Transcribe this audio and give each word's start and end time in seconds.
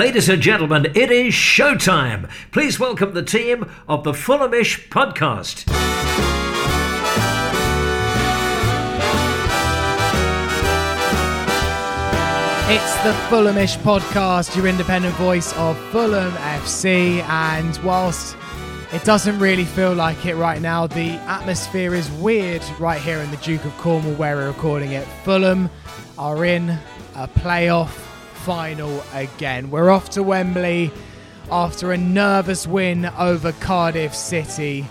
Ladies 0.00 0.30
and 0.30 0.40
gentlemen, 0.40 0.86
it 0.94 1.10
is 1.10 1.34
showtime. 1.34 2.30
Please 2.52 2.80
welcome 2.80 3.12
the 3.12 3.22
team 3.22 3.70
of 3.86 4.02
the 4.02 4.12
Fulhamish 4.12 4.88
podcast. 4.88 5.66
It's 12.70 12.96
the 13.02 13.12
Fulhamish 13.28 13.76
podcast, 13.80 14.56
your 14.56 14.68
independent 14.68 15.14
voice 15.16 15.52
of 15.58 15.76
Fulham 15.90 16.32
FC. 16.32 17.22
And 17.24 17.76
whilst 17.84 18.38
it 18.94 19.04
doesn't 19.04 19.38
really 19.38 19.66
feel 19.66 19.92
like 19.92 20.24
it 20.24 20.36
right 20.36 20.62
now, 20.62 20.86
the 20.86 21.10
atmosphere 21.28 21.94
is 21.94 22.10
weird 22.12 22.62
right 22.78 23.02
here 23.02 23.18
in 23.18 23.30
the 23.30 23.36
Duke 23.36 23.66
of 23.66 23.76
Cornwall 23.76 24.14
where 24.14 24.36
we're 24.36 24.48
recording 24.48 24.92
it. 24.92 25.06
Fulham 25.24 25.68
are 26.16 26.46
in 26.46 26.70
a 27.16 27.28
playoff 27.28 28.09
final 28.44 29.02
again. 29.12 29.70
We're 29.70 29.90
off 29.90 30.10
to 30.10 30.22
Wembley 30.22 30.90
after 31.50 31.92
a 31.92 31.96
nervous 31.98 32.66
win 32.66 33.06
over 33.18 33.52
Cardiff 33.52 34.14
City. 34.14 34.86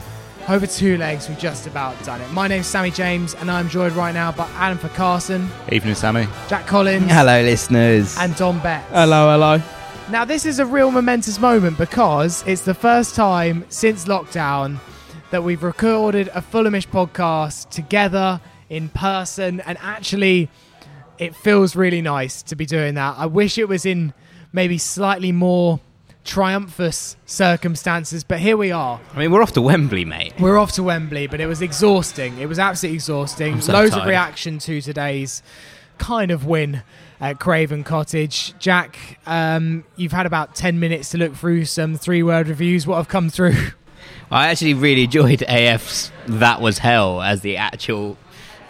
Over 0.47 0.65
two 0.67 0.97
legs, 0.97 1.27
we've 1.29 1.37
just 1.39 1.67
about 1.67 2.01
done 2.03 2.21
it. 2.21 2.31
My 2.31 2.47
name's 2.47 2.67
Sammy 2.67 2.91
James, 2.91 3.33
and 3.35 3.49
I'm 3.51 3.69
joined 3.69 3.93
right 3.95 4.13
now 4.13 4.31
by 4.31 4.47
Adam 4.55 4.77
for 4.77 4.89
Carson, 4.89 5.49
Evening, 5.71 5.95
Sammy. 5.95 6.27
Jack 6.47 6.65
Collins, 6.65 7.05
Hello, 7.11 7.41
listeners. 7.41 8.17
and 8.17 8.35
Dom 8.35 8.59
Betts. 8.61 8.87
Hello, 8.91 9.31
hello. 9.31 9.61
Now, 10.09 10.25
this 10.25 10.45
is 10.45 10.59
a 10.59 10.65
real 10.65 10.89
momentous 10.91 11.39
moment 11.39 11.77
because 11.77 12.43
it's 12.47 12.61
the 12.63 12.73
first 12.73 13.15
time 13.15 13.63
since 13.69 14.05
lockdown 14.05 14.79
that 15.29 15.43
we've 15.43 15.61
recorded 15.61 16.29
a 16.29 16.41
Fulhamish 16.41 16.87
podcast 16.87 17.69
together 17.69 18.41
in 18.69 18.89
person, 18.89 19.59
and 19.61 19.77
actually, 19.81 20.49
it 21.19 21.35
feels 21.35 21.75
really 21.75 22.01
nice 22.01 22.41
to 22.43 22.55
be 22.55 22.65
doing 22.65 22.95
that. 22.95 23.15
I 23.17 23.25
wish 23.27 23.57
it 23.57 23.67
was 23.67 23.85
in 23.85 24.13
maybe 24.51 24.77
slightly 24.77 25.31
more 25.31 25.79
triumphant 26.23 27.15
circumstances, 27.25 28.23
but 28.23 28.39
here 28.39 28.57
we 28.57 28.71
are. 28.71 28.99
I 29.13 29.19
mean, 29.19 29.31
we're 29.31 29.43
off 29.43 29.51
to 29.53 29.61
Wembley, 29.61 30.05
mate. 30.05 30.33
We're 30.39 30.57
off 30.57 30.71
to 30.73 30.83
Wembley, 30.83 31.27
but 31.27 31.41
it 31.41 31.45
was 31.45 31.61
exhausting. 31.61 32.37
It 32.39 32.47
was 32.47 32.57
absolutely 32.57 32.95
exhausting. 32.95 33.61
So 33.61 33.73
Loads 33.73 33.95
of 33.95 34.05
reaction 34.05 34.59
to 34.59 34.81
today's 34.81 35.43
kind 35.97 36.31
of 36.31 36.45
win 36.45 36.83
at 37.19 37.39
Craven 37.39 37.83
Cottage. 37.83 38.57
Jack, 38.59 39.19
um, 39.25 39.83
you've 39.97 40.13
had 40.13 40.25
about 40.25 40.55
10 40.55 40.79
minutes 40.79 41.09
to 41.09 41.17
look 41.17 41.35
through 41.35 41.65
some 41.65 41.97
three 41.97 42.23
word 42.23 42.47
reviews. 42.47 42.87
What 42.87 42.95
have 42.95 43.09
come 43.09 43.29
through? 43.29 43.55
I 44.31 44.47
actually 44.49 44.75
really 44.75 45.03
enjoyed 45.05 45.43
AF's 45.43 46.11
"That 46.27 46.61
Was 46.61 46.77
Hell" 46.77 47.21
as 47.21 47.41
the 47.41 47.57
actual 47.57 48.15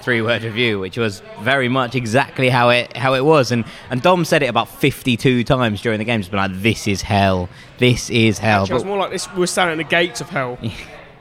three-word 0.04 0.44
review, 0.44 0.80
which 0.80 0.98
was 0.98 1.22
very 1.42 1.70
much 1.70 1.96
exactly 1.96 2.50
how 2.50 2.70
it 2.70 2.96
how 2.96 3.14
it 3.14 3.24
was. 3.26 3.52
And 3.52 3.66
and 3.90 4.02
Dom 4.02 4.26
said 4.26 4.44
it 4.44 4.48
about 4.48 4.70
fifty-two 4.70 5.44
times 5.44 5.82
during 5.82 6.00
the 6.00 6.06
game. 6.06 6.22
Just 6.22 6.32
been 6.32 6.40
like, 6.40 6.62
"This 6.62 6.88
is 6.88 7.02
hell. 7.02 7.50
This 7.78 8.10
is 8.10 8.40
hell." 8.40 8.64
Actually, 8.64 8.74
it 8.74 8.76
was 8.76 8.86
more 8.86 8.98
like 8.98 9.12
this. 9.12 9.34
We're 9.34 9.46
standing 9.46 9.80
at 9.80 9.84
the 9.84 9.90
gates 9.90 10.22
of 10.22 10.30
hell. 10.30 10.58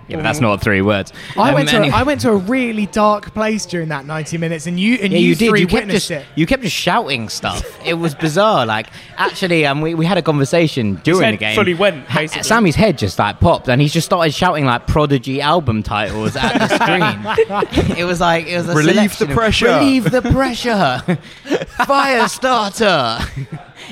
yeah, 0.09 0.17
but 0.17 0.23
that's 0.23 0.41
not 0.41 0.61
three 0.61 0.81
words. 0.83 1.13
I 1.37 1.49
Um, 1.51 1.55
went 1.55 1.69
to 1.71 1.77
anyway- 1.77 1.95
I 1.95 2.03
went 2.03 2.21
to 2.23 2.31
a 2.31 2.37
really 2.37 2.87
dark 2.87 3.33
place 3.35 3.67
during 3.67 3.89
that 3.91 4.07
90 4.07 4.39
minutes, 4.39 4.67
and 4.67 4.79
you 4.81 4.95
and 5.03 5.13
Yeah, 5.13 5.19
you, 5.19 5.29
you 5.29 5.35
did. 5.35 5.51
three 5.51 5.61
You 5.61 5.67
kept 5.67 5.87
witnessed 5.87 6.09
just 6.09 6.23
it. 6.23 6.27
you 6.35 6.47
kept 6.47 6.63
just 6.63 6.75
shouting 6.75 7.29
stuff. 7.29 7.63
It 7.87 7.95
was 7.95 8.15
bizarre. 8.15 8.67
Like 8.67 8.87
actually, 9.17 9.67
um, 9.67 9.81
we, 9.81 9.95
we 9.95 10.05
had 10.07 10.19
a 10.19 10.23
conversation 10.23 11.01
during 11.05 11.23
head 11.23 11.35
the 11.35 11.39
game. 11.39 11.55
fully 11.57 11.75
went, 11.75 12.07
Ha- 12.09 12.21
basically. 12.21 12.43
Sammy's 12.45 12.75
head 12.77 12.99
just 12.99 13.19
like 13.19 13.39
popped, 13.41 13.69
and 13.69 13.81
he 13.83 13.89
just 13.89 14.07
started 14.07 14.33
shouting 14.35 14.65
like 14.65 14.87
Prodigy 14.87 15.41
album 15.41 15.83
titles 15.83 16.35
at 16.37 16.59
the 16.59 16.69
screen. 16.79 17.97
it 17.99 18.05
was 18.05 18.21
like 18.21 18.47
it 18.47 18.57
was 18.57 18.69
a 18.69 18.75
Relieve 18.75 18.95
selection 19.13 19.27
the 19.27 19.33
of- 19.33 19.37
pressure. 19.37 19.67
Relieve 19.79 20.11
the 20.11 20.23
pressure. 20.23 21.19
Fire 21.87 22.29
starter. 22.29 23.19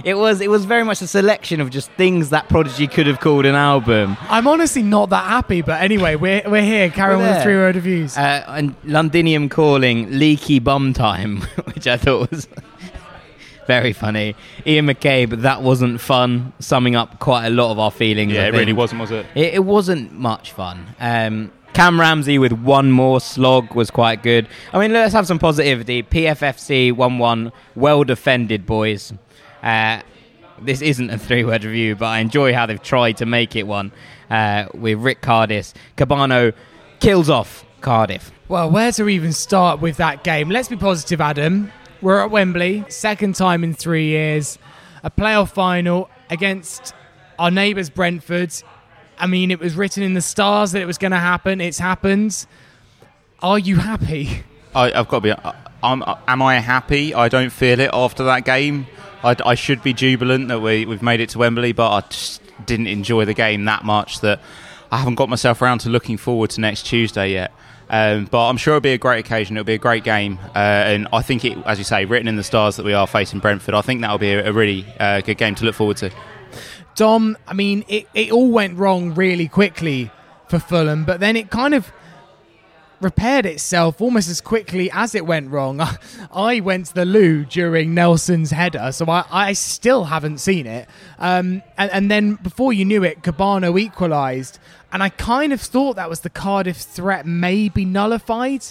It 0.05 0.15
was 0.15 0.41
it 0.41 0.51
was 0.51 0.65
very 0.65 0.85
much 0.85 1.03
a 1.03 1.07
selection 1.07 1.61
of 1.61 1.71
just 1.71 1.91
things 1.93 2.31
that 2.31 2.49
Prodigy 2.49 2.87
could 2.87 3.07
have 3.07 3.21
called 3.21 3.47
an 3.47 3.55
album. 3.55 4.17
I'm 4.23 4.47
honestly 4.47 4.83
not 4.83 5.11
that 5.11 5.25
happy, 5.25 5.63
but 5.63 5.81
anyway, 5.81 6.17
we're, 6.17 6.43
we're 6.47 6.63
here. 6.63 6.91
Carry 6.91 7.15
on 7.15 7.23
with 7.23 7.35
the 7.35 7.43
three 7.43 7.55
word 7.57 7.75
reviews. 7.75 8.17
Uh, 8.17 8.45
and 8.49 8.75
Londinium 8.85 9.49
calling 9.49 10.19
leaky 10.19 10.59
bum 10.59 10.93
time, 10.93 11.41
which 11.75 11.87
I 11.87 11.97
thought 11.97 12.31
was 12.31 12.49
very 13.67 13.93
funny. 13.93 14.35
Ian 14.67 14.87
McCabe, 14.87 15.43
that 15.43 15.63
wasn't 15.63 16.01
fun, 16.01 16.53
summing 16.59 16.97
up 16.97 17.19
quite 17.19 17.47
a 17.47 17.51
lot 17.51 17.73
of 17.73 17.79
our 17.79 17.91
feelings. 17.91 18.33
Yeah, 18.33 18.45
I 18.45 18.47
it 18.47 18.53
really 18.53 18.73
wasn't, 18.73 19.01
was 19.01 19.11
it? 19.11 19.27
It, 19.35 19.55
it 19.55 19.65
wasn't 19.65 20.13
much 20.13 20.53
fun. 20.53 20.87
Um, 21.01 21.53
Cam 21.77 22.01
Ramsey 22.01 22.39
with 22.39 22.53
one 22.53 22.91
more 22.91 23.21
slog 23.21 23.75
was 23.75 23.91
quite 23.91 24.23
good. 24.23 24.49
I 24.73 24.79
mean, 24.79 24.95
let's 24.95 25.13
have 25.13 25.27
some 25.27 25.39
positivity. 25.39 26.03
PFFC 26.03 26.91
1 26.91 27.19
1, 27.19 27.53
well 27.75 28.03
defended, 28.03 28.65
boys. 28.65 29.13
Uh, 29.63 30.01
this 30.61 30.81
isn't 30.81 31.11
a 31.11 31.19
three 31.19 31.45
word 31.45 31.65
review, 31.65 31.97
but 31.97 32.07
I 32.07 32.19
enjoy 32.19 32.55
how 32.55 32.67
they've 32.67 32.83
tried 32.83 33.19
to 33.19 33.27
make 33.27 33.57
it 33.57 33.67
one 33.67 33.93
uh, 34.31 34.67
with 34.75 34.99
Rick 34.99 35.21
Cardis. 35.23 35.75
Kebano 35.97 36.55
kills 37.01 37.29
off 37.29 37.65
Cardiff. 37.81 38.33
Well, 38.49 38.71
where 38.71 38.93
to 38.93 39.09
even 39.09 39.33
start 39.33 39.81
with 39.81 39.97
that 39.99 40.25
game? 40.25 40.51
Let's 40.51 40.69
be 40.69 40.77
positive, 40.77 41.21
Adam. 41.21 41.73
We're 42.01 42.21
at 42.21 42.31
Wembley, 42.31 42.85
second 42.89 43.35
time 43.35 43.65
in 43.65 43.75
three 43.75 44.07
years, 44.07 44.59
a 45.03 45.11
playoff 45.11 45.51
final 45.51 46.11
against 46.31 46.95
our 47.39 47.51
neighbours 47.51 47.91
Brentford. 47.91 48.53
I 49.19 49.27
mean, 49.27 49.51
it 49.51 49.59
was 49.59 49.75
written 49.75 50.03
in 50.03 50.15
the 50.15 50.21
stars 50.21 50.73
that 50.73 50.83
it 50.83 50.87
was 50.87 50.99
going 50.99 51.13
to 51.13 51.19
happen. 51.19 51.61
It's 51.61 51.79
happened. 51.79 52.47
Are 53.41 53.59
you 53.59 53.77
happy? 53.77 54.45
I, 54.75 54.93
I've 54.93 55.09
got 55.09 55.21
to 55.23 55.35
be. 55.35 55.51
I'm, 55.83 56.03
am 56.29 56.43
I 56.43 56.59
happy? 56.59 57.15
I 57.15 57.29
don't 57.29 57.51
feel 57.51 57.81
it 57.81 57.91
after 57.93 58.25
that 58.25 58.45
game. 58.45 58.87
I, 59.23 59.37
I 59.45 59.55
should 59.55 59.83
be 59.83 59.93
jubilant 59.93 60.49
that 60.49 60.61
we, 60.61 60.87
we've 60.87 61.03
made 61.03 61.21
it 61.21 61.31
to 61.31 61.39
Wembley, 61.39 61.73
but 61.73 61.91
I 61.91 62.01
just 62.09 62.43
didn't 62.65 62.87
enjoy 62.87 63.25
the 63.25 63.35
game 63.35 63.65
that 63.65 63.85
much 63.85 64.21
that 64.21 64.41
I 64.91 64.99
haven't 64.99 65.17
got 65.17 65.29
myself 65.29 65.61
around 65.63 65.81
to 65.81 65.91
looking 65.91 66.17
forward 66.17 66.51
to 66.51 66.61
next 66.61 66.85
Tuesday 66.85 67.33
yet. 67.33 67.53
Um, 67.89 68.25
but 68.25 68.49
I'm 68.49 68.57
sure 68.57 68.75
it'll 68.75 68.81
be 68.81 68.93
a 68.93 68.99
great 68.99 69.25
occasion. 69.25 69.57
It'll 69.57 69.65
be 69.65 69.75
a 69.75 69.79
great 69.79 70.03
game, 70.03 70.39
uh, 70.55 70.59
and 70.59 71.07
I 71.13 71.23
think 71.23 71.45
it, 71.45 71.57
as 71.67 71.79
you 71.79 71.85
say, 71.85 72.05
written 72.05 72.27
in 72.27 72.37
the 72.37 72.43
stars 72.43 72.77
that 72.77 72.85
we 72.85 72.95
are 72.95 73.07
facing 73.07 73.39
Brentford. 73.39 73.75
I 73.75 73.81
think 73.81 74.01
that'll 74.01 74.19
be 74.19 74.33
a, 74.33 74.49
a 74.49 74.53
really 74.53 74.85
uh, 74.99 75.21
good 75.21 75.39
game 75.39 75.55
to 75.57 75.65
look 75.65 75.77
forward 75.77 75.97
to. 75.99 76.11
Dom, 76.97 77.37
I 77.47 77.55
mean, 77.55 77.85
it, 77.89 78.09
it 78.15 78.33
all 78.33 78.51
went 78.51 78.77
wrong 78.79 79.15
really 79.15 79.47
quickly 79.49 80.11
for 80.49 80.59
Fulham, 80.59 81.05
but 81.05 81.21
then 81.21 81.37
it 81.37 81.51
kind 81.51 81.75
of 81.75 81.93
repaired 83.01 83.47
itself 83.47 84.01
almost 84.01 84.29
as 84.29 84.41
quickly 84.41 84.91
as 84.91 85.15
it 85.15 85.27
went 85.27 85.51
wrong. 85.51 85.81
I 86.33 86.61
went 86.61 86.87
to 86.87 86.95
the 86.95 87.05
loo 87.05 87.45
during 87.45 87.95
Nelson's 87.95 88.51
header, 88.51 88.91
so 88.93 89.07
I, 89.09 89.25
I 89.31 89.53
still 89.53 90.05
haven't 90.05 90.39
seen 90.39 90.67
it. 90.67 90.89
Um, 91.19 91.63
and, 91.77 91.91
and 91.91 92.11
then 92.11 92.35
before 92.35 92.73
you 92.73 92.85
knew 92.85 93.05
it, 93.05 93.23
Kebano 93.23 93.79
equalised, 93.79 94.59
and 94.93 95.03
I 95.03 95.11
kind 95.11 95.53
of 95.53 95.61
thought 95.61 95.97
that 95.97 96.09
was 96.09 96.21
the 96.21 96.31
Cardiff 96.31 96.79
threat 96.79 97.27
maybe 97.27 97.85
nullified 97.85 98.65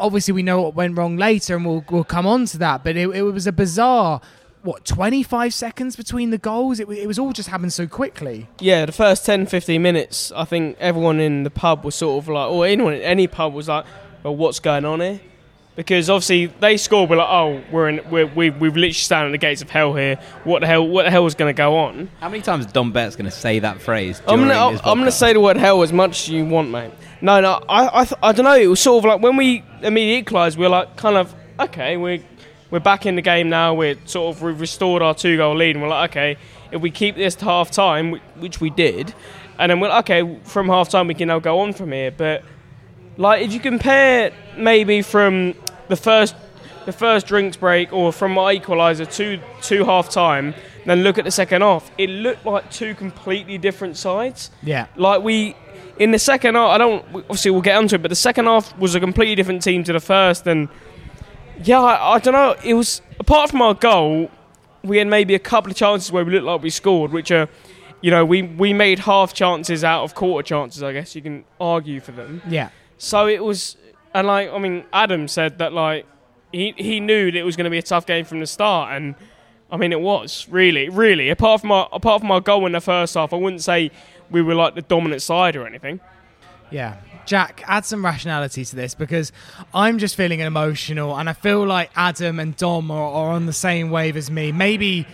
obviously 0.00 0.32
we 0.32 0.42
know 0.42 0.62
what 0.62 0.74
went 0.74 0.96
wrong 0.96 1.16
later 1.16 1.56
and 1.56 1.66
we'll, 1.66 1.84
we'll 1.90 2.04
come 2.04 2.26
on 2.26 2.46
to 2.46 2.58
that 2.58 2.84
but 2.84 2.96
it, 2.96 3.08
it 3.08 3.22
was 3.22 3.46
a 3.48 3.52
bizarre 3.52 4.20
what 4.62 4.84
25 4.84 5.54
seconds 5.54 5.94
between 5.96 6.30
the 6.30 6.38
goals 6.38 6.80
it, 6.80 6.88
it 6.88 7.06
was 7.06 7.18
all 7.18 7.32
just 7.32 7.48
happened 7.48 7.72
so 7.72 7.86
quickly 7.86 8.48
Yeah, 8.60 8.86
the 8.86 8.92
first 8.92 9.24
10, 9.26 9.46
15 9.46 9.80
minutes, 9.80 10.32
I 10.34 10.44
think 10.44 10.76
everyone 10.80 11.20
in 11.20 11.44
the 11.44 11.50
pub 11.50 11.84
was 11.84 11.94
sort 11.94 12.22
of 12.24 12.28
like, 12.28 12.50
or 12.50 12.66
anyone 12.66 12.94
in 12.94 13.02
any 13.02 13.26
pub 13.26 13.54
was 13.54 13.68
like, 13.68 13.84
well, 14.22 14.34
what's 14.36 14.58
going 14.60 14.84
on 14.84 15.00
here? 15.00 15.20
Because 15.76 16.10
obviously 16.10 16.46
they 16.46 16.76
scored, 16.76 17.08
we're 17.08 17.18
like, 17.18 17.28
oh, 17.30 17.62
we're 17.70 17.88
in, 17.88 18.10
we're, 18.10 18.26
we, 18.26 18.50
we've 18.50 18.74
literally 18.74 18.92
standing 18.94 19.28
at 19.32 19.40
the 19.40 19.46
gates 19.46 19.62
of 19.62 19.70
hell 19.70 19.94
here. 19.94 20.16
What 20.42 20.58
the 20.58 20.66
hell? 20.66 20.84
What 20.88 21.04
the 21.04 21.10
hell 21.12 21.24
is 21.26 21.36
going 21.36 21.54
to 21.54 21.56
go 21.56 21.76
on? 21.76 22.10
How 22.18 22.28
many 22.28 22.42
times 22.42 22.66
is 22.66 22.72
Dom 22.72 22.90
Bett's 22.90 23.14
going 23.14 23.30
to 23.30 23.36
say 23.36 23.60
that 23.60 23.80
phrase? 23.80 24.20
I'm 24.26 24.40
gonna, 24.40 24.72
this 24.72 24.80
I'm 24.84 24.98
gonna 24.98 25.12
podcast? 25.12 25.12
say 25.12 25.32
the 25.34 25.40
word 25.40 25.56
hell 25.56 25.80
as 25.84 25.92
much 25.92 26.22
as 26.22 26.30
you 26.30 26.44
want, 26.46 26.70
mate. 26.70 26.90
No, 27.20 27.40
no, 27.40 27.62
I, 27.68 28.00
I, 28.00 28.04
th- 28.04 28.18
I 28.24 28.32
don't 28.32 28.44
know. 28.44 28.56
It 28.56 28.66
was 28.66 28.80
sort 28.80 29.04
of 29.04 29.08
like 29.08 29.22
when 29.22 29.36
we 29.36 29.62
immediately 29.80 30.16
equalised, 30.16 30.58
we 30.58 30.66
are 30.66 30.68
like, 30.68 30.96
kind 30.96 31.16
of, 31.16 31.32
okay, 31.60 31.96
we're, 31.96 32.18
we're 32.70 32.80
back 32.80 33.06
in 33.06 33.16
the 33.16 33.22
game 33.22 33.48
now. 33.48 33.74
We're 33.74 33.96
sort 34.04 34.36
of 34.36 34.42
we've 34.42 34.60
restored 34.60 35.02
our 35.02 35.14
two 35.14 35.36
goal 35.36 35.56
lead, 35.56 35.76
and 35.76 35.82
we're 35.82 35.88
like, 35.90 36.10
okay, 36.10 36.36
if 36.70 36.80
we 36.80 36.90
keep 36.90 37.16
this 37.16 37.34
to 37.36 37.44
half 37.44 37.70
time, 37.70 38.20
which 38.36 38.60
we 38.60 38.70
did, 38.70 39.14
and 39.58 39.70
then 39.70 39.80
we're 39.80 39.88
like, 39.88 40.10
okay, 40.10 40.38
from 40.44 40.68
half 40.68 40.88
time 40.88 41.06
we 41.06 41.14
can 41.14 41.28
now 41.28 41.38
go 41.38 41.60
on 41.60 41.72
from 41.72 41.92
here. 41.92 42.10
But 42.10 42.44
like, 43.16 43.44
if 43.44 43.52
you 43.52 43.60
compare 43.60 44.32
maybe 44.56 45.02
from 45.02 45.54
the 45.88 45.96
first 45.96 46.34
the 46.86 46.92
first 46.92 47.26
drinks 47.26 47.56
break 47.56 47.92
or 47.92 48.12
from 48.12 48.32
my 48.32 48.56
equaliser 48.56 49.10
to 49.16 49.40
to 49.62 49.84
half 49.84 50.10
time, 50.10 50.54
then 50.86 51.02
look 51.02 51.18
at 51.18 51.24
the 51.24 51.30
second 51.30 51.62
half, 51.62 51.90
it 51.98 52.08
looked 52.08 52.46
like 52.46 52.70
two 52.70 52.94
completely 52.94 53.58
different 53.58 53.96
sides. 53.96 54.50
yeah 54.62 54.86
Like 54.96 55.22
we 55.22 55.54
in 55.98 56.12
the 56.12 56.18
second 56.18 56.54
half, 56.54 56.70
I 56.70 56.78
don't 56.78 57.04
obviously 57.14 57.50
we'll 57.50 57.60
get 57.60 57.76
onto 57.76 57.96
it, 57.96 58.02
but 58.02 58.08
the 58.08 58.14
second 58.14 58.46
half 58.46 58.76
was 58.78 58.94
a 58.94 59.00
completely 59.00 59.34
different 59.34 59.62
team 59.62 59.84
to 59.84 59.92
the 59.92 60.00
first, 60.00 60.46
and 60.46 60.68
yeah, 61.64 61.80
I, 61.80 62.14
I 62.14 62.18
don't 62.18 62.34
know. 62.34 62.56
It 62.64 62.74
was 62.74 63.02
apart 63.18 63.50
from 63.50 63.62
our 63.62 63.74
goal, 63.74 64.30
we 64.82 64.98
had 64.98 65.06
maybe 65.06 65.34
a 65.34 65.38
couple 65.38 65.70
of 65.70 65.76
chances 65.76 66.10
where 66.12 66.24
we 66.24 66.32
looked 66.32 66.44
like 66.44 66.62
we 66.62 66.70
scored, 66.70 67.12
which 67.12 67.30
are, 67.30 67.48
you 68.00 68.10
know, 68.10 68.24
we 68.24 68.42
we 68.42 68.72
made 68.72 69.00
half 69.00 69.34
chances 69.34 69.84
out 69.84 70.04
of 70.04 70.14
quarter 70.14 70.46
chances. 70.46 70.82
I 70.82 70.92
guess 70.92 71.14
you 71.14 71.22
can 71.22 71.44
argue 71.60 72.00
for 72.00 72.12
them. 72.12 72.42
yeah 72.48 72.70
So 72.98 73.26
it 73.26 73.42
was, 73.42 73.76
and 74.14 74.26
like 74.26 74.50
I 74.50 74.58
mean, 74.58 74.84
Adam 74.92 75.28
said 75.28 75.58
that 75.58 75.72
like 75.72 76.06
he 76.52 76.74
he 76.76 77.00
knew 77.00 77.30
that 77.30 77.38
it 77.38 77.44
was 77.44 77.56
going 77.56 77.64
to 77.64 77.70
be 77.70 77.78
a 77.78 77.82
tough 77.82 78.06
game 78.06 78.24
from 78.24 78.40
the 78.40 78.46
start, 78.46 78.96
and 78.96 79.14
I 79.70 79.76
mean, 79.76 79.92
it 79.92 80.00
was 80.00 80.46
really, 80.48 80.88
really. 80.88 81.28
Apart 81.28 81.60
from 81.60 81.72
our 81.72 81.88
apart 81.92 82.20
from 82.20 82.30
our 82.30 82.40
goal 82.40 82.66
in 82.66 82.72
the 82.72 82.80
first 82.80 83.14
half, 83.14 83.32
I 83.32 83.36
wouldn't 83.36 83.62
say 83.62 83.90
we 84.30 84.42
were 84.42 84.54
like 84.54 84.74
the 84.74 84.82
dominant 84.82 85.22
side 85.22 85.56
or 85.56 85.66
anything. 85.66 86.00
Yeah. 86.70 86.96
Jack, 87.28 87.62
add 87.66 87.84
some 87.84 88.02
rationality 88.02 88.64
to 88.64 88.74
this 88.74 88.94
because 88.94 89.32
I'm 89.74 89.98
just 89.98 90.16
feeling 90.16 90.40
emotional 90.40 91.14
and 91.14 91.28
I 91.28 91.34
feel 91.34 91.66
like 91.66 91.90
Adam 91.94 92.40
and 92.40 92.56
Dom 92.56 92.90
are, 92.90 93.12
are 93.12 93.32
on 93.32 93.44
the 93.44 93.52
same 93.52 93.90
wave 93.90 94.16
as 94.16 94.30
me. 94.30 94.50
Maybe 94.50 95.06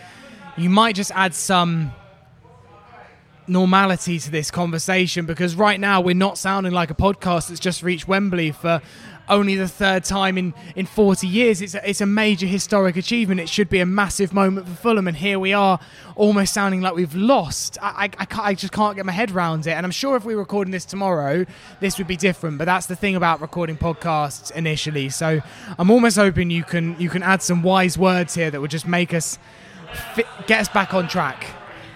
you 0.56 0.70
might 0.70 0.94
just 0.94 1.11
add 1.11 1.34
some 1.34 1.90
normality 3.49 4.20
to 4.20 4.31
this 4.31 4.52
conversation 4.52 5.26
because 5.26 5.56
right 5.56 5.81
now 5.81 6.00
we're 6.00 6.14
not 6.14 6.38
sounding 6.38 6.72
like 6.72 6.93
a 6.93 6.94
podcast 6.94 7.49
that's 7.49 7.58
just 7.58 7.82
reached 7.82 8.06
Wembley 8.06 8.52
for 8.52 8.81
only 9.29 9.56
the 9.56 9.69
third 9.69 10.05
time 10.05 10.37
in, 10.37 10.55
in 10.76 10.87
40 10.87 11.26
years. 11.26 11.62
It's 11.62 11.75
a, 11.75 11.88
it's 11.88 12.00
a 12.00 12.06
major 12.06 12.47
historic 12.47 12.97
achievement. 12.97 13.41
It 13.41 13.49
should 13.49 13.69
be 13.69 13.81
a 13.81 13.87
massive 13.87 14.32
moment 14.32 14.69
for 14.69 14.75
Fulham, 14.75 15.09
and 15.09 15.17
here 15.17 15.38
we 15.38 15.53
are, 15.53 15.79
almost 16.17 16.53
sounding 16.55 16.81
like 16.81 16.94
we've 16.94 17.15
lost. 17.15 17.79
I, 17.81 18.11
I, 18.19 18.25
I, 18.25 18.49
I 18.50 18.55
just 18.55 18.73
can't 18.73 18.97
get 18.97 19.06
my 19.06 19.12
head 19.12 19.31
around 19.31 19.67
it. 19.67 19.73
And 19.73 19.85
I'm 19.85 19.93
sure 19.93 20.17
if 20.17 20.25
we 20.25 20.35
were 20.35 20.43
recording 20.43 20.73
this 20.73 20.85
tomorrow, 20.85 21.44
this 21.81 21.99
would 21.99 22.06
be 22.06 22.17
different. 22.17 22.59
But 22.59 22.67
that's 22.67 22.87
the 22.87 22.97
thing 22.97 23.17
about 23.17 23.41
recording 23.41 23.76
podcasts 23.76 24.50
initially. 24.53 25.09
So 25.09 25.41
I'm 25.79 25.91
almost 25.91 26.17
hoping 26.17 26.50
you 26.50 26.65
can 26.65 26.99
you 26.99 27.09
can 27.09 27.23
add 27.23 27.43
some 27.43 27.62
wise 27.62 27.97
words 27.97 28.35
here 28.35 28.50
that 28.50 28.61
would 28.61 28.71
just 28.71 28.87
make 28.87 29.15
us 29.15 29.38
get 30.47 30.61
us 30.61 30.69
back 30.69 30.94
on 30.94 31.09
track. 31.09 31.47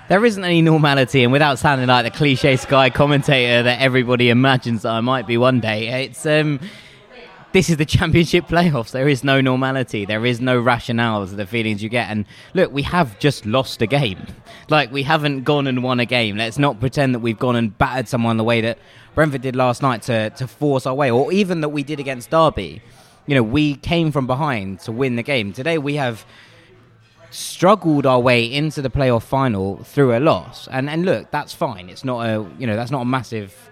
There 0.08 0.24
isn't 0.24 0.42
any 0.42 0.62
normality, 0.62 1.22
and 1.22 1.32
without 1.32 1.58
sounding 1.58 1.86
like 1.86 2.10
the 2.10 2.10
cliche 2.10 2.56
Sky 2.56 2.88
commentator 2.88 3.62
that 3.64 3.80
everybody 3.82 4.30
imagines 4.30 4.82
that 4.82 4.92
I 4.92 5.00
might 5.00 5.26
be 5.26 5.36
one 5.36 5.60
day, 5.60 6.04
it's 6.04 6.24
um, 6.24 6.60
this 7.52 7.70
is 7.70 7.76
the 7.76 7.84
championship 7.96 8.46
playoffs. 8.46 8.90
There 8.90 9.08
is 9.08 9.24
no 9.24 9.40
normality. 9.40 10.04
There 10.04 10.24
is 10.26 10.40
no 10.40 10.58
rationale 10.58 11.26
to 11.26 11.34
the 11.34 11.46
feelings 11.46 11.82
you 11.82 11.88
get. 11.88 12.10
And 12.10 12.26
look, 12.54 12.72
we 12.72 12.82
have 12.82 13.18
just 13.18 13.46
lost 13.46 13.82
a 13.82 13.86
game. 13.86 14.26
Like, 14.68 14.92
we 14.92 15.02
haven't 15.02 15.44
gone 15.44 15.66
and 15.66 15.82
won 15.82 16.00
a 16.00 16.06
game. 16.06 16.36
Let's 16.36 16.58
not 16.58 16.80
pretend 16.80 17.14
that 17.14 17.20
we've 17.20 17.38
gone 17.38 17.56
and 17.56 17.76
battered 17.76 18.08
someone 18.08 18.36
the 18.36 18.44
way 18.44 18.60
that 18.60 18.78
Brentford 19.14 19.42
did 19.42 19.56
last 19.56 19.82
night 19.82 20.02
to, 20.02 20.30
to 20.30 20.46
force 20.46 20.86
our 20.86 20.94
way, 20.94 21.10
or 21.10 21.32
even 21.32 21.60
that 21.62 21.70
we 21.70 21.82
did 21.82 22.00
against 22.00 22.30
Derby. 22.30 22.82
You 23.26 23.34
know, 23.34 23.42
we 23.42 23.76
came 23.76 24.12
from 24.12 24.26
behind 24.26 24.80
to 24.80 24.92
win 24.92 25.16
the 25.16 25.22
game. 25.22 25.52
Today, 25.52 25.78
we 25.78 25.96
have 25.96 26.24
struggled 27.30 28.06
our 28.06 28.20
way 28.20 28.44
into 28.44 28.80
the 28.80 28.88
playoff 28.88 29.22
final 29.22 29.82
through 29.84 30.16
a 30.16 30.20
loss. 30.20 30.66
And 30.70 30.88
and 30.88 31.04
look, 31.04 31.30
that's 31.30 31.52
fine. 31.52 31.90
It's 31.90 32.04
not 32.04 32.26
a 32.26 32.46
you 32.58 32.66
know 32.66 32.74
that's 32.74 32.90
not 32.90 33.02
a 33.02 33.04
massive 33.04 33.70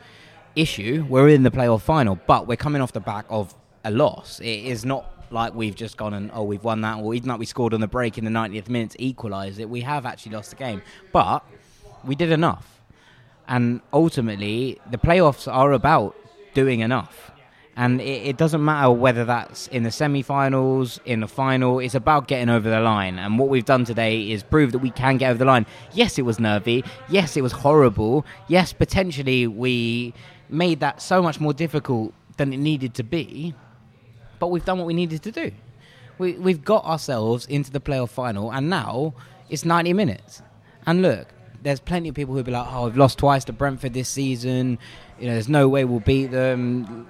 issue. 0.55 1.06
We're 1.08 1.29
in 1.29 1.43
the 1.43 1.50
playoff 1.50 1.82
final, 1.82 2.19
but 2.26 2.46
we're 2.46 2.56
coming 2.56 2.82
off 2.82 2.93
the 2.93 3.00
back 3.00 3.26
of 3.31 3.55
a 3.87 3.91
loss. 3.91 4.41
It 4.41 4.65
is 4.67 4.85
not 4.85 5.12
like 5.31 5.55
we've 5.55 5.75
just 5.75 5.97
gone 5.97 6.12
and 6.12 6.31
oh 6.35 6.43
we've 6.43 6.65
won 6.65 6.81
that, 6.83 6.99
or 6.99 7.15
even 7.15 7.29
like 7.29 7.38
we 7.38 7.47
scored 7.47 7.73
on 7.73 7.81
the 7.81 7.88
break 7.88 8.19
in 8.19 8.25
the 8.25 8.31
90th 8.31 8.69
minute 8.69 8.91
to 8.91 9.03
equalise 9.03 9.59
it. 9.59 9.71
We 9.71 9.81
have 9.83 10.05
actually 10.05 10.33
lost 10.33 10.50
the 10.50 10.56
game, 10.56 10.83
but 11.12 11.44
we 12.05 12.15
did 12.15 12.33
enough. 12.33 12.83
And 13.49 13.81
ultimately, 13.93 14.81
the 14.91 14.99
playoffs 14.99 15.50
are 15.50 15.73
about 15.73 16.17
doing 16.53 16.81
enough. 16.81 17.31
And 17.77 18.00
it, 18.00 18.29
it 18.29 18.37
doesn't 18.38 18.65
matter 18.65 18.91
whether 18.91 19.25
that's 19.25 19.69
in 19.69 19.85
the 19.85 19.91
semi 19.93 20.23
finals, 20.23 20.99
in 21.05 21.21
the 21.21 21.29
final, 21.29 21.79
it's 21.79 21.94
about 21.94 22.27
getting 22.27 22.49
over 22.49 22.69
the 22.69 22.81
line. 22.81 23.19
And 23.19 23.39
what 23.39 23.49
we've 23.49 23.65
done 23.65 23.85
today 23.85 24.32
is 24.32 24.43
prove 24.43 24.73
that 24.73 24.79
we 24.79 24.91
can 24.91 25.17
get 25.17 25.31
over 25.31 25.39
the 25.39 25.44
line. 25.44 25.67
Yes, 25.93 26.19
it 26.19 26.23
was 26.23 26.41
nervy. 26.41 26.82
Yes, 27.09 27.37
it 27.37 27.43
was 27.43 27.53
horrible. 27.53 28.27
Yes, 28.49 28.73
potentially 28.73 29.47
we 29.47 30.12
made 30.49 30.81
that 30.81 31.00
so 31.00 31.23
much 31.23 31.39
more 31.39 31.53
difficult 31.53 32.15
than 32.37 32.53
it 32.53 32.59
needed 32.59 32.94
to 32.94 33.05
be 33.05 33.55
but 34.38 34.49
we've 34.49 34.65
done 34.65 34.79
what 34.79 34.87
we 34.87 34.94
needed 34.94 35.23
to 35.23 35.33
do. 35.33 35.53
We, 36.19 36.33
we've 36.35 36.65
got 36.65 36.85
ourselves 36.85 37.47
into 37.47 37.71
the 37.71 37.81
playoff 37.81 38.11
final, 38.11 38.53
and 38.53 38.71
now 38.71 39.15
it's 39.49 39.65
90 39.65 39.93
minutes. 39.93 40.43
And 40.87 41.03
look, 41.03 41.29
there's 41.62 41.81
plenty 41.81 42.09
of 42.09 42.15
people 42.15 42.35
who'll 42.35 42.44
be 42.44 42.53
like, 42.53 42.67
oh, 42.71 42.87
we've 42.87 42.97
lost 42.97 43.19
twice 43.19 43.44
to 43.44 43.53
Brentford 43.53 43.93
this 43.93 44.09
season. 44.09 44.79
You 45.19 45.27
know, 45.27 45.33
there's 45.33 45.49
no 45.49 45.69
way 45.69 45.85
we'll 45.85 46.00
beat 46.00 46.31
them. 46.31 47.06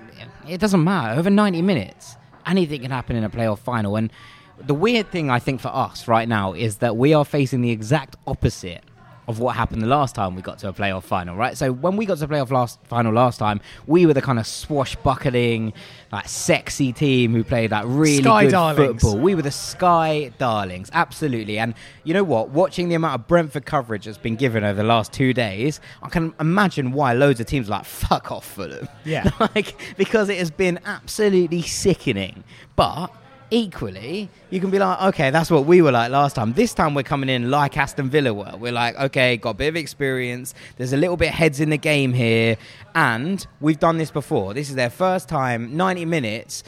It 0.48 0.58
doesn't 0.58 0.82
matter. 0.82 1.18
Over 1.18 1.30
90 1.30 1.62
minutes, 1.62 2.16
anything 2.46 2.82
can 2.82 2.90
happen 2.90 3.16
in 3.16 3.24
a 3.24 3.30
playoff 3.30 3.58
final. 3.58 3.96
And 3.96 4.10
the 4.58 4.74
weird 4.74 5.10
thing, 5.10 5.30
I 5.30 5.38
think, 5.38 5.60
for 5.60 5.68
us 5.68 6.08
right 6.08 6.28
now 6.28 6.52
is 6.52 6.78
that 6.78 6.96
we 6.96 7.12
are 7.14 7.24
facing 7.24 7.60
the 7.60 7.70
exact 7.70 8.16
opposite 8.26 8.82
of 9.28 9.40
what 9.40 9.56
happened 9.56 9.82
the 9.82 9.86
last 9.86 10.14
time 10.14 10.36
we 10.36 10.42
got 10.42 10.58
to 10.60 10.68
a 10.68 10.72
playoff 10.72 11.02
final, 11.02 11.36
right? 11.36 11.56
So 11.56 11.72
when 11.72 11.96
we 11.96 12.06
got 12.06 12.18
to 12.18 12.26
the 12.26 12.34
playoff 12.34 12.50
last 12.50 12.78
final 12.84 13.12
last 13.12 13.38
time, 13.38 13.60
we 13.86 14.06
were 14.06 14.14
the 14.14 14.22
kind 14.22 14.38
of 14.38 14.46
swashbuckling, 14.46 15.72
like 16.12 16.28
sexy 16.28 16.92
team 16.92 17.32
who 17.32 17.42
played 17.42 17.72
like 17.72 17.84
really 17.86 18.22
Sky 18.22 18.44
good 18.44 18.52
darlings. 18.52 19.02
football. 19.02 19.18
We 19.18 19.34
were 19.34 19.42
the 19.42 19.50
Sky 19.50 20.32
Darlings, 20.38 20.90
absolutely. 20.92 21.58
And 21.58 21.74
you 22.04 22.14
know 22.14 22.24
what? 22.24 22.50
Watching 22.50 22.88
the 22.88 22.94
amount 22.94 23.20
of 23.20 23.26
Brentford 23.26 23.66
coverage 23.66 24.04
that's 24.04 24.18
been 24.18 24.36
given 24.36 24.62
over 24.62 24.80
the 24.80 24.88
last 24.88 25.12
two 25.12 25.32
days, 25.32 25.80
I 26.02 26.08
can 26.08 26.32
imagine 26.38 26.92
why 26.92 27.12
loads 27.12 27.40
of 27.40 27.46
teams 27.46 27.68
are 27.68 27.72
like 27.72 27.84
fuck 27.84 28.30
off 28.30 28.46
Fulham. 28.46 28.88
Yeah. 29.04 29.28
like 29.40 29.96
because 29.96 30.28
it 30.28 30.38
has 30.38 30.50
been 30.50 30.78
absolutely 30.84 31.62
sickening. 31.62 32.44
But 32.76 33.08
equally, 33.50 34.28
you 34.50 34.60
can 34.60 34.70
be 34.70 34.78
like, 34.78 35.00
okay, 35.02 35.30
that's 35.30 35.50
what 35.50 35.66
we 35.66 35.82
were 35.82 35.92
like 35.92 36.10
last 36.10 36.34
time. 36.34 36.52
This 36.52 36.74
time 36.74 36.94
we're 36.94 37.02
coming 37.02 37.28
in 37.28 37.50
like 37.50 37.76
Aston 37.76 38.10
Villa 38.10 38.32
were. 38.32 38.54
We're 38.58 38.72
like, 38.72 38.96
okay, 38.96 39.36
got 39.36 39.50
a 39.50 39.54
bit 39.54 39.68
of 39.68 39.76
experience. 39.76 40.54
There's 40.76 40.92
a 40.92 40.96
little 40.96 41.16
bit 41.16 41.30
heads 41.30 41.60
in 41.60 41.70
the 41.70 41.76
game 41.76 42.12
here, 42.12 42.56
and 42.94 43.46
we've 43.60 43.78
done 43.78 43.98
this 43.98 44.10
before. 44.10 44.54
This 44.54 44.68
is 44.68 44.74
their 44.74 44.90
first 44.90 45.28
time, 45.28 45.76
90 45.76 46.04
minutes. 46.04 46.64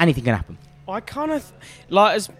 Anything 0.00 0.24
can 0.24 0.34
happen. 0.34 0.58
I 0.88 1.00
kind 1.00 1.32
of 1.32 1.52
like 1.90 2.16
as 2.16 2.30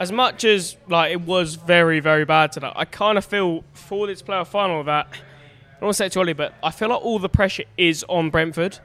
as 0.00 0.10
much 0.10 0.44
as 0.44 0.76
like 0.88 1.12
it 1.12 1.20
was 1.20 1.56
very 1.56 2.00
very 2.00 2.24
bad 2.24 2.52
tonight. 2.52 2.72
I 2.74 2.86
kind 2.86 3.18
of 3.18 3.24
feel 3.24 3.64
for 3.74 4.06
this 4.06 4.22
playoff 4.22 4.48
final 4.48 4.82
that 4.84 5.06
I 5.12 5.80
don't 5.80 5.88
want 5.88 5.94
to 5.94 5.98
say 5.98 6.06
it 6.06 6.12
too 6.12 6.20
early, 6.20 6.32
but 6.32 6.54
I 6.62 6.70
feel 6.70 6.88
like 6.88 7.02
all 7.02 7.18
the 7.18 7.28
pressure 7.28 7.64
is 7.76 8.04
on 8.08 8.30
Brentford 8.30 8.78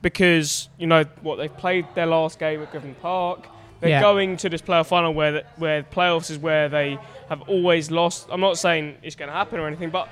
because 0.00 0.68
you 0.78 0.86
know 0.86 1.04
what 1.22 1.36
they've 1.36 1.56
played 1.56 1.86
their 1.94 2.06
last 2.06 2.38
game 2.38 2.62
at 2.62 2.70
Griffin 2.70 2.94
Park. 3.02 3.48
They're 3.86 4.00
Yeah. 4.00 4.00
going 4.02 4.36
to 4.38 4.48
this 4.48 4.62
playoff 4.62 4.86
final 4.86 5.12
where 5.14 5.32
the, 5.32 5.44
where 5.56 5.82
playoffs 5.82 6.30
is 6.30 6.38
where 6.38 6.68
they 6.68 6.98
have 7.28 7.42
always 7.42 7.90
lost. 7.90 8.28
I'm 8.30 8.40
not 8.40 8.58
saying 8.58 8.96
it's 9.02 9.16
going 9.16 9.28
to 9.28 9.34
happen 9.34 9.58
or 9.60 9.66
anything, 9.66 9.90
but 9.90 10.08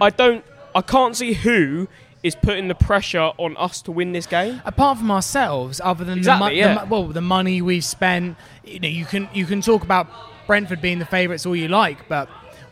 I 0.00 0.10
don't. 0.10 0.44
I 0.74 0.82
can't 0.82 1.16
see 1.16 1.32
who 1.32 1.88
is 2.22 2.34
putting 2.34 2.66
the 2.68 2.74
pressure 2.74 3.30
on 3.38 3.56
us 3.56 3.80
to 3.82 3.92
win 3.92 4.12
this 4.12 4.26
game. 4.26 4.60
apart 4.64 4.98
from 4.98 5.10
ourselves, 5.10 5.80
other 5.84 6.04
than 6.04 6.18
Exactly, 6.18 6.50
the, 6.50 6.56
yeah. 6.56 6.84
the, 6.84 6.86
well, 6.90 7.04
the 7.04 7.20
money 7.20 7.62
we've 7.62 7.84
spent, 7.84 8.36
you 8.64 8.80
know, 8.80 8.88
you 8.88 9.04
can 9.04 9.28
you 9.32 9.46
can 9.46 9.60
talk 9.60 9.82
about 9.84 10.08
Brentford 10.46 10.80
being 10.80 10.98
the 10.98 11.06
favourites 11.06 11.46
all 11.46 11.54
you 11.56 11.68
like, 11.68 12.08
but 12.08 12.28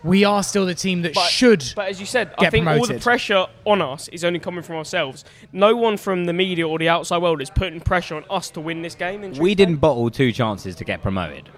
we 0.06 0.25
are 0.25 0.43
still 0.43 0.64
the 0.67 0.75
team 0.75 1.03
that 1.03 1.14
But- 1.14 1.29
should. 1.29 1.64
But 1.75 1.88
as 1.88 2.00
you 2.00 2.06
said, 2.06 2.31
I 2.38 2.43
get 2.44 2.53
think 2.53 2.67
all 2.67 2.86
the 2.86 2.98
pressure 3.01 3.46
on 3.65 3.82
us 3.82 4.08
is 4.08 4.25
only 4.25 4.39
coming 4.39 4.63
from 4.63 4.77
ourselves. 4.77 5.25
No 5.53 5.75
one 5.77 5.96
from 5.96 6.25
the 6.27 6.32
media 6.32 6.67
or 6.69 6.79
the 6.79 6.89
outside 6.89 7.19
world 7.19 7.43
is 7.43 7.51
putting 7.51 7.81
pressure 7.81 8.15
on 8.17 8.25
us 8.31 8.48
to 8.51 8.60
win 8.60 8.82
this 8.82 8.94
game. 8.94 9.22
in 9.25 9.32
We 9.32 9.55
didn't 9.55 9.77
bottle 9.77 10.08
two 10.10 10.32
chances 10.32 10.77
to 10.77 10.84
get 10.84 11.03
promoted. 11.03 11.48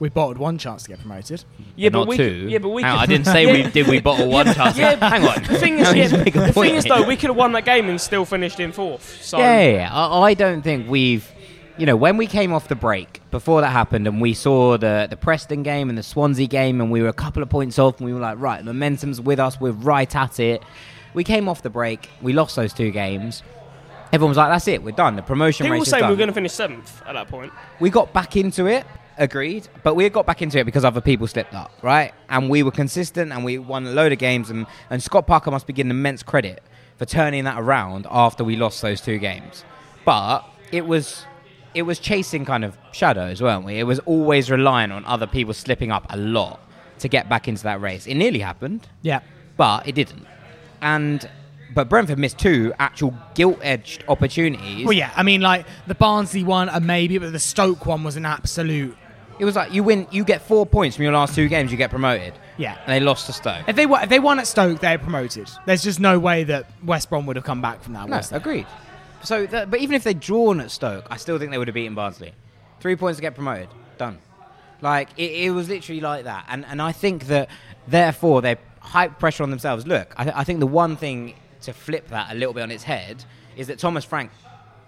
we 0.00 0.08
bottled 0.08 0.38
one 0.38 0.58
chance 0.58 0.84
to 0.84 0.90
get 0.90 1.00
promoted. 1.00 1.42
Yeah, 1.74 1.88
not 1.88 2.00
but 2.06 2.08
we. 2.10 2.16
two. 2.16 2.46
Yeah, 2.48 2.58
but 2.58 2.68
we. 2.68 2.82
Hang 2.82 2.92
on, 2.92 2.98
could- 2.98 3.02
I 3.02 3.06
didn't 3.06 3.26
say 3.26 3.44
Yeah. 3.46 3.52
we 3.64 3.70
did. 3.72 3.86
We 3.88 4.00
bottle 4.00 4.28
one 4.28 4.46
chance. 4.54 4.78
Yeah, 4.78 4.94
hang 5.08 5.24
on. 5.26 5.42
The 5.42 5.58
thing 5.58 5.78
is, 5.80 5.92
yeah, 5.94 6.06
just 6.08 6.24
make 6.24 6.36
a 6.36 6.40
the 6.40 6.52
thing 6.52 6.76
is 6.76 6.84
though, 6.84 7.02
we 7.04 7.16
could 7.16 7.30
have 7.30 7.36
won 7.36 7.50
that 7.52 7.64
game 7.64 7.88
and 7.88 8.00
still 8.00 8.24
finished 8.24 8.60
in 8.60 8.70
fourth. 8.70 9.22
So 9.24 9.38
Yeah, 9.38 9.60
yeah, 9.60 9.70
yeah. 9.72 9.92
I, 9.92 10.20
I 10.30 10.34
don't 10.34 10.62
think 10.62 10.88
we've. 10.88 11.28
You 11.78 11.86
know, 11.86 11.94
when 11.94 12.16
we 12.16 12.26
came 12.26 12.52
off 12.52 12.66
the 12.66 12.74
break 12.74 13.20
before 13.30 13.60
that 13.60 13.70
happened, 13.70 14.08
and 14.08 14.20
we 14.20 14.34
saw 14.34 14.76
the 14.76 15.06
the 15.08 15.16
Preston 15.16 15.62
game 15.62 15.88
and 15.88 15.96
the 15.96 16.02
Swansea 16.02 16.48
game, 16.48 16.80
and 16.80 16.90
we 16.90 17.00
were 17.02 17.08
a 17.08 17.12
couple 17.12 17.40
of 17.40 17.48
points 17.48 17.78
off, 17.78 17.98
and 17.98 18.06
we 18.06 18.12
were 18.12 18.18
like, 18.18 18.36
right, 18.40 18.64
momentum's 18.64 19.20
with 19.20 19.38
us. 19.38 19.60
We're 19.60 19.70
right 19.70 20.12
at 20.16 20.40
it. 20.40 20.60
We 21.14 21.22
came 21.22 21.48
off 21.48 21.62
the 21.62 21.70
break. 21.70 22.10
We 22.20 22.32
lost 22.32 22.56
those 22.56 22.72
two 22.72 22.90
games. 22.90 23.44
Everyone 24.12 24.30
was 24.30 24.38
like, 24.38 24.50
"That's 24.50 24.66
it. 24.66 24.82
We're 24.82 24.90
done. 24.90 25.14
The 25.14 25.22
promotion 25.22 25.64
people 25.64 25.74
race 25.74 25.80
were 25.80 25.82
is 25.84 25.90
saying 25.90 26.00
done." 26.00 26.10
we 26.10 26.14
were 26.14 26.18
going 26.18 26.28
to 26.28 26.34
finish 26.34 26.52
seventh 26.52 27.00
at 27.06 27.12
that 27.12 27.28
point. 27.28 27.52
we 27.78 27.90
got 27.90 28.12
back 28.12 28.36
into 28.36 28.66
it. 28.66 28.84
Agreed, 29.16 29.68
but 29.84 29.94
we 29.94 30.08
got 30.08 30.26
back 30.26 30.42
into 30.42 30.58
it 30.58 30.64
because 30.64 30.84
other 30.84 31.00
people 31.00 31.26
slipped 31.26 31.54
up, 31.54 31.72
right? 31.82 32.12
And 32.28 32.48
we 32.48 32.62
were 32.64 32.70
consistent, 32.70 33.32
and 33.32 33.44
we 33.44 33.58
won 33.58 33.86
a 33.86 33.90
load 33.90 34.12
of 34.12 34.18
games. 34.18 34.50
And, 34.50 34.66
and 34.90 35.02
Scott 35.02 35.26
Parker 35.26 35.50
must 35.50 35.66
be 35.66 35.72
given 35.72 35.90
immense 35.90 36.22
credit 36.22 36.62
for 36.96 37.04
turning 37.04 37.44
that 37.44 37.58
around 37.58 38.06
after 38.10 38.42
we 38.42 38.56
lost 38.56 38.80
those 38.82 39.00
two 39.00 39.18
games. 39.18 39.64
But 40.04 40.44
it 40.70 40.86
was 40.86 41.24
it 41.78 41.82
was 41.82 41.98
chasing 41.98 42.44
kind 42.44 42.64
of 42.64 42.76
shadows, 42.92 43.40
weren't 43.40 43.64
we? 43.64 43.78
It 43.78 43.84
was 43.84 44.00
always 44.00 44.50
relying 44.50 44.90
on 44.90 45.04
other 45.04 45.26
people 45.26 45.54
slipping 45.54 45.90
up 45.92 46.06
a 46.10 46.16
lot 46.16 46.60
to 46.98 47.08
get 47.08 47.28
back 47.28 47.46
into 47.48 47.62
that 47.62 47.80
race. 47.80 48.06
It 48.06 48.14
nearly 48.16 48.40
happened, 48.40 48.86
Yeah. 49.02 49.20
but 49.56 49.86
it 49.86 49.94
didn't. 49.94 50.26
And 50.82 51.28
but 51.74 51.88
Brentford 51.88 52.18
missed 52.18 52.38
two 52.38 52.72
actual 52.78 53.14
gilt-edged 53.34 54.02
opportunities. 54.08 54.84
Well, 54.84 54.94
yeah. 54.94 55.12
I 55.14 55.22
mean, 55.22 55.40
like 55.40 55.66
the 55.86 55.94
Barnsley 55.94 56.42
one, 56.42 56.68
a 56.70 56.80
maybe, 56.80 57.18
but 57.18 57.30
the 57.32 57.38
Stoke 57.38 57.86
one 57.86 58.02
was 58.02 58.16
an 58.16 58.24
absolute. 58.24 58.96
It 59.38 59.44
was 59.44 59.54
like 59.54 59.72
you 59.72 59.84
win, 59.84 60.08
you 60.10 60.24
get 60.24 60.42
four 60.42 60.66
points 60.66 60.96
from 60.96 61.04
your 61.04 61.12
last 61.12 61.34
two 61.36 61.46
games, 61.46 61.70
you 61.70 61.76
get 61.76 61.90
promoted. 61.90 62.32
Yeah. 62.56 62.76
and 62.84 62.92
they 62.92 62.98
lost 63.00 63.26
to 63.26 63.32
Stoke. 63.32 63.68
If 63.68 63.76
they 63.76 63.86
won, 63.86 64.02
if 64.02 64.08
they 64.08 64.18
won 64.18 64.40
at 64.40 64.48
Stoke, 64.48 64.80
they're 64.80 64.98
promoted. 64.98 65.48
There's 65.66 65.84
just 65.84 66.00
no 66.00 66.18
way 66.18 66.42
that 66.44 66.66
West 66.84 67.08
Brom 67.10 67.24
would 67.26 67.36
have 67.36 67.44
come 67.44 67.62
back 67.62 67.82
from 67.82 67.92
that. 67.92 68.08
No, 68.08 68.20
agreed. 68.36 68.66
So, 69.24 69.46
that, 69.46 69.70
but 69.70 69.80
even 69.80 69.94
if 69.96 70.04
they'd 70.04 70.20
drawn 70.20 70.60
at 70.60 70.70
Stoke, 70.70 71.06
I 71.10 71.16
still 71.16 71.38
think 71.38 71.50
they 71.50 71.58
would 71.58 71.68
have 71.68 71.74
beaten 71.74 71.94
Barnsley. 71.94 72.32
Three 72.80 72.96
points 72.96 73.18
to 73.18 73.22
get 73.22 73.34
promoted. 73.34 73.68
Done. 73.98 74.18
Like 74.80 75.08
it, 75.16 75.32
it 75.32 75.50
was 75.50 75.68
literally 75.68 76.00
like 76.00 76.24
that, 76.24 76.46
and 76.48 76.64
and 76.66 76.80
I 76.80 76.92
think 76.92 77.26
that 77.26 77.48
therefore 77.88 78.42
they 78.42 78.56
hype 78.80 79.18
pressure 79.18 79.42
on 79.42 79.50
themselves. 79.50 79.86
Look, 79.86 80.14
I, 80.16 80.30
I 80.40 80.44
think 80.44 80.60
the 80.60 80.66
one 80.66 80.96
thing 80.96 81.34
to 81.62 81.72
flip 81.72 82.08
that 82.08 82.30
a 82.30 82.34
little 82.34 82.54
bit 82.54 82.62
on 82.62 82.70
its 82.70 82.84
head 82.84 83.24
is 83.56 83.66
that 83.66 83.78
Thomas 83.80 84.04
Frank 84.04 84.30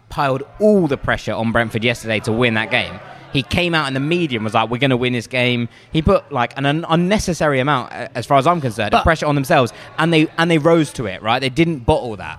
piled 0.08 0.44
all 0.60 0.86
the 0.86 0.96
pressure 0.96 1.32
on 1.32 1.50
Brentford 1.50 1.82
yesterday 1.82 2.20
to 2.20 2.32
win 2.32 2.54
that 2.54 2.70
game. 2.70 3.00
He 3.32 3.42
came 3.42 3.74
out 3.74 3.88
in 3.88 3.94
the 3.94 4.00
media 4.00 4.38
and 4.38 4.44
was 4.44 4.54
like, 4.54 4.70
"We're 4.70 4.78
going 4.78 4.90
to 4.90 4.96
win 4.96 5.12
this 5.12 5.26
game." 5.26 5.68
He 5.92 6.02
put 6.02 6.30
like 6.30 6.56
an 6.56 6.66
un- 6.66 6.84
unnecessary 6.88 7.58
amount, 7.58 7.92
as 7.92 8.26
far 8.26 8.38
as 8.38 8.46
I'm 8.46 8.60
concerned, 8.60 8.94
of 8.94 9.02
pressure 9.02 9.26
on 9.26 9.34
themselves, 9.34 9.72
and 9.98 10.12
they 10.12 10.28
and 10.38 10.48
they 10.48 10.58
rose 10.58 10.92
to 10.94 11.06
it. 11.06 11.20
Right? 11.20 11.40
They 11.40 11.48
didn't 11.48 11.80
bottle 11.80 12.16
that. 12.16 12.38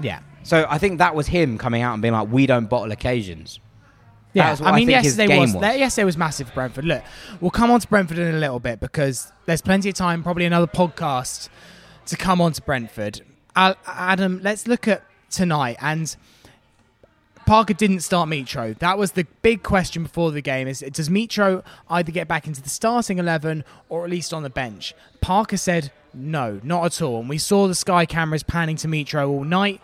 Yeah. 0.00 0.20
So 0.44 0.66
I 0.68 0.78
think 0.78 0.98
that 0.98 1.14
was 1.14 1.26
him 1.26 1.58
coming 1.58 1.82
out 1.82 1.94
and 1.94 2.02
being 2.02 2.14
like, 2.14 2.30
"We 2.30 2.46
don't 2.46 2.68
bottle 2.68 2.92
occasions." 2.92 3.58
Yeah, 4.34 4.50
what 4.50 4.62
I 4.62 4.70
I 4.70 4.76
mean, 4.76 4.90
yesterday 4.90 5.38
was, 5.38 5.54
was. 5.54 5.62
yesterday 5.62 6.04
was 6.04 6.16
massive 6.16 6.48
for 6.48 6.54
Brentford. 6.54 6.84
Look, 6.84 7.02
we'll 7.40 7.50
come 7.50 7.70
on 7.70 7.80
to 7.80 7.88
Brentford 7.88 8.18
in 8.18 8.34
a 8.34 8.38
little 8.38 8.60
bit 8.60 8.80
because 8.80 9.32
there's 9.46 9.62
plenty 9.62 9.88
of 9.88 9.94
time, 9.94 10.22
probably 10.22 10.44
another 10.44 10.66
podcast 10.66 11.48
to 12.06 12.16
come 12.16 12.40
on 12.40 12.52
to 12.52 12.62
Brentford. 12.62 13.22
Adam, 13.56 14.40
let's 14.42 14.66
look 14.68 14.86
at 14.86 15.02
tonight 15.30 15.76
and. 15.80 16.16
Parker 17.46 17.74
didn't 17.74 18.00
start 18.00 18.26
Mitro. 18.30 18.78
That 18.78 18.96
was 18.96 19.12
the 19.12 19.26
big 19.42 19.62
question 19.62 20.04
before 20.04 20.32
the 20.32 20.40
game: 20.40 20.66
is 20.66 20.80
does 20.80 21.10
Mitro 21.10 21.62
either 21.90 22.10
get 22.10 22.26
back 22.26 22.46
into 22.46 22.62
the 22.62 22.70
starting 22.70 23.18
eleven 23.18 23.64
or 23.90 24.02
at 24.04 24.10
least 24.10 24.32
on 24.32 24.42
the 24.42 24.48
bench? 24.48 24.94
Parker 25.20 25.58
said 25.58 25.92
no, 26.14 26.60
not 26.62 26.84
at 26.86 27.02
all. 27.02 27.20
And 27.20 27.28
we 27.28 27.38
saw 27.38 27.66
the 27.66 27.74
Sky 27.74 28.06
cameras 28.06 28.42
panning 28.42 28.76
to 28.76 28.88
Mitro 28.88 29.28
all 29.28 29.44
night. 29.44 29.80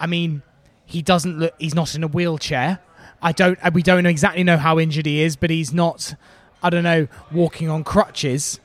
I 0.00 0.06
mean, 0.06 0.42
he 0.86 1.02
doesn't 1.02 1.38
look. 1.38 1.54
He's 1.58 1.74
not 1.74 1.94
in 1.94 2.02
a 2.02 2.08
wheelchair. 2.08 2.80
I 3.22 3.32
don't. 3.32 3.58
uh, 3.64 3.70
We 3.72 3.82
don't 3.82 4.06
exactly 4.06 4.42
know 4.42 4.56
how 4.56 4.78
injured 4.80 5.06
he 5.06 5.20
is, 5.22 5.36
but 5.36 5.50
he's 5.50 5.72
not. 5.72 6.14
I 6.62 6.68
don't 6.70 6.82
know, 6.84 7.06
walking 7.32 7.68
on 7.70 7.84
crutches. 7.84 8.58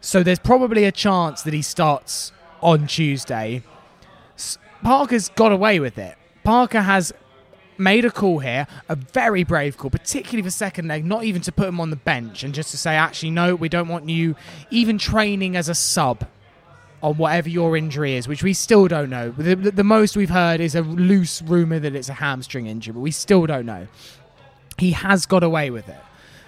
So 0.00 0.22
there's 0.22 0.38
probably 0.38 0.84
a 0.84 0.92
chance 0.92 1.42
that 1.42 1.54
he 1.54 1.62
starts 1.62 2.32
on 2.62 2.86
Tuesday. 2.86 3.62
Parker's 4.82 5.28
got 5.30 5.52
away 5.52 5.80
with 5.80 5.98
it. 5.98 6.16
Parker 6.44 6.80
has 6.80 7.12
made 7.78 8.04
a 8.04 8.10
call 8.10 8.38
here, 8.40 8.66
a 8.88 8.96
very 8.96 9.42
brave 9.44 9.76
call, 9.78 9.90
particularly 9.90 10.42
for 10.42 10.50
second 10.50 10.88
leg, 10.88 11.04
not 11.04 11.24
even 11.24 11.40
to 11.42 11.52
put 11.52 11.68
him 11.68 11.80
on 11.80 11.90
the 11.90 11.96
bench 11.96 12.42
and 12.44 12.54
just 12.54 12.70
to 12.70 12.76
say, 12.78 12.94
actually, 12.94 13.30
no, 13.30 13.54
we 13.54 13.68
don't 13.68 13.88
want 13.88 14.08
you 14.08 14.36
even 14.70 14.98
training 14.98 15.56
as 15.56 15.68
a 15.68 15.74
sub 15.74 16.26
on 17.02 17.16
whatever 17.16 17.48
your 17.48 17.76
injury 17.76 18.14
is, 18.14 18.28
which 18.28 18.42
we 18.42 18.52
still 18.52 18.88
don't 18.88 19.10
know. 19.10 19.30
The, 19.30 19.54
the, 19.54 19.70
the 19.70 19.84
most 19.84 20.16
we've 20.16 20.30
heard 20.30 20.60
is 20.60 20.74
a 20.74 20.82
loose 20.82 21.40
rumour 21.42 21.78
that 21.78 21.94
it's 21.94 22.08
a 22.08 22.14
hamstring 22.14 22.66
injury, 22.66 22.92
but 22.92 23.00
we 23.00 23.10
still 23.10 23.46
don't 23.46 23.66
know. 23.66 23.86
He 24.78 24.92
has 24.92 25.26
got 25.26 25.42
away 25.42 25.70
with 25.70 25.88
it. 25.88 26.00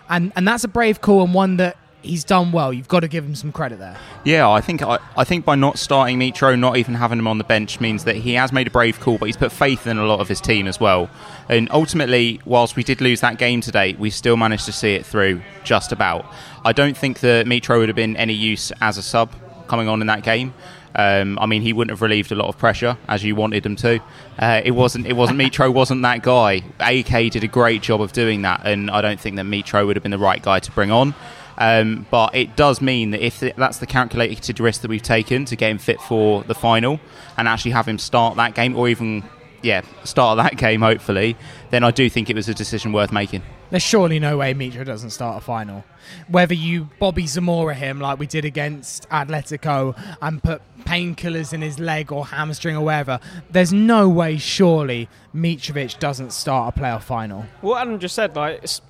And, 0.09 0.33
and 0.37 0.47
that's 0.47 0.65
a 0.65 0.69
brave 0.69 1.01
call 1.01 1.23
and 1.23 1.33
one 1.33 1.57
that 1.57 1.77
he's 2.03 2.25
done 2.25 2.53
well. 2.53 2.73
You've 2.73 2.89
got 2.89 3.01
to 3.01 3.09
give 3.09 3.25
him 3.25 3.35
some 3.35 3.53
credit 3.53 3.79
there. 3.79 3.97
Yeah, 4.25 4.49
I 4.51 4.61
think 4.61 4.83
I, 4.83 4.99
I 5.17 5.25
think 5.25 5.45
by 5.45 5.55
not 5.55 5.79
starting 5.79 6.19
Mitro, 6.19 6.59
not 6.59 6.77
even 6.77 6.95
having 6.95 7.19
him 7.19 7.29
on 7.29 7.39
the 7.39 7.45
bench, 7.45 7.81
means 7.81 8.05
that 8.05 8.17
he 8.17 8.35
has 8.35 8.53
made 8.53 8.67
a 8.67 8.71
brave 8.71 9.01
call, 9.01 9.19
but 9.19 9.27
he's 9.27 9.37
put 9.37 9.53
faith 9.53 9.87
in 9.87 9.99
a 9.99 10.05
lot 10.05 10.21
of 10.21 10.29
his 10.29 10.41
team 10.41 10.67
as 10.67 10.79
well. 10.81 11.09
And 11.49 11.71
ultimately, 11.71 12.41
whilst 12.45 12.77
we 12.77 12.83
did 12.83 13.01
lose 13.01 13.21
that 13.21 13.39
game 13.39 13.61
today, 13.61 13.95
we 13.99 14.11
still 14.11 14.37
managed 14.37 14.67
to 14.67 14.73
see 14.73 14.95
it 14.95 15.07
through 15.07 15.43
just 15.65 15.93
about. 15.93 16.27
I 16.65 16.73
don't 16.73 16.97
think 16.97 17.21
that 17.21 17.47
Mitro 17.47 17.79
would 17.79 17.89
have 17.89 17.97
been 17.97 18.17
any 18.17 18.35
use 18.35 18.73
as 18.81 18.99
a 18.99 19.03
sub 19.03 19.31
coming 19.73 19.89
on 19.89 20.03
in 20.03 20.07
that 20.07 20.23
game. 20.23 20.53
Um, 20.95 21.39
I 21.39 21.47
mean, 21.47 21.63
he 21.63 21.73
wouldn't 21.73 21.93
have 21.93 22.03
relieved 22.03 22.31
a 22.31 22.35
lot 22.35 22.49
of 22.49 22.59
pressure 22.59 22.99
as 23.09 23.25
you 23.25 23.35
wanted 23.35 23.65
him 23.65 23.75
to. 23.77 24.03
Uh, 24.39 24.61
it 24.63 24.73
wasn't. 24.73 25.07
It 25.07 25.15
wasn't. 25.15 25.39
Mitro 25.41 25.73
wasn't 25.73 26.03
that 26.03 26.21
guy. 26.21 26.63
AK 26.79 27.33
did 27.33 27.43
a 27.43 27.49
great 27.49 27.81
job 27.81 28.03
of 28.03 28.13
doing 28.13 28.43
that, 28.43 28.67
and 28.67 28.91
I 28.91 29.01
don't 29.01 29.19
think 29.19 29.37
that 29.37 29.47
Mitro 29.47 29.87
would 29.87 29.97
have 29.97 30.03
been 30.03 30.13
the 30.13 30.19
right 30.19 30.43
guy 30.43 30.59
to 30.61 30.71
bring 30.73 30.91
on. 30.91 31.15
Um, 31.57 32.07
but 32.11 32.35
it 32.35 32.55
does 32.55 32.83
mean 32.83 33.13
that 33.13 33.25
if 33.25 33.41
that's 33.41 33.79
the 33.79 33.87
calculated 33.87 34.61
risk 34.61 34.83
that 34.83 34.89
we've 34.89 35.01
taken 35.01 35.47
to 35.47 35.57
get 35.57 35.71
him 35.71 35.79
fit 35.79 36.03
for 36.03 36.43
the 36.45 36.55
final 36.55 37.01
and 37.39 37.49
actually 37.49 37.71
have 37.71 37.89
him 37.89 37.99
start 37.99 38.37
that 38.37 38.55
game, 38.55 38.77
or 38.77 38.91
even 38.91 39.25
yeah, 39.63 39.81
start 40.05 40.37
that 40.37 40.57
game 40.67 40.83
hopefully, 40.83 41.35
then 41.71 41.83
I 41.83 41.93
do 41.93 42.11
think 42.11 42.29
it 42.29 42.37
was 42.37 42.51
a 42.51 42.55
decision 42.55 42.93
worth 42.93 43.11
making. 43.11 43.43
There's 43.73 43.83
surely 43.83 44.19
no 44.19 44.37
way 44.37 44.53
Mitro 44.53 44.85
doesn't 44.85 45.11
start 45.11 45.39
a 45.39 45.41
final. 45.41 45.83
Whether 46.29 46.53
you 46.53 46.91
Bobby 46.99 47.27
Zamora 47.27 47.75
him 47.75 48.01
like 48.01 48.19
we 48.19 48.27
did 48.27 48.45
against 48.45 49.09
Atletico 49.09 49.99
and 50.21 50.43
put 50.43 50.61
painkillers 50.85 51.55
in 51.55 51.63
his 51.63 51.79
leg 51.79 52.13
or 52.13 52.27
hamstring 52.27 52.77
or 52.77 52.85
wherever, 52.85 53.19
there's 53.51 53.73
no 53.73 54.11
way 54.11 54.37
surely 54.37 55.09
Mitrovic 55.35 55.99
doesn't 55.99 56.35
start 56.35 56.77
a 56.77 56.81
playoff 56.81 57.03
final. 57.05 57.47
what 57.63 57.81
Adam 57.81 57.99
just 57.99 58.15
said, 58.15 58.37
like 58.37 58.61
it's, 58.63 58.83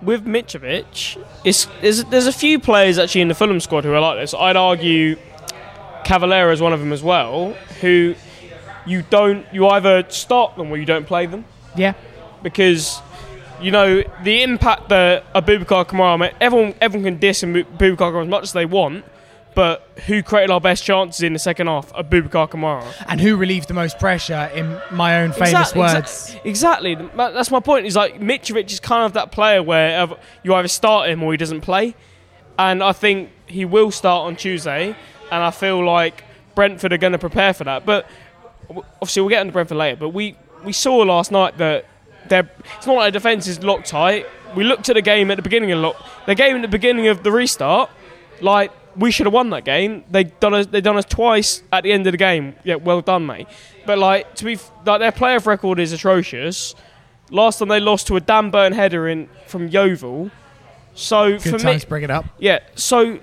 with 0.00 0.24
Mitrovic, 0.24 1.20
it's, 1.44 1.64
there's, 1.80 2.04
there's 2.04 2.28
a 2.28 2.32
few 2.32 2.60
players 2.60 3.00
actually 3.00 3.22
in 3.22 3.28
the 3.28 3.34
Fulham 3.34 3.58
squad 3.58 3.82
who 3.82 3.92
are 3.92 4.00
like 4.00 4.20
this. 4.20 4.34
I'd 4.34 4.54
argue 4.56 5.16
Cavaleiro 6.04 6.52
is 6.52 6.60
one 6.60 6.72
of 6.72 6.78
them 6.78 6.92
as 6.92 7.02
well, 7.02 7.54
who 7.80 8.14
you 8.86 9.02
don't 9.10 9.46
you 9.52 9.66
either 9.66 10.08
start 10.10 10.54
them 10.56 10.70
or 10.70 10.76
you 10.76 10.84
don't 10.86 11.06
play 11.08 11.26
them 11.26 11.44
Yeah. 11.76 11.94
because 12.44 13.00
you 13.62 13.70
know 13.70 14.02
the 14.22 14.42
impact 14.42 14.88
that 14.90 15.32
Abubakar 15.34 15.86
Kamara. 15.86 16.18
made- 16.18 16.34
Everyone 16.40 16.74
everyone 16.80 17.04
can 17.04 17.18
diss 17.18 17.42
Abu- 17.44 17.64
Abubakar 17.64 18.12
Kamara 18.12 18.22
as 18.22 18.28
much 18.28 18.42
as 18.44 18.52
they 18.52 18.64
want, 18.66 19.04
but 19.54 19.88
who 20.06 20.22
created 20.22 20.50
our 20.50 20.60
best 20.60 20.82
chances 20.84 21.22
in 21.22 21.32
the 21.32 21.38
second 21.38 21.66
half? 21.68 21.92
Abubakar 21.92 22.48
Kamara. 22.50 22.84
And 23.08 23.20
who 23.20 23.36
relieved 23.36 23.68
the 23.68 23.74
most 23.74 23.98
pressure 23.98 24.50
in 24.54 24.80
my 24.90 25.20
own 25.22 25.32
famous 25.32 25.50
Exactly, 25.50 25.80
words? 25.80 25.94
exa- 25.94 26.40
Exactly. 26.44 26.94
That's 27.16 27.50
my 27.50 27.60
point. 27.60 27.86
Is 27.86 27.96
like 27.96 28.20
Mitrovic 28.20 28.70
is 28.72 28.80
kind 28.80 29.04
of 29.04 29.12
that 29.14 29.30
player 29.32 29.62
where 29.62 30.08
you 30.42 30.54
either 30.54 30.68
start 30.68 31.08
him 31.08 31.22
or 31.22 31.32
he 31.32 31.36
doesn't 31.36 31.60
play, 31.60 31.94
and 32.58 32.82
I 32.82 32.92
think 32.92 33.30
he 33.46 33.64
will 33.64 33.90
start 33.90 34.26
on 34.26 34.36
Tuesday. 34.36 34.94
And 35.30 35.42
I 35.42 35.50
feel 35.50 35.82
like 35.84 36.24
Brentford 36.54 36.92
are 36.92 36.98
going 36.98 37.14
to 37.14 37.18
prepare 37.18 37.54
for 37.54 37.64
that. 37.64 37.86
But 37.86 38.06
obviously, 39.00 39.22
we'll 39.22 39.30
get 39.30 39.40
into 39.40 39.52
Brentford 39.54 39.78
later. 39.78 39.96
But 39.96 40.10
we 40.10 40.36
we 40.64 40.72
saw 40.72 40.96
last 40.98 41.32
night 41.32 41.56
that 41.58 41.86
they're, 42.28 42.50
it's 42.76 42.86
not 42.86 42.94
like 42.96 43.12
the 43.12 43.18
defence 43.18 43.46
is 43.46 43.62
locked 43.62 43.86
tight. 43.86 44.26
We 44.54 44.64
looked 44.64 44.88
at 44.88 44.94
the 44.94 45.02
game 45.02 45.30
at 45.30 45.36
the 45.36 45.42
beginning 45.42 45.72
of 45.72 45.78
lock, 45.78 45.96
the 46.26 46.34
game 46.34 46.56
at 46.56 46.62
the 46.62 46.68
beginning 46.68 47.08
of 47.08 47.22
the 47.22 47.32
restart. 47.32 47.90
Like 48.40 48.70
we 48.96 49.10
should 49.10 49.26
have 49.26 49.32
won 49.32 49.48
that 49.50 49.64
game. 49.64 50.04
They 50.10 50.24
done 50.24 50.52
us. 50.52 50.66
They 50.66 50.80
done 50.80 50.96
us 50.98 51.06
twice 51.06 51.62
at 51.72 51.84
the 51.84 51.92
end 51.92 52.06
of 52.06 52.12
the 52.12 52.18
game. 52.18 52.54
Yeah, 52.64 52.74
well 52.74 53.00
done, 53.00 53.24
mate. 53.24 53.48
But 53.86 53.98
like 53.98 54.34
to 54.36 54.44
be 54.44 54.58
like 54.84 55.00
their 55.00 55.12
playoff 55.12 55.46
record 55.46 55.80
is 55.80 55.92
atrocious. 55.92 56.74
Last 57.30 57.60
time 57.60 57.68
they 57.68 57.80
lost 57.80 58.08
to 58.08 58.16
a 58.16 58.20
Dan 58.20 58.50
Burn 58.50 58.74
header 58.74 59.08
in 59.08 59.28
from 59.46 59.68
Yeovil. 59.68 60.30
So 60.94 61.38
Good 61.38 61.60
for 61.60 61.66
me, 61.66 61.80
bring 61.88 62.02
it 62.02 62.10
up. 62.10 62.26
yeah. 62.38 62.58
So 62.74 63.20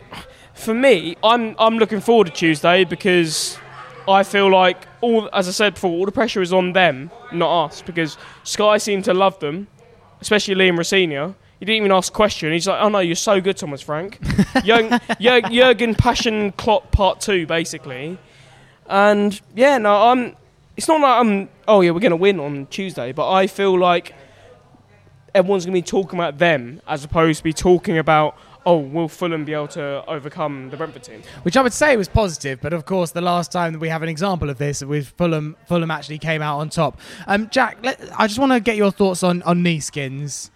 for 0.56 0.74
me, 0.74 1.16
I'm 1.24 1.56
I'm 1.60 1.78
looking 1.78 2.02
forward 2.02 2.26
to 2.28 2.34
Tuesday 2.34 2.84
because 2.86 3.59
I 4.10 4.24
feel 4.24 4.52
like 4.52 4.88
all 5.02 5.30
as 5.34 5.48
I 5.48 5.52
said 5.52 5.76
before, 5.76 5.92
all 5.92 6.06
the 6.06 6.12
pressure 6.12 6.42
is 6.42 6.52
on 6.54 6.74
them, 6.74 7.12
not 7.32 7.66
us, 7.66 7.82
because 7.82 8.18
Sky 8.44 8.78
seem 8.78 9.02
to 9.04 9.14
love 9.14 9.40
them, 9.40 9.68
especially 10.22 10.56
Liam 10.56 10.78
Rosenior. 10.78 11.36
He 11.60 11.66
didn't 11.66 11.78
even 11.78 11.92
ask 11.92 12.14
a 12.14 12.16
question. 12.16 12.52
He's 12.54 12.68
like, 12.68 12.82
"Oh 12.82 12.90
no, 12.90 13.00
you're 13.00 13.16
so 13.16 13.42
good, 13.42 13.58
Thomas 13.58 13.82
Frank." 13.82 14.20
Jürgen, 14.22 14.90
Jür- 15.20 15.42
Jürgen 15.44 15.98
Passion 15.98 16.54
Klopp 16.54 16.92
Part 16.92 17.20
Two, 17.22 17.46
basically. 17.46 18.18
And 18.88 19.40
yeah, 19.56 19.78
no, 19.78 19.94
I'm. 19.94 20.36
It's 20.78 20.88
not 20.88 21.02
like 21.02 21.20
I'm. 21.20 21.50
Oh 21.68 21.82
yeah, 21.82 21.92
we're 21.92 22.00
gonna 22.00 22.16
win 22.16 22.40
on 22.40 22.66
Tuesday, 22.68 23.12
but 23.12 23.30
I 23.30 23.48
feel 23.48 23.78
like 23.78 24.16
everyone's 25.36 25.66
gonna 25.66 25.74
be 25.74 25.82
talking 25.82 26.18
about 26.18 26.38
them 26.38 26.82
as 26.88 27.04
opposed 27.04 27.40
to 27.40 27.44
be 27.44 27.54
talking 27.54 27.98
about. 27.98 28.36
Oh, 28.66 28.78
will 28.78 29.08
Fulham 29.08 29.46
be 29.46 29.54
able 29.54 29.70
to 29.70 30.04
overcome 30.08 30.70
the 30.70 30.78
Brentford 30.78 31.04
team? 31.04 31.22
which 31.44 31.56
I 31.58 31.62
would 31.62 31.74
say 31.74 31.96
was 31.98 32.08
positive, 32.10 32.60
but 32.62 32.74
of 32.74 32.86
course, 32.86 33.12
the 33.12 33.22
last 33.22 33.52
time 33.52 33.74
that 33.74 33.80
we 33.80 33.90
have 33.90 34.04
an 34.04 34.10
example 34.10 34.50
of 34.50 34.58
this 34.58 34.84
with 34.84 35.08
Fulham, 35.18 35.56
Fulham 35.68 35.90
actually 35.90 36.20
came 36.20 36.42
out 36.42 36.60
on 36.60 36.70
top. 36.70 37.00
Um, 37.26 37.50
Jack, 37.50 37.78
let, 37.84 38.00
I 38.20 38.28
just 38.28 38.38
want 38.38 38.52
to 38.52 38.60
get 38.60 38.76
your 38.76 38.92
thoughts 38.92 39.24
on 39.24 39.42
on 39.44 39.64
Neeskens. 39.64 40.50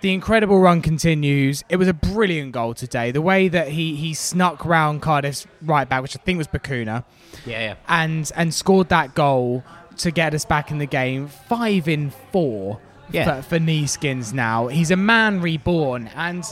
The 0.00 0.12
incredible 0.14 0.60
run 0.60 0.80
continues. 0.80 1.64
It 1.68 1.74
was 1.76 1.88
a 1.88 1.92
brilliant 1.92 2.52
goal 2.52 2.72
today. 2.74 3.10
The 3.10 3.20
way 3.20 3.48
that 3.48 3.68
he 3.70 3.96
he 3.96 4.14
snuck 4.14 4.64
round 4.64 5.02
Cardiff's 5.02 5.44
right 5.60 5.88
back, 5.88 6.02
which 6.02 6.16
I 6.16 6.20
think 6.22 6.38
was 6.38 6.46
Bacuna, 6.46 7.04
Yeah, 7.44 7.60
yeah. 7.60 7.74
and 7.88 8.30
and 8.36 8.54
scored 8.54 8.88
that 8.90 9.16
goal 9.16 9.64
to 9.96 10.12
get 10.12 10.32
us 10.34 10.44
back 10.44 10.70
in 10.70 10.78
the 10.78 10.86
game. 10.86 11.26
Five 11.26 11.88
in 11.88 12.12
four 12.30 12.78
Yeah. 13.10 13.40
for, 13.42 13.42
for 13.42 13.58
Neeskens 13.58 14.32
now. 14.32 14.68
He's 14.68 14.92
a 14.92 14.96
man 14.96 15.40
reborn, 15.40 16.08
and 16.14 16.44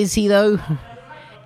Is 0.00 0.14
he 0.14 0.28
though? 0.28 0.58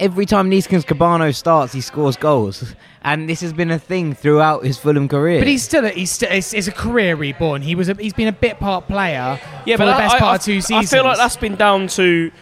Every 0.00 0.26
time 0.26 0.50
Neeskens 0.50 0.84
Kebano 0.84 1.32
starts, 1.32 1.72
he 1.72 1.80
scores 1.80 2.16
goals, 2.16 2.74
and 3.02 3.28
this 3.28 3.40
has 3.42 3.52
been 3.52 3.70
a 3.70 3.78
thing 3.78 4.12
throughout 4.12 4.64
his 4.64 4.76
Fulham 4.76 5.06
career. 5.08 5.38
But 5.38 5.46
he's 5.46 5.62
still 5.62 5.84
a, 5.84 5.90
he's 5.90 6.10
still 6.10 6.30
it's, 6.32 6.52
it's 6.52 6.66
a 6.66 6.72
career 6.72 7.14
reborn. 7.14 7.62
He 7.62 7.76
was 7.76 7.88
a, 7.88 7.94
he's 7.94 8.12
been 8.12 8.26
a 8.26 8.32
bit 8.32 8.58
part 8.58 8.88
player 8.88 9.38
Yeah, 9.64 9.76
for 9.76 9.84
but 9.84 9.92
the 9.92 9.98
best 9.98 10.16
I, 10.16 10.18
part 10.18 10.32
I, 10.32 10.34
of 10.36 10.42
two 10.42 10.60
seasons. 10.60 10.92
I 10.92 10.96
feel 10.96 11.04
like 11.04 11.16
that's 11.16 11.36
been 11.36 11.54
down 11.54 11.86
to 11.88 12.32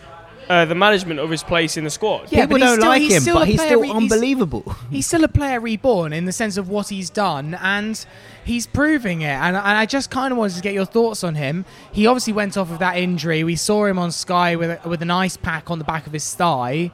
uh, 0.48 0.64
the 0.64 0.74
management 0.74 1.20
of 1.20 1.28
his 1.28 1.42
place 1.42 1.76
in 1.76 1.84
the 1.84 1.90
squad. 1.90 2.32
Yeah, 2.32 2.46
People 2.46 2.54
but 2.58 2.60
he's 2.62 2.70
don't 2.70 2.78
still- 2.78 2.88
like 2.88 3.02
him, 3.02 3.20
still 3.20 3.34
but 3.34 3.42
a 3.42 3.46
he's 3.46 3.56
player 3.56 3.68
still 3.68 3.80
re- 3.82 3.86
he's- 3.88 3.96
unbelievable. 4.12 4.76
he's 4.90 5.06
still 5.06 5.24
a 5.24 5.28
player 5.28 5.60
reborn 5.60 6.14
in 6.14 6.24
the 6.24 6.32
sense 6.32 6.56
of 6.56 6.70
what 6.70 6.88
he's 6.88 7.10
done, 7.10 7.54
and 7.60 8.06
he's 8.44 8.66
proving 8.66 9.22
it. 9.22 9.26
And, 9.34 9.56
and 9.56 9.66
I 9.78 9.86
just 9.86 10.10
kind 10.10 10.32
of 10.32 10.38
wanted 10.38 10.56
to 10.56 10.62
get 10.62 10.74
your 10.74 10.84
thoughts 10.84 11.22
on 11.24 11.34
him. 11.34 11.64
He 11.92 12.06
obviously 12.06 12.32
went 12.32 12.56
off 12.56 12.70
of 12.70 12.78
that 12.80 12.96
injury. 12.96 13.44
We 13.44 13.56
saw 13.56 13.84
him 13.86 13.98
on 13.98 14.12
Sky 14.12 14.56
with 14.56 14.70
a, 14.84 14.88
with 14.88 15.02
an 15.02 15.10
ice 15.10 15.36
pack 15.36 15.70
on 15.70 15.78
the 15.78 15.84
back 15.84 16.06
of 16.06 16.12
his 16.12 16.34
thigh, 16.34 16.90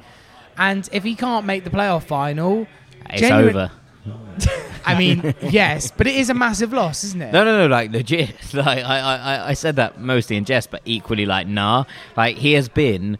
and 0.56 0.88
if 0.92 1.04
he 1.04 1.14
can't 1.14 1.46
make 1.46 1.64
the 1.64 1.70
playoff 1.70 2.04
final, 2.04 2.66
It's 3.10 3.20
genuine- 3.20 3.56
over. 3.56 3.70
I 4.86 4.96
mean, 4.96 5.34
yes, 5.42 5.90
but 5.94 6.06
it 6.06 6.14
is 6.16 6.30
a 6.30 6.34
massive 6.34 6.72
loss, 6.72 7.04
isn't 7.04 7.20
it? 7.20 7.32
No, 7.32 7.44
no, 7.44 7.58
no, 7.58 7.66
like 7.66 7.90
legit. 7.90 8.34
Like 8.54 8.84
I, 8.84 8.98
I, 9.00 9.16
I- 9.16 9.48
I 9.48 9.52
said 9.54 9.76
that 9.76 10.00
mostly 10.00 10.36
in 10.36 10.44
jest, 10.44 10.70
but 10.70 10.80
equally 10.84 11.26
like 11.26 11.46
nah. 11.46 11.84
Like 12.16 12.36
he 12.36 12.52
has 12.52 12.68
been 12.68 13.18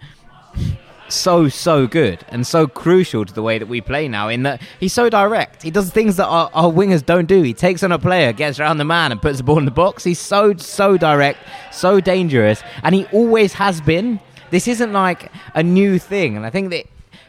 so, 1.09 1.49
so 1.49 1.87
good 1.87 2.25
and 2.29 2.47
so 2.47 2.67
crucial 2.67 3.25
to 3.25 3.33
the 3.33 3.43
way 3.43 3.59
that 3.59 3.67
we 3.67 3.81
play 3.81 4.09
now. 4.09 4.29
In 4.29 4.43
that 4.45 4.63
he's 4.81 4.93
so 4.93 5.09
direct. 5.09 5.63
He 5.63 5.71
does 5.71 5.91
things 5.91 6.17
that 6.17 6.27
our, 6.27 6.51
our 6.55 6.71
wingers 6.71 7.05
don't 7.05 7.27
do. 7.27 7.43
He 7.43 7.55
takes 7.55 7.83
on 7.83 7.93
a 7.93 7.99
player, 7.99 8.33
gets 8.33 8.61
around 8.61 8.79
the 8.79 8.85
man, 8.85 9.13
and 9.13 9.21
puts 9.21 9.39
the 9.39 9.45
ball 9.45 9.59
in 9.59 9.65
the 9.65 9.71
box. 9.71 10.05
He's 10.05 10.19
so, 10.19 10.55
so 10.57 10.97
direct, 10.97 11.39
so 11.73 12.01
dangerous, 12.01 12.63
and 12.83 12.95
he 12.95 13.07
always 13.07 13.55
has 13.55 13.81
been. 13.81 14.21
This 14.51 14.67
isn't 14.67 14.93
like 14.93 15.31
a 15.55 15.63
new 15.63 15.99
thing, 15.99 16.37
and 16.37 16.47
I 16.47 16.51
think 16.51 16.71
that 16.71 16.87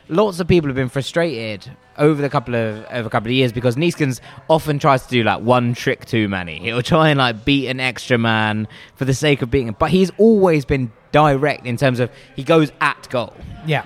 lots 0.08 0.40
of 0.40 0.48
people 0.48 0.68
have 0.70 0.76
been 0.76 0.90
frustrated 0.90 1.70
over 1.98 2.22
the 2.22 2.30
couple 2.30 2.56
of 2.56 2.86
over 2.90 3.08
a 3.08 3.10
couple 3.10 3.28
of 3.28 3.34
years 3.34 3.52
because 3.52 3.76
Neeskens 3.76 4.22
often 4.50 4.80
tries 4.80 5.04
to 5.04 5.10
do 5.10 5.24
like 5.24 5.42
one 5.42 5.74
trick 5.74 6.06
too 6.06 6.28
many. 6.28 6.60
He'll 6.60 6.82
try 6.82 7.10
and 7.10 7.18
like 7.18 7.46
beat 7.46 7.68
an 7.68 7.80
extra 7.80 8.18
man 8.18 8.68
for 8.96 9.06
the 9.06 9.14
sake 9.14 9.42
of 9.42 9.52
beating 9.52 9.68
him, 9.68 9.76
but 9.78 9.92
he's 9.92 10.12
always 10.18 10.66
been 10.66 10.92
direct 11.12 11.66
in 11.66 11.78
terms 11.78 12.00
of 12.00 12.10
he 12.36 12.44
goes 12.44 12.72
at 12.82 13.08
goal. 13.10 13.34
Yeah. 13.66 13.86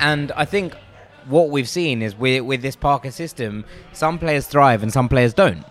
And 0.00 0.32
I 0.32 0.44
think 0.44 0.74
what 1.26 1.50
we've 1.50 1.68
seen 1.68 2.02
is 2.02 2.14
with 2.14 2.42
with 2.42 2.62
this 2.62 2.76
Parker 2.76 3.10
system, 3.10 3.64
some 3.92 4.18
players 4.18 4.46
thrive 4.46 4.82
and 4.82 4.92
some 4.92 5.08
players 5.08 5.34
don't. 5.34 5.64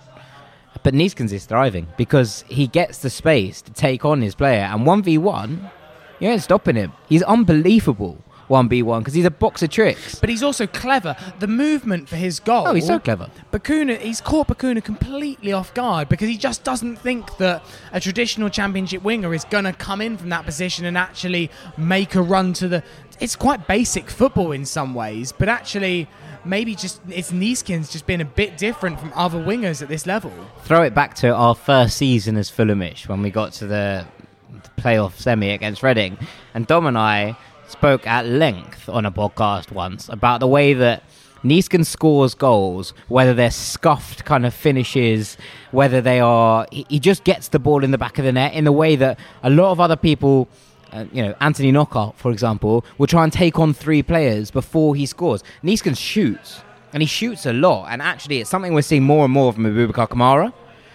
But 0.83 0.93
Neeskens 0.93 1.31
is 1.31 1.45
thriving 1.45 1.87
because 1.97 2.43
he 2.47 2.67
gets 2.67 2.99
the 2.99 3.09
space 3.09 3.61
to 3.63 3.73
take 3.73 4.05
on 4.05 4.21
his 4.21 4.35
player, 4.35 4.63
and 4.63 4.85
one 4.85 5.01
v 5.01 5.17
one, 5.17 5.71
you 6.19 6.29
ain't 6.29 6.43
stopping 6.43 6.75
him. 6.75 6.93
He's 7.07 7.23
unbelievable. 7.23 8.23
One 8.47 8.69
v 8.69 8.83
one 8.83 9.01
because 9.01 9.15
he's 9.15 9.25
a 9.25 9.31
box 9.31 9.63
of 9.63 9.71
tricks. 9.71 10.15
But 10.15 10.29
he's 10.29 10.43
also 10.43 10.67
clever. 10.67 11.15
The 11.39 11.47
movement 11.47 12.07
for 12.07 12.15
his 12.15 12.39
goal. 12.39 12.67
Oh, 12.67 12.73
he's 12.73 12.85
so 12.85 12.99
clever. 12.99 13.29
Bacuna, 13.51 13.97
he's 13.99 14.21
caught 14.21 14.47
Bacuna 14.47 14.83
completely 14.83 15.51
off 15.51 15.73
guard 15.73 16.09
because 16.09 16.29
he 16.29 16.37
just 16.37 16.63
doesn't 16.63 16.97
think 16.97 17.37
that 17.37 17.63
a 17.91 17.99
traditional 17.99 18.49
championship 18.49 19.03
winger 19.03 19.33
is 19.33 19.45
going 19.45 19.65
to 19.65 19.73
come 19.73 19.99
in 19.99 20.17
from 20.17 20.29
that 20.29 20.45
position 20.45 20.85
and 20.85 20.97
actually 20.97 21.49
make 21.77 22.15
a 22.15 22.21
run 22.21 22.53
to 22.53 22.67
the. 22.67 22.83
It's 23.19 23.35
quite 23.35 23.67
basic 23.67 24.09
football 24.09 24.51
in 24.51 24.65
some 24.65 24.93
ways, 24.93 25.31
but 25.31 25.47
actually, 25.47 26.07
maybe 26.43 26.75
just 26.75 27.01
it's 27.09 27.31
Neeskens 27.31 27.91
just 27.91 28.05
been 28.05 28.21
a 28.21 28.25
bit 28.25 28.57
different 28.57 28.99
from 28.99 29.11
other 29.15 29.39
wingers 29.39 29.81
at 29.81 29.87
this 29.87 30.05
level. 30.05 30.31
throw 30.63 30.83
it 30.83 30.93
back 30.93 31.15
to 31.15 31.33
our 31.33 31.55
first 31.55 31.97
season 31.97 32.37
as 32.37 32.51
Fulhamish 32.51 33.07
when 33.07 33.21
we 33.21 33.31
got 33.31 33.53
to 33.53 33.67
the, 33.67 34.05
the 34.51 34.81
playoff 34.81 35.13
semi 35.13 35.49
against 35.51 35.81
Reading, 35.81 36.17
and 36.53 36.67
Dom 36.67 36.85
and 36.85 36.97
I 36.97 37.37
spoke 37.77 38.07
at 38.07 38.25
length 38.25 38.87
on 38.87 39.05
a 39.05 39.11
podcast 39.11 39.69
once 39.69 40.07
about 40.07 40.39
the 40.39 40.47
way 40.47 40.73
that 40.73 41.03
Nieskin 41.43 41.85
scores 41.85 42.33
goals, 42.33 42.93
whether 43.09 43.33
they're 43.33 43.51
scuffed 43.51 44.23
kind 44.23 44.45
of 44.45 44.53
finishes, 44.53 45.35
whether 45.71 45.99
they 45.99 46.21
are 46.21 46.65
he, 46.71 46.99
just 47.01 47.25
gets 47.25 47.49
the 47.49 47.59
ball 47.59 47.83
in 47.83 47.91
the 47.91 47.97
back 47.97 48.17
of 48.17 48.23
the 48.23 48.31
net 48.31 48.53
in 48.53 48.63
the 48.63 48.71
way 48.71 48.95
that 48.95 49.19
a 49.43 49.49
lot 49.49 49.71
of 49.71 49.79
other 49.81 49.97
people. 49.97 50.47
Uh, 50.93 51.03
you 51.11 51.21
know, 51.21 51.35
Anthony 51.41 51.73
Knockaert, 51.73 52.15
for 52.15 52.31
example, 52.31 52.85
will 52.97 53.07
try 53.07 53.25
and 53.25 53.33
take 53.33 53.59
on 53.59 53.73
three 53.73 54.01
players 54.01 54.49
before 54.49 54.95
he 54.95 55.05
scores. 55.05 55.43
Nieskin 55.61 55.97
shoots, 55.97 56.61
and 56.93 57.03
he 57.03 57.07
shoots 57.07 57.45
a 57.45 57.51
lot. 57.51 57.87
And 57.89 58.01
actually, 58.01 58.39
it's 58.39 58.49
something 58.49 58.73
we're 58.73 58.83
seeing 58.83 59.03
more 59.03 59.25
and 59.25 59.33
more 59.33 59.51
from 59.51 59.65
Abubakar 59.65 60.07
Kamara. 60.07 60.53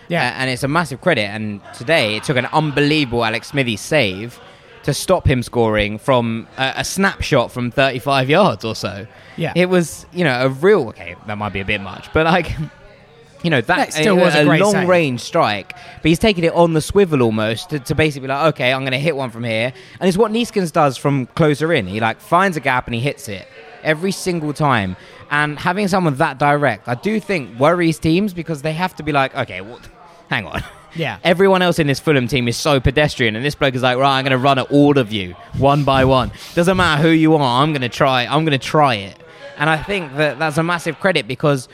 Yeah. 0.08 0.22
Uh, 0.22 0.38
and 0.38 0.49
it's 0.49 0.62
a 0.62 0.68
massive 0.68 1.02
credit. 1.02 1.25
And 1.25 1.60
today 1.75 2.16
it 2.16 2.25
took 2.25 2.38
an 2.38 2.46
unbelievable 2.46 3.25
Alex 3.25 3.49
Smithies 3.49 3.82
save 3.82 4.40
to 4.90 4.94
stop 4.94 5.26
him 5.26 5.42
scoring 5.42 5.99
from 5.99 6.47
a, 6.59 6.73
a 6.78 6.85
snapshot 6.85 7.50
from 7.52 7.70
35 7.70 8.28
yards 8.28 8.64
or 8.64 8.75
so. 8.75 9.06
Yeah. 9.37 9.52
It 9.56 9.66
was, 9.68 10.06
you 10.12 10.25
know, 10.25 10.47
a 10.47 10.49
real, 10.49 10.88
okay, 10.88 11.16
that 11.26 11.38
might 11.38 11.52
be 11.52 11.61
a 11.61 11.64
bit 11.64 11.80
much, 11.80 12.12
but 12.12 12.26
like, 12.26 12.50
you 13.42 13.50
know, 13.50 13.61
that 13.62 13.76
That 13.76 13.92
still 13.92 14.17
was 14.17 14.34
a 14.34 14.45
great 14.45 14.60
long 14.60 14.73
save. 14.73 14.88
range 14.88 15.21
strike. 15.21 15.73
But 15.73 16.08
he's 16.08 16.19
taking 16.19 16.45
it 16.45 16.52
on 16.52 16.75
the 16.75 16.80
swivel 16.82 17.23
almost 17.23 17.71
to, 17.71 17.78
to 17.78 17.95
basically 17.95 18.26
be 18.26 18.32
like, 18.34 18.54
okay, 18.54 18.73
I'm 18.73 18.82
going 18.82 18.93
to 18.93 18.99
hit 18.99 19.17
one 19.17 19.30
from 19.30 19.45
here. 19.45 19.73
And 19.99 20.08
it's 20.08 20.19
what 20.19 20.30
Neeskens 20.30 20.71
does 20.73 20.97
from 20.99 21.26
closer 21.26 21.73
in. 21.73 21.86
He 21.86 22.00
like 22.00 22.21
finds 22.21 22.56
a 22.58 22.60
gap 22.60 22.86
and 22.86 22.95
he 22.95 23.00
hits 23.00 23.28
it 23.28 23.49
every 23.82 24.12
single 24.12 24.52
time. 24.52 24.95
And 25.30 25.58
having 25.58 25.88
someone 25.88 26.17
that 26.17 26.38
direct, 26.38 26.86
I 26.88 26.97
do 26.97 27.19
think 27.19 27.58
worries 27.58 27.99
teams 27.99 28.34
because 28.34 28.60
they 28.62 28.73
have 28.75 28.95
to 28.97 29.02
be 29.02 29.12
like, 29.12 29.34
okay, 29.34 29.60
what? 29.62 29.88
hang 30.28 30.47
on. 30.47 30.62
Yeah. 30.95 31.19
Everyone 31.25 31.63
else 31.63 31.79
in 31.79 31.87
this 31.87 32.00
Fulham 32.00 32.26
team 32.29 32.49
is 32.49 32.57
so 32.57 32.81
pedestrian, 32.81 33.37
and 33.37 33.45
this 33.45 33.55
bloke 33.55 33.75
is 33.75 33.83
like, 33.83 33.97
right, 33.99 34.19
I'm 34.19 34.25
going 34.25 34.33
to 34.33 34.39
run 34.39 34.59
at 34.59 34.71
all 34.71 34.99
of 34.99 35.13
you 35.13 35.33
one 35.59 35.85
by 35.85 36.05
one. 36.05 36.33
Doesn't 36.55 36.76
matter 36.76 37.03
who 37.03 37.11
you 37.11 37.35
are, 37.37 37.63
I'm 37.63 37.73
going 37.73 37.83
to 37.83 37.89
try. 37.89 38.26
I'm 38.26 38.45
going 38.45 38.59
to 38.59 38.67
try 38.67 38.95
it. 38.97 39.17
And 39.57 39.69
I 39.71 39.83
think 39.83 40.17
that 40.17 40.39
that's 40.39 40.57
a 40.59 40.63
massive 40.63 40.99
credit 41.00 41.29
because, 41.29 41.69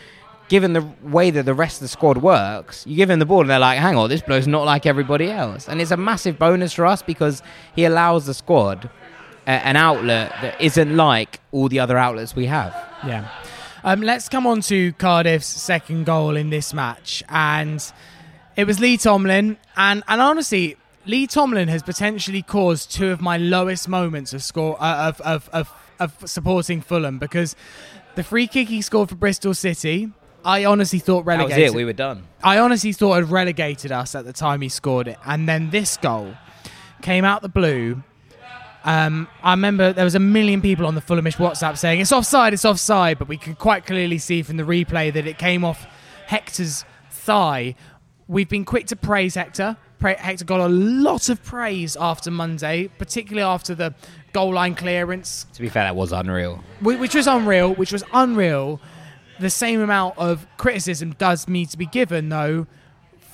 given 0.48 0.72
the 0.72 0.86
way 1.02 1.30
that 1.30 1.44
the 1.44 1.54
rest 1.54 1.76
of 1.76 1.82
the 1.82 1.88
squad 1.88 2.18
works, 2.18 2.84
you 2.86 2.96
give 2.96 3.08
him 3.10 3.18
the 3.18 3.26
ball 3.26 3.42
and 3.42 3.50
they're 3.50 3.58
like, 3.58 3.78
hang 3.78 3.96
on, 3.96 4.08
this 4.08 4.22
bloke's 4.22 4.46
not 4.46 4.64
like 4.64 4.86
everybody 4.86 5.30
else, 5.30 5.68
and 5.68 5.80
it's 5.80 5.90
a 5.92 5.96
massive 5.96 6.38
bonus 6.38 6.72
for 6.72 6.84
us 6.86 7.02
because 7.02 7.42
he 7.74 7.84
allows 7.84 8.26
the 8.26 8.34
squad 8.34 8.90
a- 9.46 9.50
an 9.50 9.76
outlet 9.76 10.32
that 10.42 10.60
isn't 10.60 10.96
like 10.96 11.40
all 11.52 11.68
the 11.68 11.78
other 11.78 11.96
outlets 11.96 12.34
we 12.34 12.46
have. 12.46 12.72
Yeah. 13.06 13.28
Um, 13.84 14.00
let's 14.00 14.28
come 14.28 14.48
on 14.48 14.62
to 14.62 14.92
Cardiff's 14.94 15.46
second 15.46 16.06
goal 16.06 16.34
in 16.34 16.50
this 16.50 16.74
match. 16.74 17.22
And 17.28 17.80
it 18.56 18.66
was 18.66 18.80
Lee 18.80 18.96
Tomlin. 18.96 19.58
And, 19.76 20.02
and 20.08 20.20
honestly, 20.20 20.76
Lee 21.04 21.26
Tomlin 21.26 21.68
has 21.68 21.82
potentially 21.82 22.42
caused 22.42 22.90
two 22.90 23.10
of 23.10 23.20
my 23.20 23.36
lowest 23.36 23.88
moments 23.88 24.32
of 24.32 24.42
score 24.42 24.76
uh, 24.82 25.08
of, 25.08 25.20
of, 25.20 25.48
of, 25.52 25.72
of 26.00 26.28
supporting 26.28 26.80
Fulham 26.80 27.18
because 27.18 27.54
the 28.16 28.22
free 28.24 28.46
kick 28.46 28.68
he 28.68 28.82
scored 28.82 29.10
for 29.10 29.14
Bristol 29.14 29.54
City, 29.54 30.10
I 30.44 30.64
honestly 30.64 30.98
thought 30.98 31.24
That 31.24 31.44
was 31.44 31.56
it. 31.56 31.74
We 31.74 31.84
were 31.84 31.92
done. 31.92 32.24
I 32.42 32.58
honestly 32.58 32.92
thought 32.92 33.14
had 33.14 33.30
relegated 33.30 33.92
us 33.92 34.14
at 34.14 34.24
the 34.24 34.32
time 34.32 34.62
he 34.62 34.68
scored 34.68 35.08
it. 35.08 35.18
And 35.24 35.48
then 35.48 35.70
this 35.70 35.96
goal 35.96 36.34
came 37.02 37.24
out 37.24 37.42
the 37.42 37.48
blue. 37.48 38.02
Um, 38.84 39.26
I 39.42 39.50
remember 39.50 39.92
there 39.92 40.04
was 40.04 40.14
a 40.14 40.20
million 40.20 40.62
people 40.62 40.86
on 40.86 40.94
the 40.94 41.00
Fulhamish 41.00 41.36
WhatsApp 41.36 41.76
saying 41.76 42.00
it's 42.00 42.12
offside, 42.12 42.54
it's 42.54 42.64
offside, 42.64 43.18
but 43.18 43.26
we 43.26 43.36
could 43.36 43.58
quite 43.58 43.84
clearly 43.84 44.18
see 44.18 44.42
from 44.42 44.56
the 44.56 44.62
replay 44.62 45.12
that 45.12 45.26
it 45.26 45.38
came 45.38 45.64
off 45.64 45.86
Hector's 46.26 46.84
thigh. 47.10 47.74
We've 48.28 48.48
been 48.48 48.64
quick 48.64 48.86
to 48.88 48.96
praise 48.96 49.34
Hector. 49.36 49.76
Pra- 49.98 50.18
Hector 50.20 50.44
got 50.44 50.60
a 50.60 50.68
lot 50.68 51.28
of 51.28 51.42
praise 51.44 51.96
after 51.98 52.30
Monday, 52.30 52.88
particularly 52.98 53.44
after 53.46 53.74
the 53.74 53.94
goal 54.32 54.52
line 54.54 54.74
clearance, 54.74 55.46
To 55.54 55.62
be 55.62 55.68
fair, 55.68 55.84
that 55.84 55.96
was 55.96 56.12
unreal. 56.12 56.62
which 56.80 57.14
was 57.14 57.26
unreal, 57.26 57.72
which 57.74 57.92
was 57.92 58.02
unreal. 58.12 58.80
The 59.38 59.50
same 59.50 59.80
amount 59.80 60.18
of 60.18 60.46
criticism 60.56 61.14
does 61.18 61.46
need 61.48 61.70
to 61.70 61.78
be 61.78 61.86
given, 61.86 62.28
though, 62.28 62.66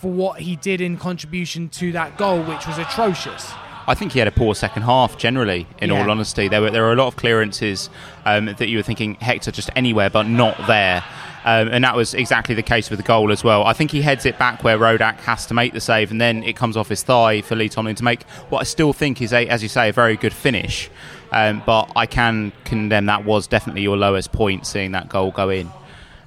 for 0.00 0.11
what 0.12 0.40
he 0.40 0.57
did 0.57 0.81
in 0.81 0.96
contribution 0.98 1.68
to 1.70 1.92
that 1.92 2.18
goal, 2.18 2.42
which 2.42 2.66
was 2.66 2.76
atrocious. 2.78 3.50
I 3.87 3.94
think 3.94 4.12
he 4.12 4.18
had 4.20 4.28
a 4.28 4.33
poor 4.33 4.55
second 4.55 4.83
half 4.83 5.16
generally. 5.16 5.66
In 5.81 5.90
Yeah. 5.90 6.00
all 6.02 6.11
honesty, 6.11 6.46
there 6.48 6.61
were 6.61 6.70
there 6.70 6.83
were 6.83 6.92
a 6.92 6.96
lot 6.96 7.09
of 7.09 7.16
clearances 7.16 7.90
um, 8.24 8.46
that 8.46 8.68
you 8.68 8.76
were 8.76 8.83
thinking 8.85 9.14
Hector 9.16 9.50
just 9.50 9.70
anywhere 9.74 10.09
but 10.11 10.24
not 10.28 10.57
there, 10.68 11.02
um, 11.44 11.68
and 11.68 11.85
that 11.85 11.96
was 11.96 12.14
exactly 12.14 12.55
the 12.55 12.62
case 12.62 12.90
with 12.90 12.98
the 12.98 13.05
goal 13.05 13.33
as 13.33 13.42
well. 13.42 13.64
I 13.64 13.72
think 13.72 13.90
he 13.90 14.02
heads 14.02 14.26
it 14.26 14.38
back 14.38 14.62
where 14.62 14.78
Rodak 14.78 15.16
has 15.20 15.46
to 15.46 15.55
make 15.55 15.72
the 15.72 15.81
save, 15.81 16.11
and 16.11 16.20
then 16.20 16.42
it 16.44 16.57
comes 16.57 16.76
off 16.76 16.88
his 16.88 17.02
thigh 17.02 17.40
for 17.42 17.57
Lee 17.57 17.68
Tomlin 17.68 17.96
to 17.96 18.05
make 18.05 18.22
what 18.48 18.61
I 18.61 18.64
still 18.64 18.92
think 18.92 19.20
is 19.20 19.33
a, 19.33 19.46
as 19.48 19.62
you 19.62 19.68
say, 19.68 19.88
a 19.88 19.92
very 19.92 20.16
good 20.16 20.33
finish. 20.33 20.90
Um, 21.33 21.62
but 21.64 21.90
I 21.96 22.07
can 22.07 22.52
condemn 22.64 23.07
that 23.07 23.24
was 23.24 23.46
definitely 23.46 23.83
your 23.83 23.96
lowest 23.96 24.33
point, 24.33 24.66
seeing 24.66 24.92
that 24.92 25.09
goal 25.09 25.31
go 25.31 25.48
in. 25.48 25.70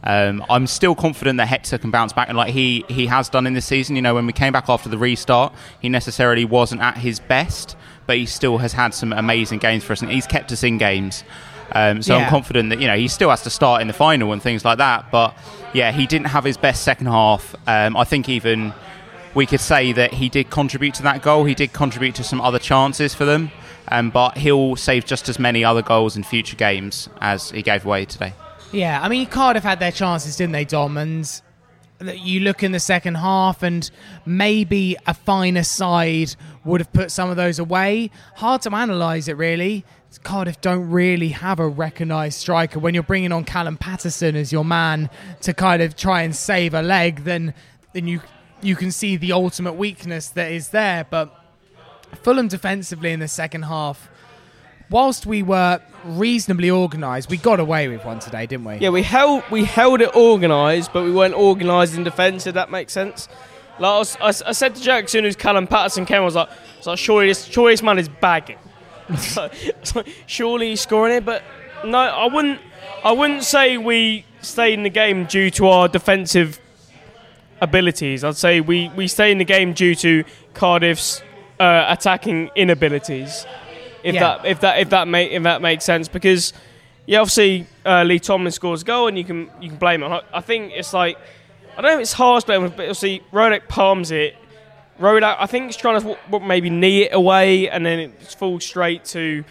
Um, 0.04 0.46
I'm 0.50 0.68
still 0.68 0.94
confident 0.94 1.38
that 1.38 1.48
Hector 1.48 1.78
can 1.78 1.92
bounce 1.92 2.14
back, 2.14 2.28
and 2.28 2.38
like 2.38 2.54
he 2.54 2.86
he 2.88 3.08
has 3.08 3.30
done 3.30 3.48
in 3.48 3.54
this 3.54 3.66
season. 3.66 3.96
You 3.96 4.02
know, 4.02 4.14
when 4.14 4.28
we 4.28 4.34
came 4.34 4.54
back 4.54 4.70
after 4.70 4.90
the 4.90 4.98
restart, 4.98 5.54
he 5.82 5.90
necessarily 5.90 6.46
wasn't 6.46 6.82
at 6.82 6.98
his 6.98 7.20
best, 7.20 7.76
but 8.06 8.18
he 8.18 8.26
still 8.26 8.60
has 8.60 8.74
had 8.74 8.94
some 8.94 9.14
amazing 9.14 9.60
games 9.60 9.84
for 9.84 9.94
us, 9.94 10.02
and 10.02 10.12
he's 10.12 10.28
kept 10.28 10.52
us 10.52 10.64
in 10.64 10.78
games. 10.78 11.24
Um, 11.72 12.02
so 12.02 12.16
Yeah. 12.16 12.24
I'm 12.26 12.30
confident 12.30 12.70
that 12.70 12.80
you 12.80 12.88
know 12.88 12.96
he 12.96 13.08
still 13.08 13.30
has 13.30 13.42
to 13.44 13.50
start 13.50 13.82
in 13.82 13.88
the 13.88 13.94
final 13.94 14.32
and 14.34 14.42
things 14.42 14.64
like 14.64 14.78
that. 14.78 15.12
But 15.12 15.36
yeah, 15.74 15.92
he 15.92 16.06
didn't 16.06 16.28
have 16.28 16.44
his 16.44 16.58
best 16.58 16.84
second 16.84 17.08
half. 17.08 17.56
Um, 17.68 17.98
I 17.98 18.04
think 18.04 18.30
even 18.30 18.74
we 19.34 19.46
could 19.46 19.60
say 19.60 19.92
that 19.94 20.14
he 20.14 20.30
did 20.30 20.50
contribute 20.50 20.94
to 20.96 21.04
that 21.04 21.22
goal. 21.22 21.44
He 21.46 21.56
did 21.56 21.74
contribute 21.74 22.16
to 22.16 22.24
some 22.24 22.40
other 22.40 22.60
chances 22.60 23.14
for 23.14 23.26
them, 23.26 23.52
um, 23.90 24.10
but 24.10 24.38
he'll 24.38 24.76
save 24.76 25.06
just 25.06 25.28
as 25.28 25.40
many 25.40 25.64
other 25.66 25.82
goals 25.82 26.16
in 26.16 26.24
future 26.24 26.56
games 26.56 27.10
as 27.20 27.52
he 27.52 27.62
gave 27.62 27.86
away 27.86 28.06
today. 28.06 28.34
Yeah, 28.72 29.02
I 29.02 29.10
mean 29.10 29.26
Cardiff 29.28 29.64
had 29.64 29.80
their 29.80 29.92
chances, 29.92 30.36
didn't 30.38 30.54
they, 30.54 30.66
Dom? 30.66 30.98
And 30.98 31.42
that 32.00 32.20
you 32.20 32.42
look 32.42 32.62
in 32.64 32.72
the 32.74 32.80
second 32.80 33.16
half 33.16 33.64
and 33.64 33.90
maybe 34.26 34.98
a 35.08 35.14
finer 35.14 35.64
side 35.64 36.36
would 36.66 36.82
have 36.82 36.92
put 36.92 37.12
some 37.12 37.30
of 37.30 37.38
those 37.38 37.58
away. 37.60 38.12
Hard 38.36 38.62
to 38.64 38.70
analyse 38.76 39.28
it 39.28 39.38
really. 39.38 39.86
Cardiff 40.24 40.62
don't 40.62 40.90
really 40.90 41.30
have 41.30 41.60
a 41.60 41.68
recognised 41.68 42.40
striker. 42.40 42.80
When 42.80 42.94
you're 42.94 43.04
bringing 43.04 43.32
on 43.32 43.44
Callum 43.44 43.78
Paterson 43.78 44.36
as 44.36 44.52
your 44.52 44.66
man 44.66 45.10
to 45.42 45.54
kind 45.54 45.82
of 45.82 45.96
try 45.96 46.22
and 46.22 46.36
save 46.36 46.74
a 46.74 46.82
leg, 46.82 47.24
then 47.24 47.54
then 47.94 48.08
you 48.08 48.22
you 48.62 48.76
can 48.76 48.92
see 48.92 49.16
the 49.16 49.32
ultimate 49.32 49.74
weakness 49.74 50.30
that 50.30 50.52
is 50.52 50.70
there. 50.70 51.06
But 51.10 51.34
Fulham 52.22 52.48
defensively 52.48 53.12
in 53.12 53.20
the 53.20 53.28
second 53.28 53.64
half, 53.64 54.10
whilst 54.90 55.26
we 55.26 55.44
were 55.44 55.82
reasonably 56.04 56.70
organised, 56.70 57.30
we 57.30 57.38
got 57.38 57.60
away 57.60 57.88
with 57.88 58.06
one 58.06 58.20
today, 58.20 58.46
didn't 58.46 58.66
we? 58.66 58.76
Yeah, 58.78 58.90
we 58.90 59.04
held 59.04 59.44
we 59.52 59.66
held 59.66 60.02
it 60.02 60.16
organised, 60.16 60.94
but 60.94 61.04
we 61.04 61.12
weren't 61.12 61.36
organised 61.36 61.96
in 61.96 62.04
defence. 62.04 62.48
If 62.48 62.54
that 62.56 62.72
makes 62.72 62.94
sense. 62.94 63.28
Like 63.78 63.92
I, 63.92 63.98
was, 63.98 64.18
I, 64.22 64.50
I 64.50 64.52
said 64.54 64.76
to 64.76 64.82
Jack 64.82 65.06
as 65.06 65.12
soon 65.12 65.26
as 65.26 65.36
Callum 65.36 65.68
Paterson 65.68 66.06
came, 66.06 66.22
I 66.22 66.26
was 66.26 66.36
like, 66.36 66.50
I 66.50 66.78
was 66.78 66.88
like 66.88 66.98
surely 66.98 67.28
this, 67.28 67.44
surely 67.44 67.74
this 67.74 67.84
man 67.84 68.00
is 68.00 68.08
bagging. 68.08 68.58
So- 69.18 69.50
so 69.84 70.04
surely 70.26 70.70
he's 70.70 70.82
scoring 70.82 71.16
it, 71.16 71.26
but 71.26 71.44
no, 71.84 71.98
I 71.98 72.28
wouldn't. 72.28 72.60
I 73.04 73.12
wouldn't 73.12 73.44
say 73.44 73.78
we 73.78 74.26
stayed 74.42 74.74
in 74.74 74.84
the 74.84 74.90
game 74.90 75.26
due 75.26 75.52
to 75.52 75.68
our 75.68 75.88
defensive 75.88 76.60
abilities. 77.62 78.24
I'd 78.24 78.36
say 78.36 78.62
we, 78.62 78.90
we 78.96 79.08
stay 79.08 79.32
in 79.32 79.38
the 79.38 79.46
game 79.46 79.74
due 79.74 79.96
to 79.96 80.24
Cardiff's 80.54 81.22
uh, 81.60 81.86
attacking 81.90 82.50
inabilities. 82.56 83.46
If 84.04 84.16
Yeah. 84.16 84.22
that 84.22 84.46
if 84.46 84.60
that 84.62 84.80
if 84.80 84.90
that 84.90 85.08
make 85.08 85.32
if 85.32 85.44
that 85.44 85.62
makes 85.62 85.84
sense, 85.84 86.08
because 86.08 86.54
yeah, 87.08 87.20
obviously 87.20 87.66
uh, 87.86 88.04
Lee 88.04 88.20
Tomlin 88.20 88.52
scores 88.52 88.82
a 88.82 88.86
goal 88.86 89.08
and 89.08 89.18
you 89.18 89.24
can 89.24 89.50
you 89.62 89.70
can 89.70 89.78
blame 89.78 90.04
him. 90.04 90.20
I 90.34 90.42
think 90.42 90.74
it's 90.76 90.94
like 90.94 91.18
I 91.78 91.82
don't 91.82 91.92
know 91.92 91.96
if 91.98 92.02
it's 92.02 92.14
harsh 92.14 92.44
blame, 92.44 92.62
but 92.64 92.72
obviously 92.80 93.22
Rodak 93.34 93.68
palms 93.68 94.12
it. 94.12 94.36
Rodak, 95.00 95.36
I 95.40 95.46
think 95.46 95.66
he's 95.68 95.76
trying 95.78 96.00
to 96.02 96.16
w- 96.30 96.46
maybe 96.48 96.70
knee 96.70 97.04
it 97.04 97.14
away 97.14 97.70
and 97.70 97.86
then 97.86 98.00
it 98.00 98.22
falls 98.34 98.66
straight 98.66 99.04
to 99.06 99.44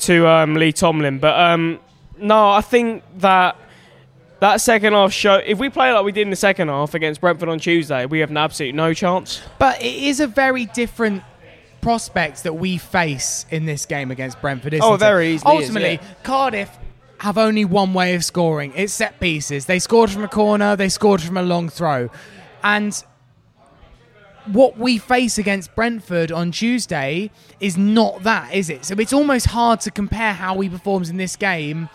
to 0.00 0.26
um, 0.28 0.54
Lee 0.54 0.72
Tomlin. 0.72 1.18
But 1.18 1.38
um, 1.38 1.80
no, 2.18 2.50
I 2.50 2.60
think 2.60 3.02
that 3.18 3.56
that 4.40 4.60
second 4.60 4.92
half 4.92 5.12
show. 5.12 5.36
If 5.36 5.58
we 5.58 5.68
play 5.70 5.92
like 5.92 6.04
we 6.04 6.12
did 6.12 6.22
in 6.22 6.30
the 6.30 6.36
second 6.36 6.68
half 6.68 6.94
against 6.94 7.20
Brentford 7.20 7.48
on 7.48 7.58
Tuesday, 7.58 8.06
we 8.06 8.18
have 8.20 8.30
an 8.30 8.36
absolute 8.36 8.74
no 8.74 8.92
chance. 8.94 9.40
But 9.58 9.80
it 9.82 9.94
is 9.94 10.20
a 10.20 10.26
very 10.26 10.66
different 10.66 11.22
prospect 11.80 12.42
that 12.42 12.54
we 12.54 12.78
face 12.78 13.46
in 13.50 13.64
this 13.66 13.86
game 13.86 14.10
against 14.10 14.40
Brentford, 14.40 14.74
isn't 14.74 14.84
Oh, 14.84 14.94
it? 14.94 14.98
very 14.98 15.28
easily 15.34 15.56
is, 15.58 15.62
Ultimately, 15.68 15.92
yeah. 16.02 16.14
Cardiff 16.22 16.70
have 17.18 17.38
only 17.38 17.64
one 17.64 17.94
way 17.94 18.14
of 18.14 18.24
scoring. 18.24 18.72
It's 18.76 18.92
set 18.92 19.20
pieces. 19.20 19.66
They 19.66 19.78
scored 19.78 20.10
from 20.10 20.24
a 20.24 20.28
corner, 20.28 20.76
they 20.76 20.88
scored 20.88 21.22
from 21.22 21.36
a 21.36 21.42
long 21.42 21.68
throw. 21.68 22.10
And 22.62 23.02
what 24.52 24.78
we 24.78 24.98
face 24.98 25.38
against 25.38 25.74
Brentford 25.74 26.30
on 26.32 26.52
Tuesday 26.52 27.30
is 27.60 27.76
not 27.76 28.22
that, 28.22 28.54
is 28.54 28.70
it? 28.70 28.84
So 28.84 28.94
it's 28.98 29.12
almost 29.12 29.46
hard 29.46 29.80
to 29.80 29.90
compare 29.90 30.32
how 30.32 30.60
he 30.60 30.68
performs 30.68 31.10
in 31.10 31.16
this 31.16 31.36
game 31.36 31.88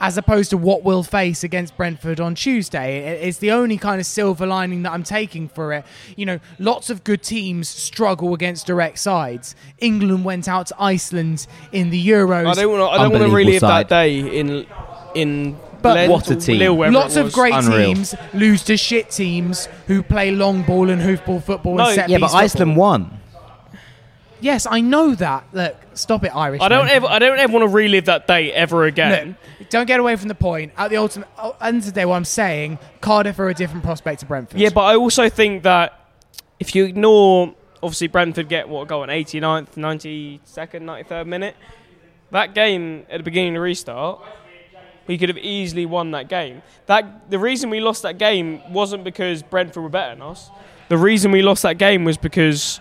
as 0.00 0.16
opposed 0.16 0.50
to 0.50 0.56
what 0.56 0.84
we'll 0.84 1.02
face 1.02 1.42
against 1.42 1.76
Brentford 1.76 2.20
on 2.20 2.34
Tuesday. 2.34 3.20
It's 3.20 3.38
the 3.38 3.50
only 3.50 3.76
kind 3.76 4.00
of 4.00 4.06
silver 4.06 4.46
lining 4.46 4.82
that 4.84 4.92
I'm 4.92 5.02
taking 5.02 5.48
for 5.48 5.72
it. 5.72 5.84
You 6.16 6.26
know, 6.26 6.40
lots 6.58 6.88
of 6.88 7.02
good 7.02 7.22
teams 7.22 7.68
struggle 7.68 8.32
against 8.32 8.66
direct 8.66 8.98
sides. 9.00 9.56
England 9.78 10.24
went 10.24 10.48
out 10.48 10.68
to 10.68 10.76
Iceland 10.78 11.46
in 11.72 11.90
the 11.90 12.08
Euros. 12.08 12.46
I 12.46 12.54
don't 12.54 12.70
want 12.70 12.80
to. 12.80 12.86
I 12.86 13.02
don't 13.02 13.10
want 13.10 13.22
to 13.22 13.24
Unbelievable 13.24 13.36
relive 13.36 13.60
side. 13.60 13.88
that 13.88 13.88
day 13.88 14.38
in 14.38 14.66
in. 15.14 15.56
But- 15.80 16.08
What 16.08 16.30
a 16.30 16.36
team. 16.36 16.92
Lots 16.92 17.16
of 17.16 17.32
great 17.32 17.54
Unreal. 17.54 17.94
teams 17.94 18.14
lose 18.34 18.62
to 18.64 18.76
shit 18.76 19.10
teams 19.10 19.68
who 19.86 20.02
play 20.02 20.30
long 20.30 20.62
ball 20.62 20.90
and 20.90 21.00
hoofball 21.00 21.42
football 21.42 21.76
No, 21.76 21.86
and 21.86 21.94
set 21.94 22.08
Yeah, 22.08 22.18
but 22.18 22.28
football. 22.28 22.40
Iceland 22.40 22.76
won. 22.76 23.20
Yes, 24.40 24.66
I 24.70 24.80
know 24.80 25.14
that. 25.16 25.46
Look, 25.52 25.76
stop 25.94 26.24
it, 26.24 26.34
Irish. 26.34 26.62
I 26.62 26.68
don't 26.68 26.88
ever. 26.88 27.06
I 27.06 27.18
don't 27.18 27.38
ever 27.38 27.52
want 27.52 27.68
to 27.68 27.74
relive 27.74 28.04
that 28.04 28.26
day 28.26 28.52
ever 28.52 28.84
again. 28.84 29.36
Look, 29.58 29.68
don't 29.68 29.86
get 29.86 29.98
away 29.98 30.16
from 30.16 30.28
the 30.28 30.34
point. 30.34 30.72
At 30.76 30.90
the 30.90 30.96
ultimate 30.96 31.28
oh, 31.38 31.56
end 31.60 31.78
of 31.78 31.86
the 31.86 31.92
day, 31.92 32.04
what 32.04 32.16
I'm 32.16 32.24
saying, 32.24 32.78
Cardiff 33.00 33.38
are 33.38 33.48
a 33.48 33.54
different 33.54 33.84
prospect 33.84 34.20
to 34.20 34.26
Brentford. 34.26 34.60
Yeah, 34.60 34.70
but 34.72 34.82
I 34.82 34.94
also 34.94 35.28
think 35.28 35.64
that 35.64 35.98
if 36.60 36.74
you 36.74 36.84
ignore, 36.84 37.54
obviously 37.82 38.06
Brentford 38.08 38.48
get 38.48 38.68
what 38.68 38.86
goal 38.88 39.02
in 39.02 39.10
89th, 39.10 39.74
92nd, 39.76 40.82
93rd 40.82 41.26
minute. 41.26 41.56
That 42.30 42.54
game 42.54 43.06
at 43.10 43.18
the 43.18 43.22
beginning 43.24 43.54
of 43.54 43.60
the 43.60 43.60
restart, 43.60 44.20
we 45.08 45.18
could 45.18 45.28
have 45.28 45.38
easily 45.38 45.86
won 45.86 46.12
that 46.12 46.28
game. 46.28 46.62
That 46.86 47.28
the 47.30 47.38
reason 47.38 47.70
we 47.70 47.80
lost 47.80 48.02
that 48.02 48.18
game 48.18 48.60
wasn't 48.72 49.02
because 49.02 49.42
Brentford 49.42 49.82
were 49.82 49.88
better 49.88 50.14
than 50.14 50.22
us. 50.22 50.50
The 50.88 50.98
reason 50.98 51.32
we 51.32 51.42
lost 51.42 51.62
that 51.64 51.78
game 51.78 52.04
was 52.04 52.16
because 52.16 52.80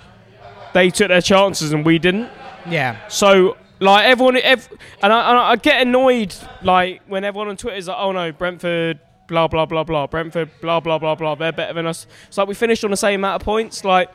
they 0.73 0.89
took 0.91 1.07
their 1.07 1.21
chances 1.21 1.73
and 1.73 1.85
we 1.85 1.97
didn't. 1.97 2.29
yeah. 2.69 3.07
So 3.07 3.57
like 3.79 4.05
everyone, 4.05 4.37
ev- 4.37 4.69
and, 5.01 5.11
I, 5.13 5.29
and 5.29 5.39
I 5.39 5.55
get 5.55 5.81
annoyed 5.81 6.35
like 6.61 7.01
when 7.07 7.23
everyone 7.23 7.47
on 7.47 7.57
Twitter 7.57 7.77
is 7.77 7.87
like, 7.87 7.97
"Oh 7.99 8.11
no, 8.11 8.31
Brentford, 8.31 8.99
blah 9.27 9.47
blah 9.47 9.65
blah 9.65 9.83
blah, 9.83 10.07
Brentford, 10.07 10.49
blah 10.61 10.79
blah 10.79 10.97
blah 10.99 11.15
blah, 11.15 11.35
they're 11.35 11.51
better 11.51 11.73
than 11.73 11.87
us." 11.87 12.07
It's 12.27 12.37
like 12.37 12.47
we 12.47 12.53
finished 12.55 12.83
on 12.83 12.91
the 12.91 12.97
same 12.97 13.21
amount 13.21 13.41
of 13.41 13.45
points. 13.45 13.83
Like 13.83 14.09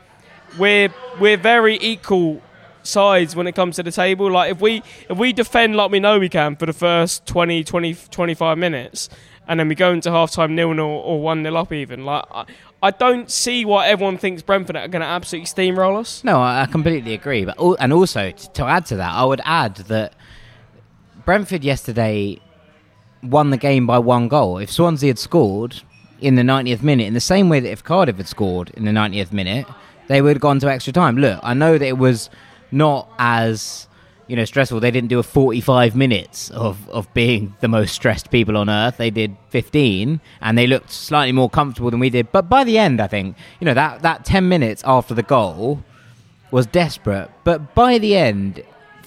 we're 0.58 0.92
we're 1.20 1.36
very 1.36 1.78
equal 1.80 2.42
sides 2.82 3.36
when 3.36 3.46
it 3.46 3.54
comes 3.54 3.76
to 3.76 3.82
the 3.82 3.92
table. 3.92 4.30
Like 4.30 4.50
if 4.52 4.60
we 4.60 4.82
if 5.08 5.18
we 5.18 5.32
defend 5.32 5.76
like 5.76 5.90
we 5.90 6.00
know 6.00 6.18
we 6.18 6.28
can 6.28 6.56
for 6.56 6.66
the 6.66 6.72
first 6.72 7.26
20, 7.26 7.64
20 7.64 7.94
25 8.10 8.58
minutes, 8.58 9.08
and 9.48 9.58
then 9.60 9.68
we 9.68 9.74
go 9.74 9.92
into 9.92 10.10
half 10.10 10.30
time 10.30 10.54
nil 10.54 10.72
nil 10.74 10.86
or 10.86 11.20
one 11.20 11.42
nil 11.42 11.56
up 11.56 11.72
even. 11.72 12.04
Like 12.04 12.24
I, 12.30 12.44
I 12.82 12.90
don't 12.90 13.30
see 13.30 13.64
why 13.64 13.86
everyone 13.86 14.18
thinks 14.18 14.42
Brentford 14.42 14.76
are 14.76 14.88
going 14.88 15.02
to 15.02 15.06
absolutely 15.06 15.46
steamroll 15.46 16.00
us. 16.00 16.24
No, 16.24 16.42
I 16.42 16.66
completely 16.70 17.14
agree. 17.14 17.44
But 17.44 17.58
al- 17.58 17.76
and 17.78 17.92
also 17.92 18.30
to 18.30 18.64
add 18.64 18.86
to 18.86 18.96
that, 18.96 19.14
I 19.14 19.24
would 19.24 19.40
add 19.44 19.76
that 19.76 20.14
Brentford 21.24 21.62
yesterday 21.62 22.40
won 23.22 23.50
the 23.50 23.56
game 23.56 23.86
by 23.86 23.98
one 23.98 24.26
goal. 24.26 24.58
If 24.58 24.70
Swansea 24.72 25.10
had 25.10 25.18
scored 25.18 25.82
in 26.20 26.34
the 26.34 26.42
90th 26.42 26.82
minute, 26.82 27.06
in 27.06 27.14
the 27.14 27.20
same 27.20 27.48
way 27.48 27.60
that 27.60 27.70
if 27.70 27.84
Cardiff 27.84 28.16
had 28.16 28.26
scored 28.28 28.70
in 28.70 28.84
the 28.84 28.90
90th 28.90 29.32
minute, 29.32 29.66
they 30.08 30.20
would 30.20 30.36
have 30.36 30.40
gone 30.40 30.58
to 30.60 30.70
extra 30.70 30.92
time. 30.92 31.16
Look, 31.16 31.38
I 31.42 31.54
know 31.54 31.78
that 31.78 31.86
it 31.86 31.98
was 31.98 32.30
not 32.72 33.08
as 33.18 33.86
you 34.26 34.36
know 34.36 34.44
stressful. 34.44 34.80
They 34.80 34.90
didn't 34.90 35.08
do 35.08 35.18
a 35.18 35.22
45 35.22 35.94
minutes 35.94 36.50
of 36.50 36.88
of 36.88 37.12
being 37.14 37.54
the 37.60 37.68
most 37.68 37.94
stressed 37.94 38.30
people 38.30 38.56
on 38.56 38.70
earth. 38.70 38.96
They 38.96 39.10
did 39.10 39.36
15, 39.50 40.20
and 40.40 40.58
they 40.58 40.66
looked 40.66 40.90
slightly 40.90 41.32
more 41.32 41.50
comfortable 41.50 41.90
than 41.90 42.00
we 42.00 42.10
did. 42.10 42.32
But 42.32 42.48
by 42.48 42.64
the 42.64 42.78
end, 42.78 43.00
I 43.00 43.06
think 43.06 43.36
you 43.60 43.64
know 43.66 43.74
that 43.74 44.02
that 44.02 44.24
10 44.24 44.48
minutes 44.48 44.82
after 44.86 45.14
the 45.14 45.22
goal 45.22 45.84
was 46.50 46.66
desperate. 46.66 47.30
But 47.44 47.74
by 47.74 47.98
the 47.98 48.16
end, 48.16 48.62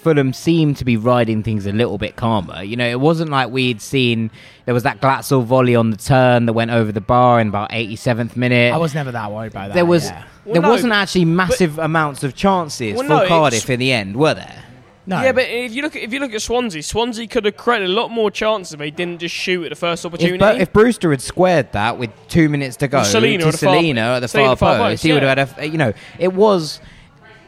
Fulham 0.06 0.34
seemed 0.34 0.78
to 0.78 0.86
be 0.86 0.98
riding 0.98 1.42
things 1.42 1.66
a 1.66 1.72
little 1.72 1.98
bit 1.98 2.16
calmer. 2.16 2.62
You 2.62 2.76
know, 2.76 2.88
it 2.88 3.00
wasn't 3.00 3.32
like 3.32 3.50
we'd 3.50 3.82
seen 3.82 4.30
there 4.66 4.74
was 4.76 4.84
that 4.84 5.02
Glatzel 5.02 5.44
volley 5.44 5.76
on 5.76 5.90
the 5.90 5.98
turn 5.98 6.46
that 6.46 6.54
went 6.54 6.70
over 6.70 6.92
the 6.92 7.02
bar 7.02 7.40
in 7.42 7.48
about 7.48 7.72
87th 7.72 8.36
minute. 8.36 8.72
I 8.72 8.78
was 8.78 8.94
never 8.94 9.12
that 9.12 9.32
worried 9.32 9.52
about 9.52 9.70
that. 9.70 9.74
there 9.74 9.84
was 9.86 10.06
yeah. 10.06 10.24
there 10.46 10.54
Well, 10.54 10.62
no, 10.62 10.70
wasn't 10.70 10.94
actually 10.94 11.26
massive 11.26 11.80
amounts 11.80 12.24
of 12.24 12.36
chances 12.36 12.94
Well, 12.96 13.04
for 13.08 13.24
no, 13.24 13.28
Cardiff 13.28 13.68
in 13.68 13.80
the 13.80 13.92
end, 13.92 14.16
were 14.16 14.36
there? 14.36 14.64
no. 15.08 15.22
Yeah, 15.24 15.32
but 15.32 15.46
if 15.50 15.74
you 15.74 15.82
look 15.82 15.96
at 15.96 16.04
if 16.04 16.14
you 16.14 16.20
look 16.20 16.34
at 16.36 16.42
Swansea, 16.44 16.84
Swansea 16.84 17.26
could 17.28 17.46
have 17.46 17.58
created 17.58 17.90
a 17.90 17.94
lot 17.94 18.10
more 18.12 18.30
chances 18.30 18.74
if 18.74 18.80
they 18.80 18.92
didn't 18.92 19.20
just 19.22 19.34
shoot 19.34 19.64
at 19.64 19.70
the 19.70 19.76
first 19.76 20.06
opportunity. 20.06 20.36
If, 20.36 20.40
Bru- 20.40 20.62
if 20.62 20.72
Brewster 20.74 21.10
had 21.10 21.22
squared 21.22 21.72
that 21.72 21.98
with 21.98 22.12
two 22.28 22.48
minutes 22.48 22.76
to 22.78 22.88
go 22.88 23.00
With 23.00 23.12
to 23.12 23.18
at 23.18 23.22
the 23.22 23.38
far- 23.40 23.48
at 23.48 23.52
the 23.52 23.58
Selina 23.58 24.02
far, 24.28 24.52
at 24.52 24.60
far 24.60 24.78
post, 24.78 24.82
post, 24.92 25.04
he 25.04 25.14
would 25.14 25.24
have 25.24 25.50
had 25.52 25.60
a. 25.64 25.68
You 25.68 25.80
know, 25.80 25.94
it 26.20 26.32
was. 26.34 26.80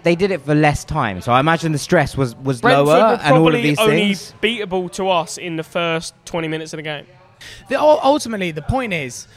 They 0.07 0.15
did 0.15 0.31
it 0.31 0.41
for 0.41 0.55
less 0.55 0.85
time, 0.85 1.19
so 1.19 1.33
I 1.33 1.41
imagine 1.41 1.73
the 1.73 1.77
stress 1.77 2.15
was 2.15 2.33
was 2.37 2.61
Brentford 2.61 2.85
lower 2.87 2.97
were 2.97 3.19
and 3.21 3.35
all 3.35 3.47
of 3.47 3.51
probably 3.51 3.61
these 3.61 3.77
only 3.77 4.13
things. 4.13 4.33
beatable 4.41 4.89
to 4.93 5.09
us 5.09 5.37
in 5.37 5.57
the 5.57 5.65
first 5.65 6.13
20 6.23 6.47
minutes 6.47 6.71
of 6.71 6.77
the 6.77 6.83
game. 6.83 7.05
The, 7.67 7.75
ul- 7.77 7.99
ultimately, 8.01 8.51
the 8.51 8.61
point 8.61 8.93
is, 8.93 9.27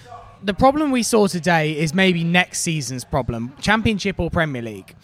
the 0.45 0.55
problem 0.55 0.93
we 0.93 1.03
saw 1.03 1.27
today 1.27 1.77
is 1.77 1.93
maybe 1.93 2.23
next 2.23 2.61
season's 2.61 3.05
problem, 3.05 3.53
Championship 3.61 4.21
or 4.21 4.31
Premier 4.31 4.63
League. 4.63 4.95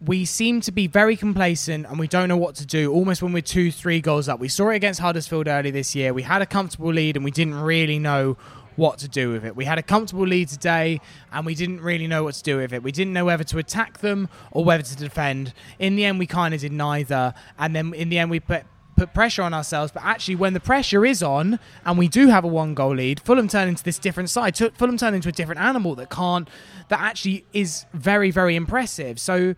We 0.00 0.26
seem 0.26 0.60
to 0.60 0.70
be 0.70 0.86
very 0.86 1.16
complacent 1.16 1.86
and 1.86 1.98
we 1.98 2.06
don't 2.06 2.28
know 2.28 2.36
what 2.36 2.54
to 2.56 2.66
do. 2.66 2.92
Almost 2.92 3.20
when 3.20 3.32
we're 3.32 3.42
two, 3.42 3.72
three 3.72 4.00
goals 4.00 4.28
up. 4.28 4.38
We 4.38 4.46
saw 4.46 4.68
it 4.70 4.76
against 4.76 5.00
Huddersfield 5.00 5.48
early 5.48 5.72
this 5.72 5.96
year. 5.96 6.14
We 6.14 6.22
had 6.22 6.40
a 6.40 6.46
comfortable 6.46 6.92
lead 6.92 7.16
and 7.16 7.24
we 7.24 7.32
didn't 7.32 7.60
really 7.60 7.98
know 7.98 8.36
what 8.76 8.98
to 8.98 9.08
do 9.08 9.30
with 9.30 9.44
it. 9.44 9.56
We 9.56 9.64
had 9.64 9.78
a 9.78 9.82
comfortable 9.82 10.26
lead 10.26 10.48
today 10.48 11.00
and 11.32 11.44
we 11.44 11.54
didn't 11.54 11.80
really 11.80 12.06
know 12.06 12.24
what 12.24 12.34
to 12.34 12.42
do 12.42 12.58
with 12.58 12.72
it. 12.72 12.82
We 12.82 12.92
didn't 12.92 13.12
know 13.12 13.24
whether 13.24 13.44
to 13.44 13.58
attack 13.58 13.98
them 13.98 14.28
or 14.52 14.64
whether 14.64 14.82
to 14.82 14.96
defend. 14.96 15.52
In 15.78 15.96
the 15.96 16.04
end, 16.04 16.18
we 16.18 16.26
kind 16.26 16.54
of 16.54 16.60
did 16.60 16.72
neither. 16.72 17.34
And 17.58 17.74
then 17.74 17.94
in 17.94 18.08
the 18.08 18.18
end, 18.18 18.30
we 18.30 18.40
put 18.40 18.64
put 18.96 19.12
pressure 19.12 19.42
on 19.42 19.54
ourselves. 19.54 19.92
But 19.92 20.04
actually, 20.04 20.36
when 20.36 20.54
the 20.54 20.60
pressure 20.60 21.04
is 21.04 21.22
on 21.22 21.58
and 21.84 21.98
we 21.98 22.08
do 22.08 22.28
have 22.28 22.44
a 22.44 22.48
one 22.48 22.74
goal 22.74 22.94
lead, 22.94 23.20
Fulham 23.20 23.46
turn 23.48 23.68
into 23.68 23.84
this 23.84 23.98
different 23.98 24.30
side. 24.30 24.56
Fulham 24.56 24.96
turn 24.96 25.14
into 25.14 25.28
a 25.28 25.32
different 25.32 25.60
animal 25.60 25.94
that 25.96 26.10
can't, 26.10 26.48
that 26.88 27.00
actually 27.00 27.44
is 27.52 27.84
very, 27.92 28.30
very 28.30 28.56
impressive. 28.56 29.20
So 29.20 29.54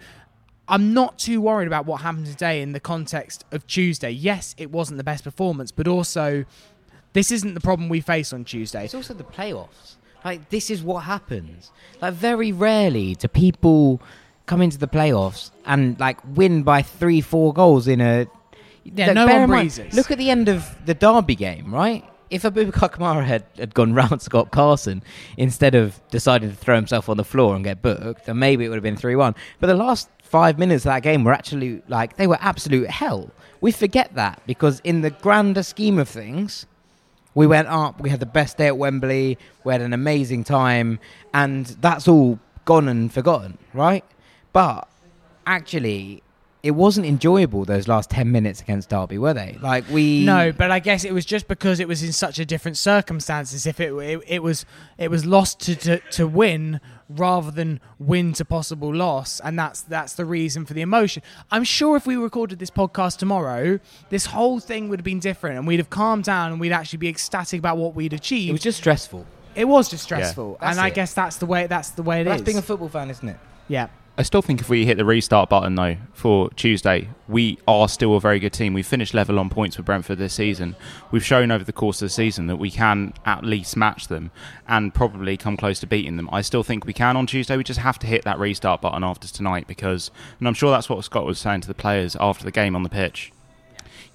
I'm 0.66 0.92
not 0.92 1.18
too 1.18 1.40
worried 1.40 1.66
about 1.66 1.86
what 1.86 2.02
happened 2.02 2.26
today 2.26 2.60
in 2.60 2.72
the 2.72 2.80
context 2.80 3.44
of 3.52 3.66
Tuesday. 3.66 4.10
Yes, 4.10 4.54
it 4.58 4.70
wasn't 4.70 4.98
the 4.98 5.04
best 5.04 5.24
performance, 5.24 5.70
but 5.70 5.88
also 5.88 6.44
this 7.18 7.32
isn't 7.32 7.54
the 7.54 7.60
problem 7.60 7.88
we 7.88 8.00
face 8.00 8.32
on 8.32 8.44
Tuesday. 8.44 8.84
It's 8.84 8.94
also 8.94 9.12
the 9.12 9.24
playoffs. 9.24 9.96
Like 10.24 10.50
this 10.50 10.70
is 10.70 10.84
what 10.84 11.00
happens. 11.00 11.72
Like 12.00 12.14
very 12.14 12.52
rarely 12.52 13.16
do 13.16 13.26
people 13.26 14.00
come 14.46 14.62
into 14.62 14.78
the 14.78 14.86
playoffs 14.86 15.50
and 15.66 15.98
like 15.98 16.18
win 16.36 16.62
by 16.62 16.82
three, 16.82 17.20
four 17.20 17.52
goals 17.52 17.88
in 17.88 18.00
a. 18.00 18.28
Yeah, 18.84 19.06
Like, 19.06 19.14
no 19.16 19.26
one 19.26 19.42
in 19.42 19.50
mind, 19.50 19.94
look 19.94 20.12
at 20.12 20.18
the 20.18 20.30
end 20.30 20.48
of 20.48 20.64
the 20.86 20.94
Derby 20.94 21.34
game, 21.34 21.74
right? 21.74 22.04
If 22.30 22.42
Abubakar 22.42 22.90
Kamara 22.92 23.24
had, 23.24 23.44
had 23.58 23.74
gone 23.74 23.94
round 24.00 24.22
Scott 24.22 24.52
Carson 24.52 25.02
instead 25.36 25.74
of 25.74 26.00
deciding 26.10 26.50
to 26.50 26.56
throw 26.56 26.76
himself 26.76 27.08
on 27.08 27.16
the 27.16 27.24
floor 27.24 27.56
and 27.56 27.64
get 27.64 27.82
booked, 27.82 28.26
then 28.26 28.38
maybe 28.38 28.64
it 28.64 28.68
would 28.68 28.76
have 28.76 28.82
been 28.82 28.96
3 28.96 29.16
1. 29.16 29.34
But 29.58 29.66
the 29.66 29.74
last 29.74 30.08
five 30.22 30.56
minutes 30.58 30.84
of 30.84 30.90
that 30.90 31.02
game 31.02 31.24
were 31.24 31.32
actually 31.32 31.82
like, 31.88 32.16
they 32.16 32.28
were 32.28 32.38
absolute 32.40 32.88
hell. 32.88 33.30
We 33.60 33.72
forget 33.72 34.14
that 34.14 34.40
because, 34.46 34.80
in 34.84 35.00
the 35.00 35.10
grander 35.10 35.64
scheme 35.64 35.98
of 35.98 36.08
things, 36.08 36.66
we 37.38 37.46
went 37.46 37.68
up, 37.68 38.00
we 38.00 38.10
had 38.10 38.18
the 38.18 38.26
best 38.26 38.56
day 38.56 38.66
at 38.66 38.76
Wembley, 38.76 39.38
we 39.62 39.72
had 39.72 39.80
an 39.80 39.92
amazing 39.92 40.42
time, 40.42 40.98
and 41.32 41.66
that's 41.80 42.08
all 42.08 42.40
gone 42.64 42.88
and 42.88 43.14
forgotten, 43.14 43.56
right? 43.72 44.04
But 44.52 44.88
actually, 45.46 46.24
it 46.64 46.72
wasn't 46.72 47.06
enjoyable 47.06 47.64
those 47.64 47.86
last 47.86 48.10
10 48.10 48.32
minutes 48.32 48.60
against 48.60 48.88
Derby, 48.88 49.18
were 49.18 49.34
they? 49.34 49.56
Like, 49.60 49.88
we. 49.88 50.24
No, 50.24 50.50
but 50.50 50.72
I 50.72 50.80
guess 50.80 51.04
it 51.04 51.14
was 51.14 51.24
just 51.24 51.46
because 51.46 51.78
it 51.78 51.86
was 51.86 52.02
in 52.02 52.10
such 52.12 52.40
a 52.40 52.44
different 52.44 52.76
circumstances. 52.76 53.68
If 53.68 53.78
it 53.78 53.92
it, 53.92 54.20
it 54.26 54.42
was 54.42 54.66
it 54.98 55.08
was 55.08 55.24
lost 55.24 55.60
to, 55.60 55.76
to 55.76 55.98
to 56.10 56.26
win 56.26 56.80
rather 57.08 57.50
than 57.50 57.80
win 57.98 58.32
to 58.34 58.44
possible 58.44 58.94
loss, 58.94 59.40
and 59.40 59.58
that's 59.58 59.80
that's 59.82 60.12
the 60.14 60.24
reason 60.24 60.66
for 60.66 60.74
the 60.74 60.82
emotion. 60.82 61.22
I'm 61.50 61.64
sure 61.64 61.96
if 61.96 62.06
we 62.06 62.16
recorded 62.16 62.58
this 62.58 62.70
podcast 62.70 63.18
tomorrow, 63.18 63.80
this 64.10 64.26
whole 64.26 64.60
thing 64.60 64.88
would 64.88 65.00
have 65.00 65.04
been 65.04 65.20
different, 65.20 65.56
and 65.58 65.66
we'd 65.66 65.78
have 65.80 65.90
calmed 65.90 66.24
down, 66.24 66.52
and 66.52 66.60
we'd 66.60 66.72
actually 66.72 66.98
be 66.98 67.08
ecstatic 67.08 67.58
about 67.58 67.76
what 67.78 67.94
we'd 67.94 68.12
achieved. 68.12 68.50
It 68.50 68.52
was 68.52 68.62
just 68.62 68.78
stressful. 68.78 69.26
It 69.54 69.64
was 69.66 69.88
just 69.88 70.04
stressful, 70.04 70.58
That's 70.60 70.70
and 70.76 70.80
I 70.80 70.88
it. 70.88 70.94
guess 70.94 71.14
that's 71.14 71.36
the 71.38 71.46
way 71.46 71.66
that's 71.66 71.90
the 71.90 72.02
way 72.02 72.20
it 72.20 72.26
is. 72.26 72.32
That's 72.32 72.42
being 72.42 72.58
a 72.58 72.62
football 72.62 72.88
fan, 72.88 73.10
isn't 73.10 73.28
it? 73.28 73.36
yeah. 73.68 73.88
I 74.18 74.22
still 74.22 74.42
think 74.42 74.60
if 74.60 74.68
we 74.68 74.84
hit 74.84 74.96
the 74.96 75.04
restart 75.04 75.48
button 75.48 75.76
though 75.76 75.96
for 76.12 76.50
Tuesday, 76.50 77.08
we 77.28 77.56
are 77.68 77.88
still 77.88 78.16
a 78.16 78.20
very 78.20 78.40
good 78.40 78.52
team. 78.52 78.74
We've 78.74 78.84
finished 78.84 79.14
level 79.14 79.38
on 79.38 79.48
points 79.48 79.76
with 79.76 79.86
Brentford 79.86 80.18
this 80.18 80.34
season. 80.34 80.74
We've 81.12 81.24
shown 81.24 81.52
over 81.52 81.62
the 81.62 81.72
course 81.72 82.02
of 82.02 82.06
the 82.06 82.10
season 82.10 82.48
that 82.48 82.56
we 82.56 82.72
can 82.72 83.14
at 83.24 83.44
least 83.44 83.76
match 83.76 84.08
them 84.08 84.32
and 84.66 84.92
probably 84.92 85.36
come 85.36 85.56
close 85.56 85.78
to 85.80 85.86
beating 85.86 86.16
them. 86.16 86.28
I 86.32 86.40
still 86.40 86.64
think 86.64 86.84
we 86.84 86.92
can 86.92 87.16
on 87.16 87.28
Tuesday. 87.28 87.56
We 87.56 87.62
just 87.62 87.78
have 87.78 87.96
to 88.00 88.08
hit 88.08 88.24
that 88.24 88.40
restart 88.40 88.80
button 88.80 89.04
after 89.04 89.28
tonight 89.28 89.68
because, 89.68 90.10
and 90.40 90.48
I'm 90.48 90.54
sure 90.54 90.72
that's 90.72 90.88
what 90.90 91.04
Scott 91.04 91.24
was 91.24 91.38
saying 91.38 91.60
to 91.60 91.68
the 91.68 91.74
players 91.74 92.16
after 92.18 92.42
the 92.44 92.50
game 92.50 92.74
on 92.74 92.82
the 92.82 92.88
pitch. 92.88 93.30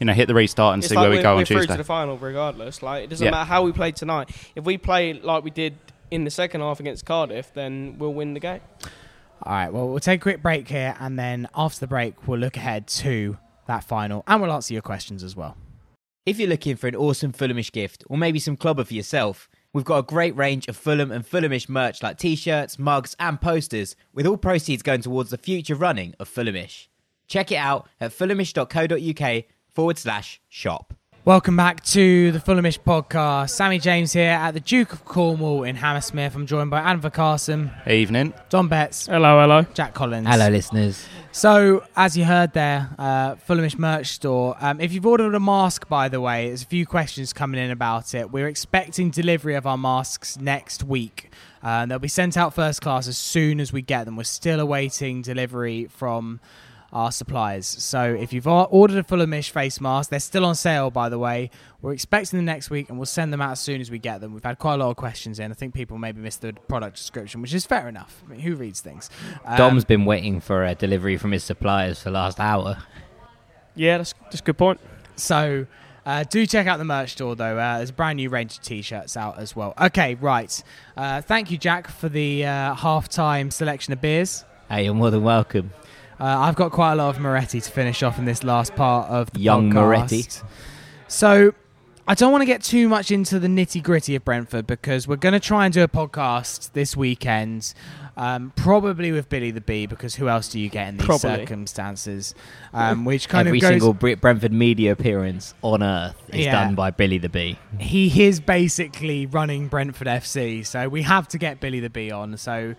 You 0.01 0.05
know, 0.05 0.11
hit 0.13 0.27
the 0.27 0.33
restart 0.35 0.73
and 0.73 0.83
It's 0.83 0.89
see 0.89 0.95
like 0.97 1.03
where 1.03 1.11
we 1.17 1.23
go 1.23 1.35
we're 1.35 1.39
on 1.39 1.45
through 1.45 1.57
Tuesday. 1.59 1.75
to 1.75 1.77
the 1.77 1.83
final 1.85 2.17
regardless. 2.17 2.83
Like 2.83 3.05
it 3.05 3.09
doesn't 3.09 3.23
Yeah. 3.23 3.31
matter 3.31 3.45
how 3.47 3.63
we 3.63 3.71
play 3.71 3.93
tonight. 3.93 4.29
If 4.53 4.65
we 4.65 4.77
play 4.77 5.13
like 5.13 5.45
we 5.45 5.49
did 5.49 5.77
in 6.11 6.25
the 6.25 6.29
second 6.31 6.59
half 6.59 6.81
against 6.81 7.05
Cardiff, 7.05 7.53
then 7.53 7.95
we'll 7.99 8.13
win 8.13 8.33
the 8.33 8.41
game. 8.41 8.59
All 9.45 9.51
right, 9.51 9.73
well, 9.73 9.89
we'll 9.89 9.99
take 9.99 10.21
a 10.21 10.23
quick 10.23 10.41
break 10.41 10.69
here, 10.69 10.95
and 10.99 11.19
then 11.19 11.49
after 11.53 11.81
the 11.81 11.87
break, 11.87 12.27
we'll 12.27 12.39
look 12.39 12.55
ahead 12.55 12.87
to 12.87 13.37
that 13.67 13.83
final, 13.83 14.23
and 14.25 14.41
we'll 14.41 14.53
answer 14.53 14.73
your 14.73 14.81
questions 14.81 15.21
as 15.21 15.35
well. 15.35 15.57
If 16.25 16.39
you're 16.39 16.47
looking 16.47 16.77
for 16.77 16.87
an 16.87 16.95
awesome 16.95 17.33
Fulhamish 17.33 17.73
gift, 17.73 18.05
or 18.07 18.17
maybe 18.17 18.39
some 18.39 18.55
clobber 18.55 18.85
for 18.85 18.93
yourself, 18.93 19.49
we've 19.73 19.83
got 19.83 19.97
a 19.97 20.03
great 20.03 20.33
range 20.37 20.69
of 20.69 20.77
Fulham 20.77 21.11
and 21.11 21.25
Fulhamish 21.25 21.67
merch 21.67 22.01
like 22.01 22.17
t 22.17 22.37
shirts, 22.37 22.79
mugs, 22.79 23.17
and 23.19 23.41
posters, 23.41 23.97
with 24.13 24.25
all 24.25 24.37
proceeds 24.37 24.81
going 24.81 25.01
towards 25.01 25.31
the 25.31 25.37
future 25.37 25.75
running 25.75 26.15
of 26.21 26.33
Fulhamish. 26.33 26.87
Check 27.27 27.51
it 27.51 27.57
out 27.57 27.89
at 27.99 28.11
fulhamish.co.uk 28.11 29.43
forward 29.69 29.97
slash 29.97 30.39
shop. 30.47 30.93
Welcome 31.25 31.55
back 31.55 31.81
to 31.85 32.33
the 32.33 32.39
Fulhamish 32.39 32.79
podcast. 32.79 33.51
Sammy 33.51 33.79
James 33.79 34.11
here 34.11 34.31
at 34.31 34.51
the 34.51 34.59
Duke 34.59 34.91
of 34.91 35.05
Cornwall 35.05 35.63
in 35.63 35.77
Hammersmith. 35.77 36.35
I'm 36.35 36.45
joined 36.45 36.69
by 36.69 36.81
Anva 36.81 37.13
Carson, 37.13 37.71
Evening. 37.87 38.33
Dom 38.49 38.67
Betts, 38.67 39.05
Hello, 39.05 39.39
hello. 39.39 39.61
Jack 39.73 39.93
Collins. 39.93 40.27
Hello, 40.27 40.49
listeners. 40.49 41.05
So, 41.31 41.85
as 41.95 42.17
you 42.17 42.25
heard 42.25 42.51
there, 42.51 42.89
uh, 42.99 43.35
Fulhamish 43.35 43.77
merch 43.77 44.07
store. 44.07 44.57
Um, 44.59 44.81
if 44.81 44.91
you've 44.91 45.05
ordered 45.05 45.33
a 45.33 45.39
mask, 45.39 45.87
by 45.87 46.09
the 46.09 46.19
way, 46.19 46.47
there's 46.47 46.63
a 46.63 46.65
few 46.65 46.85
questions 46.85 47.31
coming 47.31 47.57
in 47.63 47.71
about 47.71 48.13
it. 48.13 48.29
We're 48.29 48.49
expecting 48.49 49.09
delivery 49.09 49.55
of 49.55 49.65
our 49.65 49.77
masks 49.77 50.37
next 50.37 50.83
week. 50.83 51.31
Uh, 51.63 51.85
they'll 51.85 51.99
be 51.99 52.09
sent 52.09 52.35
out 52.35 52.53
first 52.53 52.81
class 52.81 53.07
as 53.07 53.17
soon 53.17 53.61
as 53.61 53.71
we 53.71 53.81
get 53.81 54.03
them. 54.03 54.17
We're 54.17 54.23
still 54.25 54.59
awaiting 54.59 55.21
delivery 55.21 55.85
from 55.85 56.41
our 56.93 57.11
suppliers. 57.11 57.65
So, 57.67 58.13
if 58.13 58.31
you've 58.31 58.47
ordered 58.47 58.97
a 58.97 59.03
Fulhamish 59.03 59.49
face 59.49 59.81
mask, 59.81 60.09
they're 60.11 60.19
still 60.19 60.45
on 60.45 60.55
sale, 60.55 60.89
by 60.89 61.09
the 61.09 61.19
way. 61.19 61.49
We're 61.81 61.91
expecting 61.91 62.37
them 62.37 62.45
next 62.45 62.69
week, 62.69 62.87
and 62.87 62.97
we'll 62.97 63.05
send 63.07 63.33
them 63.33 63.41
out 63.41 63.51
as 63.51 63.59
soon 63.59 63.81
as 63.81 63.91
we 63.91 63.99
get 63.99 64.21
them. 64.21 64.33
We've 64.33 64.43
had 64.43 64.59
quite 64.59 64.75
a 64.75 64.77
lot 64.77 64.91
of 64.91 64.95
questions 64.95 65.39
in. 65.39 65.51
I 65.51 65.55
think 65.55 65.73
people 65.73 65.97
maybe 65.97 66.21
missed 66.21 66.41
the 66.41 66.53
product 66.53 66.95
description, 66.95 67.41
which 67.41 67.53
is 67.53 67.65
fair 67.65 67.89
enough. 67.89 68.23
I 68.25 68.29
mean, 68.31 68.39
who 68.39 68.55
reads 68.55 68.79
things? 68.79 69.09
Um, 69.43 69.57
Dom's 69.57 69.83
been 69.83 70.05
waiting 70.05 70.39
for 70.39 70.63
a 70.63 70.75
delivery 70.75 71.17
from 71.17 71.33
his 71.33 71.43
suppliers 71.43 71.99
for 71.99 72.05
the 72.05 72.13
last 72.13 72.39
hour. 72.39 72.77
Yeah, 73.75 73.97
that's 73.97 74.13
that's 74.25 74.39
a 74.39 74.43
good 74.43 74.57
point. 74.57 74.79
So 75.15 75.65
uh, 76.05 76.23
do 76.29 76.45
check 76.45 76.67
out 76.67 76.77
the 76.77 76.85
merch 76.85 77.13
store 77.13 77.35
though. 77.35 77.57
Uh, 77.57 77.77
there's 77.77 77.89
a 77.89 77.93
brand 77.93 78.17
new 78.17 78.29
range 78.29 78.57
of 78.57 78.63
t-shirts 78.63 79.17
out 79.17 79.39
as 79.39 79.55
well. 79.55 79.73
Okay, 79.79 80.15
right. 80.15 80.63
Uh, 80.95 81.21
thank 81.21 81.49
you, 81.49 81.57
Jack, 81.57 81.87
for 81.87 82.09
the 82.09 82.45
uh, 82.45 82.75
half-time 82.75 83.51
selection 83.51 83.93
of 83.93 84.01
beers. 84.01 84.45
Hey, 84.69 84.85
you're 84.85 84.93
more 84.93 85.11
than 85.11 85.23
welcome. 85.23 85.71
Uh, 86.19 86.25
I've 86.25 86.55
got 86.55 86.71
quite 86.71 86.93
a 86.93 86.95
lot 86.95 87.15
of 87.15 87.21
Moretti 87.21 87.59
to 87.61 87.71
finish 87.71 88.03
off 88.03 88.17
in 88.19 88.25
this 88.25 88.43
last 88.43 88.75
part 88.75 89.09
of 89.09 89.31
the 89.31 89.39
Young 89.39 89.71
podcast. 89.71 89.73
Moretti. 89.73 90.25
So 91.07 91.53
I 92.07 92.15
don't 92.15 92.31
want 92.31 92.41
to 92.41 92.45
get 92.45 92.61
too 92.63 92.89
much 92.89 93.11
into 93.11 93.39
the 93.39 93.47
nitty 93.47 93.81
gritty 93.81 94.15
of 94.15 94.25
Brentford 94.25 94.67
because 94.67 95.07
we're 95.07 95.15
going 95.15 95.33
to 95.33 95.39
try 95.39 95.65
and 95.65 95.73
do 95.73 95.83
a 95.83 95.87
podcast 95.87 96.73
this 96.73 96.97
weekend, 96.97 97.73
um, 98.17 98.51
probably 98.57 99.11
with 99.13 99.29
Billy 99.29 99.51
the 99.51 99.61
Bee 99.61 99.85
because 99.85 100.15
who 100.15 100.27
else 100.27 100.49
do 100.49 100.59
you 100.59 100.69
get 100.69 100.89
in 100.89 100.97
these 100.97 101.05
Probably. 101.05 101.37
circumstances? 101.37 102.35
Um, 102.73 103.05
which 103.05 103.29
kind 103.29 103.47
Every 103.47 103.59
of 103.59 103.61
goes. 103.61 103.69
single 103.69 103.93
Brentford 103.93 104.51
media 104.51 104.91
appearance 104.91 105.53
on 105.61 105.81
earth 105.81 106.15
is 106.29 106.45
Yeah. 106.45 106.51
done 106.63 106.75
by 106.75 106.91
Billy 106.91 107.17
the 107.19 107.29
Bee. 107.29 107.57
he 107.79 108.23
is 108.23 108.39
basically 108.39 109.25
running 109.25 109.67
Brentford 109.67 110.07
FC, 110.07 110.63
so 110.65 110.89
we 110.89 111.03
have 111.03 111.27
to 111.29 111.37
get 111.37 111.59
Billy 111.61 111.79
the 111.79 111.89
Bee 111.89 112.11
on. 112.11 112.35
So 112.37 112.75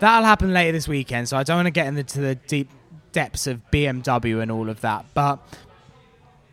that'll 0.00 0.24
happen 0.24 0.52
later 0.52 0.72
this 0.72 0.88
weekend. 0.88 1.28
So 1.28 1.36
I 1.36 1.42
don't 1.42 1.56
want 1.56 1.66
to 1.66 1.70
get 1.70 1.86
into 1.86 2.20
the 2.20 2.34
deep 2.34 2.68
depths 3.12 3.46
of 3.46 3.62
BMW 3.70 4.42
and 4.42 4.50
all 4.50 4.68
of 4.68 4.80
that, 4.82 5.04
but 5.14 5.38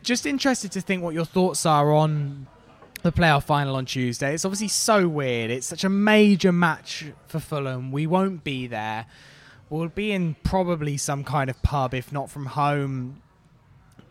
just 0.02 0.26
interested 0.26 0.72
to 0.72 0.80
think 0.80 1.02
what 1.02 1.14
your 1.14 1.24
thoughts 1.24 1.66
are 1.66 1.92
on 1.92 2.46
the 3.02 3.12
playoff 3.12 3.44
final 3.44 3.76
on 3.76 3.86
Tuesday. 3.86 4.34
It's 4.34 4.44
obviously 4.44 4.68
so 4.68 5.08
weird. 5.08 5.50
It's 5.50 5.66
such 5.66 5.84
a 5.84 5.88
major 5.88 6.52
match 6.52 7.06
for 7.26 7.40
Fulham. 7.40 7.92
We 7.92 8.06
won't 8.06 8.42
be 8.44 8.66
there. 8.66 9.06
We'll 9.70 9.88
be 9.88 10.12
in 10.12 10.34
probably 10.42 10.96
some 10.96 11.24
kind 11.24 11.50
of 11.50 11.62
pub, 11.62 11.94
if 11.94 12.12
not 12.12 12.30
from 12.30 12.46
home. 12.46 13.22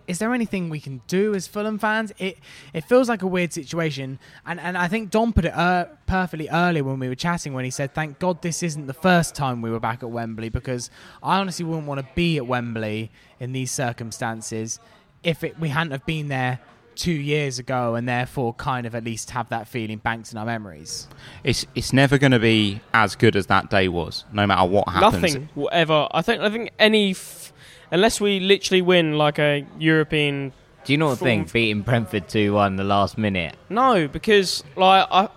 Is 0.08 0.20
there 0.20 0.34
anything 0.34 0.70
we 0.70 0.80
can 0.80 1.02
do 1.08 1.36
as 1.36 1.48
Fulham 1.48 1.78
fans? 1.78 2.14
It 2.18 2.40
it 2.74 2.86
feels 2.86 3.10
like 3.10 3.22
a 3.22 3.28
weird 3.28 3.54
situation, 3.54 4.20
and 4.46 4.60
and 4.60 4.78
I 4.78 4.88
think 4.88 5.12
Dom 5.12 5.34
put 5.34 5.46
it 5.46 5.54
uh, 5.54 5.86
perfectly 6.06 6.48
earlier 6.50 6.84
when 6.84 7.00
we 7.00 7.08
were 7.08 7.16
chatting 7.16 7.54
when 7.54 7.66
he 7.66 7.72
said, 7.72 7.94
"Thank 7.94 8.20
God 8.20 8.42
this 8.42 8.64
isn't 8.64 8.88
the 8.88 8.94
first 8.94 9.36
time 9.36 9.62
we 9.62 9.70
were 9.70 9.80
back 9.80 10.04
at 10.04 10.10
Wembley," 10.10 10.50
because 10.50 10.90
I 11.22 11.40
honestly 11.40 11.66
wouldn't 11.66 11.88
want 11.88 12.00
to 12.00 12.08
be 12.16 12.38
at 12.38 12.48
Wembley 12.48 13.12
in 13.40 13.52
these 13.52 13.72
circumstances 13.72 14.80
if 15.24 15.44
it, 15.44 15.60
we 15.60 15.70
hadn't 15.70 15.92
have 15.92 16.06
been 16.06 16.28
there 16.28 16.60
two 16.96 17.12
years 17.12 17.60
ago, 17.60 17.96
and 17.96 18.10
therefore 18.10 18.54
kind 18.54 18.88
of 18.88 18.96
at 18.96 19.04
least 19.04 19.30
have 19.32 19.50
that 19.50 19.68
feeling 19.68 20.00
banked 20.00 20.32
in 20.32 20.38
our 20.38 20.46
memories. 20.46 21.08
It's 21.44 21.66
it's 21.76 21.94
never 21.94 22.18
going 22.18 22.32
to 22.32 22.40
be 22.40 22.82
as 22.94 23.16
good 23.16 23.36
as 23.36 23.48
that 23.48 23.70
day 23.70 23.88
was, 23.88 24.26
no 24.32 24.48
matter 24.48 24.68
what 24.68 24.90
happens. 24.90 25.22
Nothing 25.22 25.50
will 25.56 25.70
ever. 25.72 26.08
I 26.12 26.22
think. 26.22 26.42
I 26.42 26.50
think 26.50 26.72
any, 26.80 27.12
f- 27.12 27.47
unless 27.92 28.20
we 28.22 28.40
literally 28.40 28.82
win 28.82 29.18
like 29.18 29.40
a 29.40 29.66
European. 29.80 30.54
Do 30.86 30.94
you 30.94 30.98
not 30.98 31.18
Full- 31.18 31.26
think 31.26 31.52
beating 31.52 31.82
Brentford 31.82 32.30
2 32.30 32.54
1 32.54 32.76
the 32.78 32.84
last 32.84 33.18
minute? 33.18 33.56
No, 33.70 34.08
because 34.08 34.64
like 34.76 35.08
I. 35.12 35.30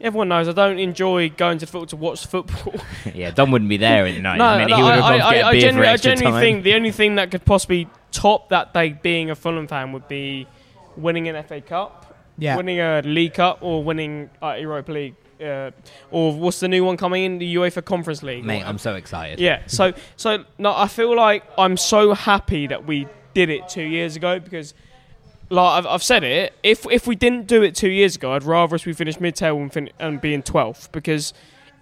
Everyone 0.00 0.28
knows 0.28 0.46
I 0.48 0.52
don't 0.52 0.78
enjoy 0.78 1.28
going 1.28 1.58
to 1.58 1.66
football 1.66 1.86
to 1.86 1.96
watch 1.96 2.24
football. 2.26 2.74
yeah, 3.14 3.32
Dom 3.32 3.50
wouldn't 3.50 3.68
be 3.68 3.78
there 3.78 4.06
in 4.06 4.14
the 4.14 4.20
90 4.36 4.38
no, 4.38 4.52
minute. 4.58 4.70
no, 4.70 4.76
He 4.76 4.82
would 4.84 4.94
have 4.94 5.02
I, 5.04 5.18
gone 5.18 5.28
to 5.28 5.34
get 5.34 5.44
I, 5.44 5.48
a 5.48 5.50
I, 5.50 5.60
genuinely, 5.60 5.88
I 5.88 5.92
extra 5.92 6.10
genuinely 6.14 6.40
think 6.40 6.62
the 6.64 6.74
only 6.74 6.92
thing 6.92 7.14
that 7.16 7.30
could 7.32 7.44
possibly 7.44 7.88
top 8.12 8.48
that 8.50 8.72
day 8.72 8.90
being 9.02 9.30
a 9.30 9.34
Fulham 9.34 9.66
fan 9.66 9.92
would 9.92 10.06
be 10.06 10.46
winning 10.96 11.26
an 11.28 11.42
FA 11.42 11.60
Cup, 11.60 12.16
Yeah, 12.38 12.56
winning 12.56 12.78
a 12.78 13.02
League 13.04 13.34
Cup, 13.34 13.58
or 13.60 13.82
winning 13.82 14.30
uh, 14.40 14.52
Europa 14.52 14.92
League, 14.92 15.16
uh, 15.40 15.70
or 16.10 16.34
what's 16.34 16.60
the 16.60 16.68
new 16.68 16.84
one 16.84 16.96
coming 16.96 17.24
in? 17.24 17.38
The 17.38 17.54
UEFA 17.56 17.84
Conference 17.84 18.22
League. 18.22 18.44
Mate, 18.44 18.64
I'm 18.64 18.78
so 18.78 18.94
excited. 18.94 19.40
Yeah. 19.40 19.62
So 19.66 19.92
so 20.16 20.44
no, 20.58 20.74
I 20.74 20.88
feel 20.88 21.14
like 21.14 21.44
I'm 21.56 21.76
so 21.76 22.14
happy 22.14 22.66
that 22.66 22.86
we 22.86 23.06
did 23.34 23.50
it 23.50 23.68
two 23.68 23.82
years 23.82 24.16
ago 24.16 24.40
because, 24.40 24.74
like 25.50 25.78
I've, 25.78 25.86
I've 25.86 26.02
said 26.02 26.24
it, 26.24 26.54
if 26.62 26.86
if 26.90 27.06
we 27.06 27.14
didn't 27.14 27.46
do 27.46 27.62
it 27.62 27.74
two 27.74 27.90
years 27.90 28.16
ago, 28.16 28.32
I'd 28.32 28.42
rather 28.44 28.74
us 28.74 28.86
we 28.86 28.92
finish 28.92 29.20
mid 29.20 29.36
table 29.36 29.60
and, 29.60 29.72
fin- 29.72 29.90
and 29.98 30.20
be 30.20 30.34
in 30.34 30.42
twelfth 30.42 30.90
because 30.92 31.32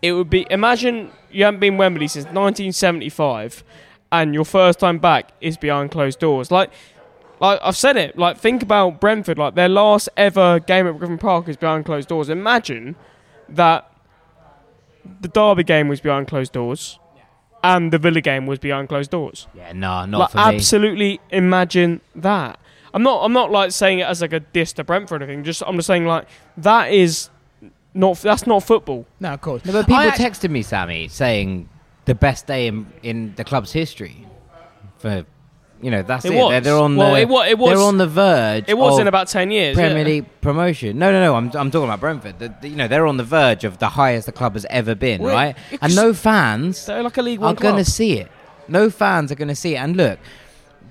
it 0.02 0.12
would 0.12 0.30
be. 0.30 0.46
Imagine 0.50 1.10
you 1.30 1.44
haven't 1.44 1.60
been 1.60 1.76
Wembley 1.76 2.08
since 2.08 2.26
1975, 2.26 3.64
and 4.12 4.34
your 4.34 4.44
first 4.44 4.78
time 4.78 4.98
back 4.98 5.32
is 5.40 5.56
behind 5.56 5.90
closed 5.90 6.18
doors. 6.18 6.50
Like. 6.50 6.70
Like 7.38 7.60
I've 7.62 7.76
said 7.76 7.98
it, 7.98 8.16
like 8.16 8.38
think 8.38 8.62
about 8.62 8.98
Brentford, 8.98 9.36
like 9.36 9.56
their 9.56 9.68
last 9.68 10.08
ever 10.16 10.58
game 10.58 10.86
at 10.86 10.96
Griffin 10.98 11.18
Park 11.18 11.50
is 11.50 11.58
behind 11.58 11.84
closed 11.84 12.08
doors. 12.08 12.30
Imagine 12.30 12.96
that 13.48 13.90
the 15.20 15.28
Derby 15.28 15.64
game 15.64 15.88
was 15.88 16.00
behind 16.00 16.28
closed 16.28 16.52
doors, 16.52 16.98
and 17.62 17.92
the 17.92 17.98
Villa 17.98 18.20
game 18.20 18.46
was 18.46 18.58
behind 18.58 18.88
closed 18.88 19.10
doors. 19.10 19.46
Yeah, 19.54 19.72
no, 19.72 20.04
not 20.04 20.18
like 20.18 20.30
for 20.30 20.36
me. 20.38 20.42
absolutely 20.44 21.20
imagine 21.30 22.00
that. 22.14 22.58
I'm 22.94 23.02
not. 23.02 23.24
I'm 23.24 23.32
not 23.32 23.50
like 23.50 23.72
saying 23.72 23.98
it 23.98 24.04
as 24.04 24.22
like 24.22 24.32
a 24.32 24.40
diss 24.40 24.72
to 24.74 24.84
Brentford 24.84 25.22
or 25.22 25.26
anything. 25.26 25.44
Just 25.44 25.62
I'm 25.66 25.76
just 25.76 25.86
saying 25.86 26.06
like 26.06 26.26
that 26.56 26.92
is 26.92 27.28
not. 27.94 28.18
That's 28.18 28.46
not 28.46 28.62
football. 28.62 29.06
No, 29.20 29.34
of 29.34 29.40
course. 29.40 29.64
No, 29.64 29.72
but 29.72 29.86
people 29.86 29.96
I 29.96 30.10
texted 30.10 30.50
me, 30.50 30.62
Sammy, 30.62 31.08
saying 31.08 31.68
the 32.06 32.14
best 32.14 32.46
day 32.46 32.68
in, 32.68 32.86
in 33.02 33.34
the 33.34 33.44
club's 33.44 33.72
history. 33.72 34.26
For 34.98 35.26
you 35.82 35.90
know, 35.90 36.02
that's 36.02 36.24
It 36.24 36.32
it. 36.32 36.36
was. 36.36 36.50
They're, 36.50 36.60
they're 36.62 36.78
on 36.78 36.96
Well, 36.96 37.12
the 37.14 37.20
it 37.20 37.28
wa- 37.28 37.42
it 37.44 37.58
was- 37.58 37.70
they're 37.70 37.86
on 37.86 37.98
the 37.98 38.06
verge. 38.06 38.64
It 38.68 38.78
was 38.78 38.94
of 38.94 39.00
in 39.02 39.06
about 39.08 39.28
ten 39.28 39.50
years. 39.50 39.74
Premier 39.76 39.98
yeah. 39.98 40.04
League 40.04 40.40
promotion. 40.40 40.98
No, 40.98 41.12
no, 41.12 41.20
no. 41.20 41.34
I'm, 41.34 41.46
I'm 41.54 41.70
talking 41.70 41.84
about 41.84 42.00
Brentford. 42.00 42.38
The, 42.38 42.54
the- 42.60 42.68
you 42.68 42.76
know, 42.76 42.88
they're 42.88 43.06
on 43.06 43.16
the 43.18 43.24
verge 43.24 43.64
of 43.64 43.78
the 43.78 43.88
highest 43.90 44.26
the 44.26 44.32
club 44.32 44.54
has 44.54 44.64
ever 44.70 44.94
been, 44.94 45.20
Well, 45.22 45.34
right? 45.34 45.56
And 45.82 45.94
no 45.94 46.12
fans 46.14 46.86
They're 46.86 47.02
like 47.02 47.16
a 47.18 47.22
League 47.22 47.40
One. 47.40 47.54
Are 47.56 47.60
going 47.60 47.76
to 47.76 47.84
see 47.90 48.18
it. 48.18 48.30
No 48.68 48.90
fans 48.90 49.30
are 49.30 49.36
going 49.36 49.48
to 49.48 49.54
see 49.54 49.74
it. 49.74 49.78
And 49.78 49.96
look, 49.96 50.18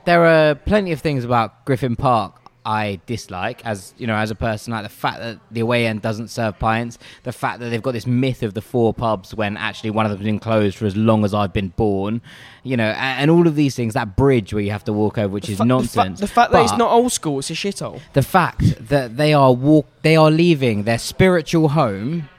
there 0.06 0.24
are 0.26 0.56
plenty 0.56 0.92
of 0.92 1.02
things 1.02 1.24
about 1.26 1.66
Griffin 1.66 1.96
Park 1.96 2.34
I 2.66 3.00
dislike 3.06 3.64
as 3.64 3.94
you 3.98 4.08
know 4.08 4.16
as 4.16 4.32
a 4.32 4.36
person 4.36 4.74
like 4.74 4.82
the 4.84 4.90
fact 4.90 5.20
that 5.20 5.40
the 5.52 5.60
away 5.60 5.86
end 5.86 6.02
doesn't 6.02 6.30
serve 6.30 6.58
pints 6.58 6.98
the 7.24 7.32
fact 7.32 7.60
that 7.60 7.70
they've 7.70 7.82
got 7.82 7.92
this 7.92 8.08
myth 8.08 8.42
of 8.42 8.56
the 8.56 8.62
four 8.62 8.92
pubs 8.94 9.36
when 9.36 9.56
actually 9.56 9.92
one 9.92 10.06
of 10.06 10.12
them's 10.12 10.24
been 10.24 10.40
closed 10.40 10.76
for 10.78 10.86
as 10.88 10.96
long 10.98 11.24
as 11.24 11.34
I've 11.34 11.54
been 11.54 11.70
born 11.70 12.22
you 12.64 12.76
know 12.76 12.88
and, 12.90 13.22
and 13.22 13.32
all 13.32 13.46
of 13.48 13.56
these 13.56 13.76
things 13.76 13.94
that 13.94 14.16
bridge 14.16 14.52
where 14.54 14.64
you 14.64 14.72
have 14.72 14.84
to 14.86 14.94
walk 14.94 15.18
over 15.20 15.28
which 15.32 15.48
is 15.48 15.58
fa- 15.58 15.64
the 15.64 15.64
fa- 15.64 15.68
nonsense 15.68 16.20
The, 16.20 16.28
fact 16.28 16.52
that 16.54 16.64
it's 16.64 16.76
not 16.78 16.92
old 16.92 17.12
school, 17.12 17.38
it's 17.40 17.52
a 17.52 17.54
shithole. 17.54 18.02
the 18.14 18.24
fact 18.24 18.88
that 18.90 19.16
they 19.18 19.32
are 19.34 19.54
walk 19.54 19.86
they 20.02 20.16
are 20.16 20.32
leaving 20.32 20.84
their 20.84 20.98
spiritual 21.00 21.70
home 21.70 22.30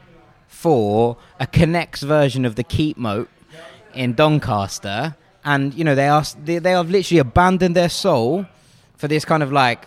for 0.49 1.17
a 1.39 1.47
connects 1.47 2.03
version 2.03 2.45
of 2.45 2.57
the 2.57 2.65
Keepmoat 2.65 3.29
in 3.95 4.15
Doncaster 4.15 5.15
and 5.45 5.73
you 5.75 5.85
know 5.85 5.95
they 5.95 6.09
are 6.09 6.25
they, 6.45 6.59
they 6.59 6.73
have 6.73 6.91
literally 6.91 7.19
abandoned 7.21 7.77
their 7.77 7.89
soul 7.89 8.47
for 8.97 9.07
this 9.09 9.25
kind 9.25 9.43
of 9.43 9.53
like 9.53 9.87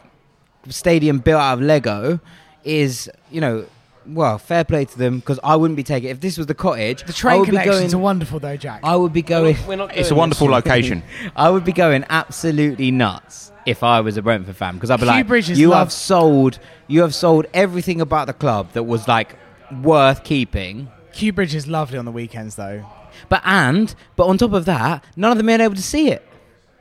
stadium 0.67 1.19
built 1.19 1.41
out 1.41 1.53
of 1.53 1.61
Lego 1.61 2.19
is 2.63 3.09
you 3.31 3.39
know 3.41 3.65
well 4.05 4.37
fair 4.37 4.63
play 4.63 4.85
to 4.85 4.97
them 4.97 5.19
because 5.19 5.39
I 5.43 5.55
wouldn't 5.55 5.77
be 5.77 5.83
taking 5.83 6.09
if 6.09 6.19
this 6.19 6.37
was 6.37 6.47
the 6.47 6.53
cottage 6.55 7.03
The 7.05 7.13
train 7.13 7.39
would 7.39 7.45
be 7.45 7.51
connections 7.57 7.91
going 7.91 8.01
are 8.01 8.03
wonderful, 8.03 8.39
though, 8.39 8.57
Jack. 8.57 8.81
I 8.83 8.95
would 8.95 9.13
be 9.13 9.21
going 9.21 9.55
We're 9.67 9.75
not 9.75 9.95
It's 9.95 10.11
a 10.11 10.15
wonderful 10.15 10.47
this. 10.47 10.53
location. 10.53 11.03
I 11.35 11.49
would 11.49 11.63
be 11.63 11.71
going 11.73 12.05
absolutely 12.09 12.91
nuts 12.91 13.51
if 13.65 13.83
I 13.83 14.01
was 14.01 14.17
a 14.17 14.21
Brentford 14.21 14.55
fan 14.55 14.75
because 14.75 14.89
I'd 14.89 14.99
be 14.99 15.05
like, 15.05 15.27
Bridges 15.27 15.59
"You 15.59 15.69
love- 15.69 15.79
have 15.87 15.91
sold, 15.91 16.59
you 16.87 17.01
have 17.01 17.13
sold 17.13 17.45
everything 17.53 18.01
about 18.01 18.25
the 18.27 18.33
club 18.33 18.71
that 18.73 18.83
was 18.83 19.07
like 19.07 19.35
worth 19.83 20.23
keeping." 20.23 20.89
Kew 21.13 21.33
Bridge 21.33 21.53
is 21.53 21.67
lovely 21.67 21.97
on 21.97 22.05
the 22.05 22.11
weekends, 22.11 22.55
though. 22.55 22.85
But 23.27 23.41
and 23.45 23.93
but 24.15 24.25
on 24.27 24.37
top 24.37 24.53
of 24.53 24.65
that, 24.65 25.03
none 25.15 25.31
of 25.31 25.37
them 25.37 25.47
been 25.47 25.61
able 25.61 25.75
to 25.75 25.83
see 25.83 26.09
it. 26.09 26.25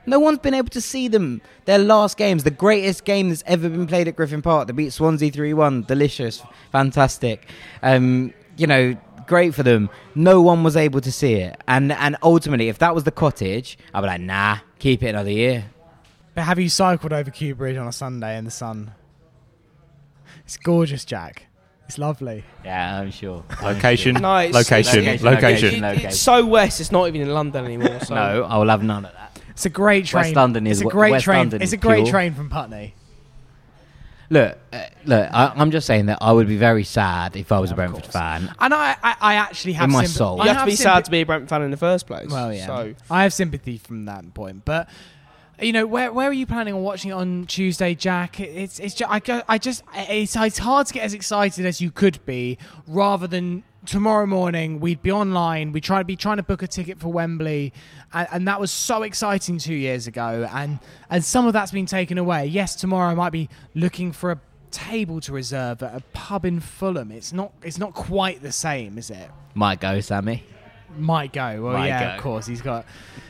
No 0.05 0.19
one's 0.19 0.39
been 0.39 0.53
able 0.53 0.69
to 0.69 0.81
see 0.81 1.07
them. 1.07 1.41
Their 1.65 1.77
last 1.77 2.17
games, 2.17 2.43
the 2.43 2.51
greatest 2.51 3.05
game 3.05 3.29
that's 3.29 3.43
ever 3.45 3.69
been 3.69 3.85
played 3.87 4.07
at 4.07 4.15
Griffin 4.15 4.41
Park. 4.41 4.67
They 4.67 4.73
beat 4.73 4.91
Swansea 4.93 5.31
three 5.31 5.53
one. 5.53 5.83
Delicious, 5.83 6.41
fantastic. 6.71 7.47
Um, 7.83 8.33
you 8.57 8.65
know, 8.65 8.95
great 9.27 9.53
for 9.53 9.61
them. 9.63 9.89
No 10.15 10.41
one 10.41 10.63
was 10.63 10.75
able 10.75 11.01
to 11.01 11.11
see 11.11 11.33
it, 11.35 11.61
and 11.67 11.91
and 11.91 12.17
ultimately, 12.23 12.69
if 12.69 12.79
that 12.79 12.95
was 12.95 13.03
the 13.03 13.11
cottage, 13.11 13.77
I'd 13.93 14.01
be 14.01 14.07
like, 14.07 14.21
nah, 14.21 14.57
keep 14.79 15.03
it 15.03 15.07
another 15.09 15.31
year. 15.31 15.65
But 16.33 16.43
have 16.45 16.57
you 16.59 16.69
cycled 16.69 17.13
over 17.13 17.29
Kew 17.29 17.53
Bridge 17.53 17.77
on 17.77 17.87
a 17.87 17.91
Sunday 17.91 18.37
in 18.37 18.45
the 18.45 18.51
sun? 18.51 18.91
It's 20.45 20.57
gorgeous, 20.57 21.05
Jack. 21.05 21.45
It's 21.87 21.97
lovely. 21.97 22.43
Yeah, 22.63 22.99
I'm 22.99 23.09
sure. 23.11 23.43
Location, 23.63 24.13
No, 24.15 24.37
it's- 24.37 24.53
location, 24.53 25.05
Location, 25.05 25.25
location. 25.25 25.83
It- 25.83 26.03
it's 26.05 26.19
so 26.19 26.45
west. 26.45 26.79
It's 26.79 26.91
not 26.91 27.07
even 27.07 27.21
in 27.21 27.33
London 27.33 27.65
anymore. 27.65 27.99
So. 28.01 28.13
No, 28.15 28.43
I 28.43 28.57
will 28.57 28.69
have 28.69 28.83
none 28.83 29.05
of 29.05 29.11
that. 29.13 29.28
It's 29.59 29.65
a 29.65 29.69
great 29.69 30.05
train. 30.05 30.23
West 30.23 30.35
London 30.37 30.65
is 30.67 30.77
it's 30.77 30.81
a 30.81 30.83
w- 30.85 30.91
great 30.97 31.11
West 31.11 31.25
train. 31.25 31.37
London 31.39 31.61
it's 31.61 31.73
a 31.73 31.77
great 31.77 32.03
pure. 32.05 32.11
train 32.11 32.33
from 32.33 32.49
Putney. 32.49 32.93
Look, 34.29 34.57
uh, 34.71 34.83
look. 35.05 35.29
I, 35.33 35.51
I'm 35.55 35.71
just 35.71 35.85
saying 35.87 36.05
that 36.05 36.19
I 36.21 36.31
would 36.31 36.47
be 36.47 36.55
very 36.55 36.83
sad 36.83 37.35
if 37.35 37.51
I 37.51 37.59
was 37.59 37.71
Yeah, 37.71 37.73
a 37.73 37.75
Brentford 37.77 38.05
fan. 38.05 38.53
And 38.59 38.73
I, 38.73 38.95
I, 39.03 39.15
I 39.19 39.33
actually 39.35 39.73
have 39.73 39.85
In 39.89 39.91
my 39.91 40.05
sympa- 40.05 40.07
soul. 40.07 40.41
I 40.41 40.45
You 40.45 40.51
have 40.51 40.59
to 40.61 40.65
be 40.67 40.71
sympa- 40.73 40.77
sad 40.77 41.05
to 41.05 41.11
be 41.11 41.21
a 41.21 41.25
Brentford 41.25 41.49
fan 41.49 41.61
in 41.63 41.71
the 41.71 41.77
first 41.77 42.07
place. 42.07 42.29
Well, 42.29 42.53
yeah. 42.53 42.67
So 42.67 42.93
I 43.11 43.23
have 43.23 43.33
sympathy 43.33 43.77
from 43.79 44.05
that 44.05 44.33
point, 44.33 44.63
but 44.65 44.87
you 45.61 45.73
know, 45.73 45.85
where 45.87 46.13
where 46.13 46.29
are 46.29 46.33
you 46.33 46.45
planning 46.45 46.73
on 46.73 46.83
watching 46.83 47.11
it 47.11 47.15
on 47.15 47.45
Tuesday, 47.47 47.95
Jack? 47.95 48.39
It's 48.39 48.79
it's 48.79 48.93
just, 48.93 49.11
I 49.11 49.19
go, 49.19 49.41
I 49.49 49.57
just 49.57 49.83
it's 49.93 50.35
it's 50.37 50.57
hard 50.59 50.87
to 50.87 50.93
get 50.93 51.03
as 51.03 51.13
excited 51.13 51.65
as 51.65 51.81
you 51.81 51.91
could 51.91 52.23
be, 52.25 52.57
rather 52.87 53.27
than 53.27 53.63
tomorrow 53.85 54.25
morning 54.25 54.79
we'd 54.79 55.01
be 55.01 55.11
online, 55.11 55.71
we'd 55.71 55.83
try 55.83 55.99
to 55.99 56.05
be 56.05 56.15
trying 56.15 56.37
to 56.37 56.43
book 56.43 56.61
a 56.61 56.67
ticket 56.67 56.99
for 56.99 57.09
Wembley, 57.09 57.73
and, 58.13 58.27
and 58.31 58.47
that 58.47 58.59
was 58.59 58.71
so 58.71 59.03
exciting 59.03 59.57
two 59.57 59.73
years 59.75 60.07
ago, 60.07 60.47
and 60.53 60.79
and 61.09 61.23
some 61.23 61.47
of 61.47 61.53
that's 61.53 61.71
been 61.71 61.85
taken 61.85 62.17
away. 62.17 62.45
Yes, 62.45 62.75
tomorrow 62.75 63.09
I 63.09 63.15
might 63.15 63.31
be 63.31 63.49
looking 63.75 64.11
for 64.11 64.31
a 64.31 64.39
table 64.71 65.19
to 65.21 65.33
reserve 65.33 65.81
at 65.83 65.95
a 65.95 66.01
pub 66.13 66.45
in 66.45 66.59
Fulham. 66.59 67.11
It's 67.11 67.33
not 67.33 67.53
it's 67.63 67.77
not 67.77 67.93
quite 67.93 68.41
the 68.41 68.51
same, 68.51 68.97
is 68.97 69.09
it? 69.09 69.29
Might 69.53 69.79
go, 69.79 69.99
Sammy. 69.99 70.43
Might 70.97 71.33
go. 71.33 71.61
Well, 71.61 71.73
Might 71.73 71.87
yeah, 71.87 72.11
go. 72.11 72.15
of 72.15 72.21
course. 72.21 72.47
He's 72.47 72.61
got 72.61 72.85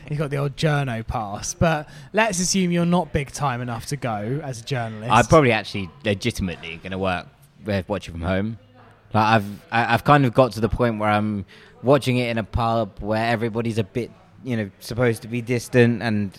he's 0.08 0.18
got 0.18 0.30
the 0.30 0.38
old 0.38 0.56
journo 0.56 1.06
pass. 1.06 1.54
But 1.54 1.88
let's 2.12 2.40
assume 2.40 2.72
you're 2.72 2.86
not 2.86 3.12
big 3.12 3.30
time 3.32 3.60
enough 3.60 3.86
to 3.86 3.96
go 3.96 4.40
as 4.42 4.60
a 4.60 4.64
journalist. 4.64 5.12
I'm 5.12 5.26
probably 5.26 5.52
actually 5.52 5.90
legitimately 6.04 6.76
going 6.78 6.92
to 6.92 6.98
work 6.98 7.26
with 7.64 7.88
watching 7.88 8.12
from 8.14 8.22
home. 8.22 8.58
Like 9.12 9.24
I've 9.24 9.46
I- 9.72 9.94
I've 9.94 10.04
kind 10.04 10.24
of 10.24 10.34
got 10.34 10.52
to 10.52 10.60
the 10.60 10.68
point 10.68 10.98
where 10.98 11.10
I'm 11.10 11.44
watching 11.82 12.16
it 12.18 12.28
in 12.30 12.38
a 12.38 12.44
pub 12.44 12.98
where 13.00 13.24
everybody's 13.26 13.78
a 13.78 13.84
bit 13.84 14.10
you 14.44 14.56
know 14.56 14.70
supposed 14.80 15.22
to 15.22 15.28
be 15.28 15.40
distant 15.42 16.02
and 16.02 16.36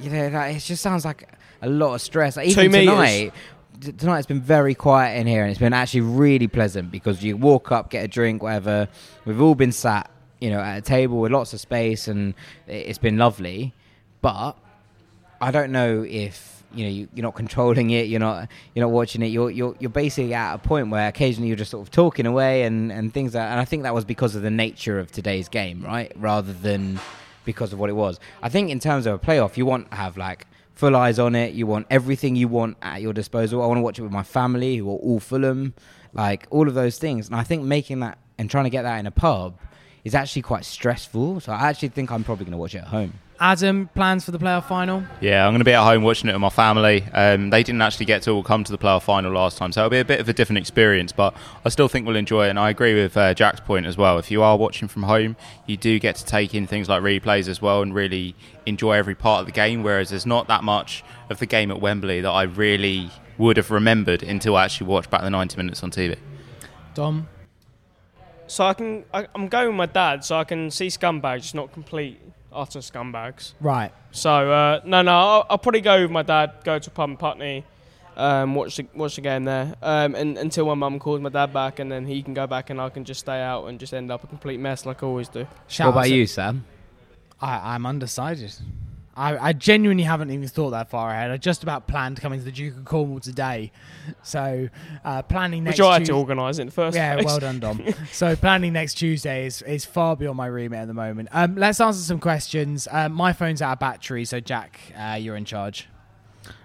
you 0.00 0.10
know 0.10 0.28
like, 0.28 0.56
it 0.56 0.60
just 0.60 0.82
sounds 0.82 1.04
like 1.04 1.28
a 1.62 1.68
lot 1.68 1.94
of 1.94 2.00
stress. 2.00 2.36
Like, 2.36 2.48
even 2.48 2.70
Two 2.72 2.78
tonight. 2.80 3.32
t- 3.80 3.92
Tonight 3.92 4.18
it's 4.18 4.26
been 4.26 4.40
very 4.40 4.74
quiet 4.74 5.18
in 5.20 5.26
here, 5.28 5.42
and 5.42 5.50
it's 5.50 5.60
been 5.60 5.72
actually 5.72 6.00
really 6.00 6.48
pleasant 6.48 6.90
because 6.90 7.22
you 7.22 7.36
walk 7.36 7.70
up, 7.72 7.90
get 7.90 8.04
a 8.04 8.08
drink, 8.08 8.42
whatever. 8.42 8.88
We've 9.24 9.40
all 9.40 9.54
been 9.54 9.70
sat, 9.72 10.10
you 10.40 10.50
know, 10.50 10.58
at 10.60 10.78
a 10.78 10.80
table 10.82 11.20
with 11.20 11.30
lots 11.32 11.52
of 11.52 11.60
space, 11.60 12.08
and 12.08 12.34
it's 12.66 12.98
been 12.98 13.18
lovely. 13.18 13.72
But 14.20 14.56
I 15.40 15.50
don't 15.52 15.70
know 15.70 16.04
if 16.08 16.57
you 16.74 16.84
know 16.84 16.90
you, 16.90 17.08
you're 17.14 17.22
not 17.22 17.34
controlling 17.34 17.90
it, 17.90 18.06
you're 18.06 18.20
not 18.20 18.48
you're 18.74 18.84
not 18.84 18.92
watching 18.92 19.22
it. 19.22 19.26
You're 19.26 19.50
you're 19.50 19.74
you're 19.78 19.90
basically 19.90 20.34
at 20.34 20.54
a 20.54 20.58
point 20.58 20.90
where 20.90 21.08
occasionally 21.08 21.48
you're 21.48 21.56
just 21.56 21.70
sort 21.70 21.86
of 21.86 21.90
talking 21.90 22.26
away 22.26 22.62
and 22.62 22.92
and 22.92 23.12
things. 23.12 23.34
And 23.34 23.60
I 23.60 23.64
think 23.64 23.82
that 23.84 23.94
was 23.94 24.04
because 24.04 24.34
of 24.34 24.42
the 24.42 24.50
nature 24.50 24.98
of 24.98 25.10
today's 25.10 25.48
game, 25.48 25.82
right? 25.82 26.12
Rather 26.16 26.52
than 26.52 27.00
because 27.44 27.72
of 27.72 27.78
what 27.78 27.88
it 27.88 27.94
was. 27.94 28.20
I 28.42 28.48
think 28.48 28.70
in 28.70 28.78
terms 28.78 29.06
of 29.06 29.14
a 29.14 29.18
playoff, 29.18 29.56
you 29.56 29.64
want 29.64 29.90
to 29.90 29.96
have 29.96 30.16
like 30.16 30.46
full 30.74 30.94
eyes 30.94 31.18
on 31.18 31.34
it. 31.34 31.54
You 31.54 31.66
want 31.66 31.86
everything 31.90 32.36
you 32.36 32.46
want 32.46 32.76
at 32.82 33.00
your 33.00 33.12
disposal. 33.12 33.62
I 33.62 33.66
want 33.66 33.78
to 33.78 33.82
watch 33.82 33.98
it 33.98 34.02
with 34.02 34.12
my 34.12 34.22
family, 34.22 34.76
who 34.76 34.88
are 34.90 34.98
all 34.98 35.18
Fulham, 35.18 35.74
like 36.12 36.46
all 36.50 36.68
of 36.68 36.74
those 36.74 36.98
things. 36.98 37.26
And 37.26 37.36
I 37.36 37.42
think 37.42 37.64
making 37.64 38.00
that 38.00 38.18
and 38.38 38.50
trying 38.50 38.64
to 38.64 38.70
get 38.70 38.82
that 38.82 38.98
in 38.98 39.06
a 39.06 39.10
pub 39.10 39.58
is 40.04 40.14
actually 40.14 40.42
quite 40.42 40.64
stressful. 40.64 41.40
So 41.40 41.52
I 41.52 41.68
actually 41.68 41.88
think 41.88 42.12
I'm 42.12 42.22
probably 42.22 42.44
going 42.44 42.52
to 42.52 42.58
watch 42.58 42.74
it 42.74 42.78
at 42.78 42.88
home. 42.88 43.14
Adam 43.40 43.88
plans 43.94 44.24
for 44.24 44.32
the 44.32 44.38
playoff 44.38 44.66
final. 44.66 45.04
Yeah, 45.20 45.46
I'm 45.46 45.52
going 45.52 45.60
to 45.60 45.64
be 45.64 45.72
at 45.72 45.84
home 45.84 46.02
watching 46.02 46.28
it 46.28 46.32
with 46.32 46.40
my 46.40 46.48
family. 46.48 47.04
Um, 47.12 47.50
they 47.50 47.62
didn't 47.62 47.82
actually 47.82 48.06
get 48.06 48.22
to 48.22 48.32
all 48.32 48.42
come 48.42 48.64
to 48.64 48.72
the 48.72 48.78
playoff 48.78 49.02
final 49.02 49.32
last 49.32 49.58
time, 49.58 49.70
so 49.70 49.82
it'll 49.82 49.90
be 49.90 50.00
a 50.00 50.04
bit 50.04 50.18
of 50.18 50.28
a 50.28 50.32
different 50.32 50.58
experience. 50.58 51.12
But 51.12 51.34
I 51.64 51.68
still 51.68 51.88
think 51.88 52.06
we'll 52.06 52.16
enjoy 52.16 52.46
it, 52.46 52.50
and 52.50 52.58
I 52.58 52.70
agree 52.70 52.94
with 52.94 53.16
uh, 53.16 53.34
Jack's 53.34 53.60
point 53.60 53.86
as 53.86 53.96
well. 53.96 54.18
If 54.18 54.30
you 54.30 54.42
are 54.42 54.56
watching 54.56 54.88
from 54.88 55.04
home, 55.04 55.36
you 55.66 55.76
do 55.76 55.98
get 56.00 56.16
to 56.16 56.24
take 56.24 56.54
in 56.54 56.66
things 56.66 56.88
like 56.88 57.02
replays 57.02 57.48
as 57.48 57.62
well, 57.62 57.80
and 57.82 57.94
really 57.94 58.34
enjoy 58.66 58.94
every 58.94 59.14
part 59.14 59.40
of 59.40 59.46
the 59.46 59.52
game. 59.52 59.84
Whereas 59.84 60.10
there's 60.10 60.26
not 60.26 60.48
that 60.48 60.64
much 60.64 61.04
of 61.30 61.38
the 61.38 61.46
game 61.46 61.70
at 61.70 61.80
Wembley 61.80 62.20
that 62.20 62.30
I 62.30 62.42
really 62.42 63.10
would 63.36 63.56
have 63.56 63.70
remembered 63.70 64.24
until 64.24 64.56
I 64.56 64.64
actually 64.64 64.88
watched 64.88 65.10
back 65.10 65.22
the 65.22 65.30
90 65.30 65.56
minutes 65.56 65.82
on 65.84 65.92
TV. 65.92 66.18
Dom. 66.94 67.28
so 68.48 68.64
I 68.64 68.74
can 68.74 69.04
I, 69.14 69.28
I'm 69.32 69.46
going 69.46 69.68
with 69.68 69.76
my 69.76 69.86
dad, 69.86 70.24
so 70.24 70.36
I 70.38 70.44
can 70.44 70.72
see 70.72 70.88
scumbags, 70.88 71.54
not 71.54 71.72
complete 71.72 72.20
utter 72.58 72.80
scumbags. 72.80 73.52
Right. 73.60 73.92
So 74.10 74.50
uh, 74.52 74.80
no, 74.84 75.02
no, 75.02 75.12
I'll, 75.12 75.46
I'll 75.50 75.58
probably 75.58 75.80
go 75.80 76.02
with 76.02 76.10
my 76.10 76.22
dad. 76.22 76.52
Go 76.64 76.78
to 76.78 76.90
a 76.90 76.92
pub 76.92 77.10
in 77.10 77.16
Putney, 77.16 77.64
um, 78.16 78.54
watch 78.54 78.76
the 78.76 78.86
watch 78.94 79.14
the 79.16 79.20
game 79.22 79.44
there, 79.44 79.74
um, 79.82 80.14
and 80.14 80.36
until 80.38 80.66
my 80.66 80.74
mum 80.74 80.98
calls 80.98 81.20
my 81.20 81.28
dad 81.30 81.52
back, 81.52 81.78
and 81.78 81.90
then 81.90 82.06
he 82.06 82.22
can 82.22 82.34
go 82.34 82.46
back, 82.46 82.70
and 82.70 82.80
I 82.80 82.88
can 82.90 83.04
just 83.04 83.20
stay 83.20 83.40
out 83.40 83.66
and 83.66 83.78
just 83.78 83.94
end 83.94 84.10
up 84.10 84.24
a 84.24 84.26
complete 84.26 84.58
mess 84.60 84.84
like 84.86 85.02
I 85.02 85.06
always 85.06 85.28
do. 85.28 85.46
Shout 85.68 85.86
what 85.86 85.92
about 85.92 86.00
out 86.00 86.08
to- 86.08 86.14
you, 86.16 86.26
Sam? 86.26 86.64
I, 87.40 87.74
I'm 87.74 87.86
undecided. 87.86 88.52
I, 89.18 89.48
I 89.48 89.52
genuinely 89.52 90.04
haven't 90.04 90.30
even 90.30 90.46
thought 90.46 90.70
that 90.70 90.90
far 90.90 91.10
ahead. 91.10 91.32
I 91.32 91.36
just 91.36 91.64
about 91.64 91.88
planned 91.88 92.20
coming 92.20 92.38
to 92.38 92.44
the 92.44 92.52
Duke 92.52 92.76
of 92.76 92.84
Cornwall 92.84 93.18
today, 93.18 93.72
so 94.22 94.68
uh, 95.04 95.22
planning 95.22 95.64
next. 95.64 95.78
Which 95.78 95.86
I 95.86 95.94
had 95.94 96.04
to 96.04 96.12
organise 96.12 96.60
in 96.60 96.68
the 96.68 96.72
first 96.72 96.96
yeah, 96.96 97.14
place. 97.14 97.26
well 97.26 97.40
done, 97.40 97.58
Dom. 97.58 97.82
so 98.12 98.36
planning 98.36 98.72
next 98.72 98.94
Tuesday 98.94 99.46
is, 99.46 99.60
is 99.62 99.84
far 99.84 100.14
beyond 100.14 100.36
my 100.36 100.46
remit 100.46 100.78
at 100.78 100.86
the 100.86 100.94
moment. 100.94 101.30
Um, 101.32 101.56
let's 101.56 101.80
answer 101.80 102.00
some 102.00 102.20
questions. 102.20 102.86
Um, 102.92 103.12
my 103.12 103.32
phone's 103.32 103.60
out 103.60 103.72
of 103.72 103.78
battery, 103.80 104.24
so 104.24 104.38
Jack, 104.38 104.78
uh, 104.96 105.18
you're 105.20 105.36
in 105.36 105.44
charge. 105.44 105.88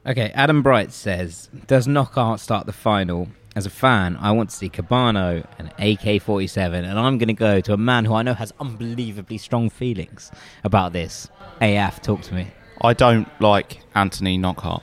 Okay, 0.06 0.32
Adam 0.36 0.62
Bright 0.62 0.92
says, 0.92 1.50
"Does 1.66 1.88
Knockaert 1.88 2.40
start 2.40 2.68
the 2.68 2.74
final? 2.74 3.30
As 3.56 3.68
a 3.68 3.70
fan, 3.70 4.18
I 4.20 4.32
want 4.32 4.50
to 4.50 4.56
see 4.56 4.68
Kebano 4.68 5.46
and 5.60 5.72
AK 5.78 6.24
47, 6.24 6.86
and 6.86 6.98
I'm 6.98 7.20
going 7.20 7.28
to 7.28 7.34
go 7.34 7.62
to 7.62 7.74
a 7.74 7.78
man 7.78 8.06
who 8.06 8.16
I 8.16 8.24
know 8.24 8.34
has 8.34 8.52
unbelievably 8.60 9.38
strong 9.38 9.70
feelings 9.70 10.32
about 10.64 10.92
this. 10.92 11.30
AF, 11.62 12.02
talk 12.02 12.22
to 12.24 12.34
me. 12.34 12.48
I 12.82 12.94
don't 12.94 13.28
like 13.40 13.82
Anthony 13.94 14.38
Knockaert. 14.38 14.82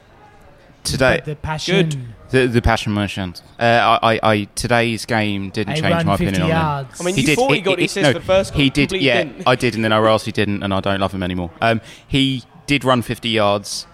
Today, 0.84 1.16
But 1.16 1.24
the 1.24 1.36
passion. 1.36 1.88
Good. 1.88 1.98
the, 2.30 2.46
the 2.46 2.62
passion 2.62 2.92
merchant. 2.92 3.42
Uh, 3.58 3.98
I, 4.00 4.14
I, 4.14 4.20
I, 4.22 4.44
today's 4.54 5.04
game 5.04 5.50
didn't 5.50 5.74
They 5.74 5.80
change 5.80 6.04
my 6.06 6.16
50 6.16 6.24
opinion 6.24 6.42
on 6.50 6.84
him. 6.84 6.90
I 6.98 7.02
mean, 7.02 7.16
you 7.16 7.34
thought 7.34 7.52
he 7.52 7.60
got 7.60 7.76
the 7.76 7.84
assist 7.84 8.02
no, 8.02 8.12
for 8.12 8.18
the 8.20 8.24
first 8.24 8.52
goal, 8.52 8.62
He 8.62 8.70
did, 8.70 8.92
yeah, 8.92 9.24
didn't. 9.24 9.48
I 9.48 9.56
did, 9.56 9.74
and 9.74 9.84
then 9.84 9.92
I 9.92 9.98
realised 9.98 10.26
he 10.26 10.32
didn't, 10.32 10.62
and 10.62 10.72
I 10.72 10.80
don't 10.80 11.00
love 11.00 11.12
him 11.12 11.22
anymore. 11.22 11.50
Um, 11.60 11.80
he 12.06 12.44
did 12.66 12.84
run 12.84 13.02
50 13.02 13.28
yards. 13.28 13.86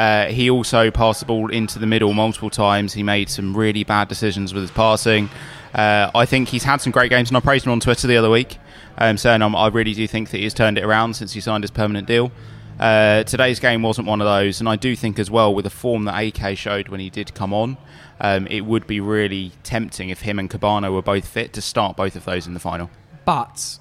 Uh, 0.00 0.28
he 0.28 0.48
also 0.48 0.90
passed 0.90 1.20
the 1.20 1.26
ball 1.26 1.50
into 1.50 1.78
the 1.78 1.86
middle 1.86 2.14
multiple 2.14 2.48
times. 2.48 2.94
He 2.94 3.02
made 3.02 3.28
some 3.28 3.54
really 3.54 3.84
bad 3.84 4.08
decisions 4.08 4.54
with 4.54 4.62
his 4.62 4.70
passing. 4.70 5.28
Uh, 5.74 6.10
I 6.14 6.24
think 6.24 6.48
he's 6.48 6.64
had 6.64 6.80
some 6.80 6.90
great 6.90 7.10
games, 7.10 7.28
and 7.28 7.36
I 7.36 7.40
praised 7.40 7.66
him 7.66 7.72
on 7.72 7.80
Twitter 7.80 8.06
the 8.06 8.16
other 8.16 8.30
week, 8.30 8.56
um, 8.96 9.18
saying 9.18 9.42
um, 9.42 9.54
I 9.54 9.66
really 9.66 9.92
do 9.92 10.06
think 10.06 10.30
that 10.30 10.38
he's 10.38 10.54
turned 10.54 10.78
it 10.78 10.84
around 10.84 11.16
since 11.16 11.34
he 11.34 11.40
signed 11.42 11.64
his 11.64 11.70
permanent 11.70 12.08
deal. 12.08 12.32
Uh, 12.78 13.24
today's 13.24 13.60
game 13.60 13.82
wasn't 13.82 14.08
one 14.08 14.22
of 14.22 14.26
those, 14.26 14.58
and 14.58 14.70
I 14.70 14.76
do 14.76 14.96
think 14.96 15.18
as 15.18 15.30
well 15.30 15.54
with 15.54 15.64
the 15.64 15.70
form 15.70 16.04
that 16.04 16.18
AK 16.18 16.56
showed 16.56 16.88
when 16.88 17.00
he 17.00 17.10
did 17.10 17.34
come 17.34 17.52
on, 17.52 17.76
um, 18.22 18.46
it 18.46 18.62
would 18.62 18.86
be 18.86 19.00
really 19.00 19.52
tempting 19.64 20.08
if 20.08 20.22
him 20.22 20.38
and 20.38 20.48
Kebano 20.48 20.94
were 20.94 21.02
both 21.02 21.28
fit 21.28 21.52
to 21.52 21.60
start 21.60 21.98
both 21.98 22.16
of 22.16 22.24
those 22.24 22.46
in 22.46 22.54
the 22.54 22.60
final. 22.60 22.88
But 23.26 23.78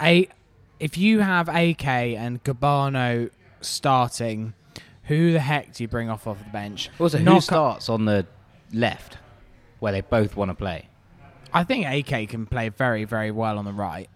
a 0.00 0.28
if 0.80 0.98
you 0.98 1.20
have 1.20 1.48
AK 1.48 1.86
and 1.86 2.42
Kebano 2.42 3.30
starting, 3.60 4.54
who 5.04 5.32
the 5.32 5.40
heck 5.40 5.74
do 5.74 5.82
you 5.84 5.88
bring 5.88 6.08
off 6.10 6.26
of 6.26 6.38
the 6.38 6.50
bench? 6.50 6.90
Also, 6.98 7.18
who 7.18 7.24
Knock- 7.24 7.42
starts 7.42 7.88
on 7.88 8.04
the 8.04 8.26
left 8.72 9.18
where 9.80 9.92
they 9.92 10.00
both 10.00 10.36
want 10.36 10.50
to 10.50 10.54
play? 10.54 10.88
I 11.52 11.64
think 11.64 11.86
AK 11.86 12.28
can 12.30 12.46
play 12.46 12.68
very, 12.70 13.04
very 13.04 13.30
well 13.30 13.58
on 13.58 13.64
the 13.64 13.72
right. 13.72 14.08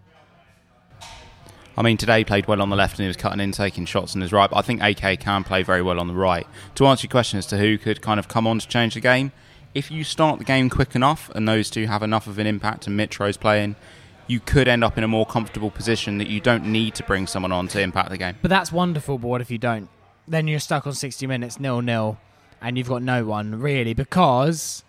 I 1.79 1.83
mean, 1.83 1.97
today 1.97 2.19
he 2.19 2.23
played 2.25 2.47
well 2.47 2.59
on 2.63 2.69
the 2.71 2.75
left 2.75 2.93
and 2.97 3.03
he 3.03 3.07
was 3.07 3.17
cutting 3.17 3.39
in, 3.39 3.51
taking 3.51 3.85
shots 3.85 4.15
on 4.15 4.21
his 4.21 4.31
right. 4.33 4.49
But 4.49 4.57
I 4.57 4.61
think 4.63 4.81
AK 4.81 5.19
can 5.19 5.43
play 5.43 5.61
very 5.61 5.83
well 5.83 5.99
on 5.99 6.07
the 6.07 6.15
right. 6.15 6.47
To 6.75 6.87
answer 6.87 7.05
your 7.05 7.11
question 7.11 7.37
as 7.37 7.45
to 7.47 7.57
who 7.59 7.77
could 7.77 8.01
kind 8.01 8.19
of 8.19 8.27
come 8.27 8.47
on 8.47 8.57
to 8.57 8.67
change 8.67 8.95
the 8.95 8.99
game, 8.99 9.31
if 9.75 9.91
you 9.91 10.03
start 10.03 10.39
the 10.39 10.45
game 10.45 10.71
quick 10.71 10.95
enough 10.95 11.29
and 11.35 11.47
those 11.47 11.69
two 11.69 11.85
have 11.85 12.01
enough 12.01 12.25
of 12.25 12.39
an 12.39 12.47
impact 12.47 12.87
and 12.87 12.97
Mitro's 12.97 13.37
playing, 13.37 13.75
you 14.25 14.39
could 14.39 14.67
end 14.67 14.83
up 14.83 14.97
in 14.97 15.03
a 15.03 15.07
more 15.07 15.25
comfortable 15.27 15.69
position 15.69 16.17
that 16.17 16.27
you 16.27 16.39
don't 16.41 16.65
need 16.65 16.95
to 16.95 17.03
bring 17.03 17.27
someone 17.27 17.51
on 17.51 17.67
to 17.67 17.79
impact 17.79 18.09
the 18.09 18.17
game. 18.17 18.35
But 18.41 18.49
that's 18.49 18.71
wonderful, 18.71 19.19
but 19.19 19.27
what 19.27 19.41
if 19.41 19.51
you 19.51 19.59
don't? 19.59 19.87
Then 20.27 20.47
you're 20.47 20.59
stuck 20.59 20.85
on 20.85 20.93
60 20.93 21.25
minutes, 21.27 21.59
nil 21.59 21.81
nil, 21.81 22.17
and 22.61 22.77
you've 22.77 22.89
got 22.89 23.01
no 23.01 23.25
one, 23.25 23.59
really, 23.59 23.93
because 23.93 24.83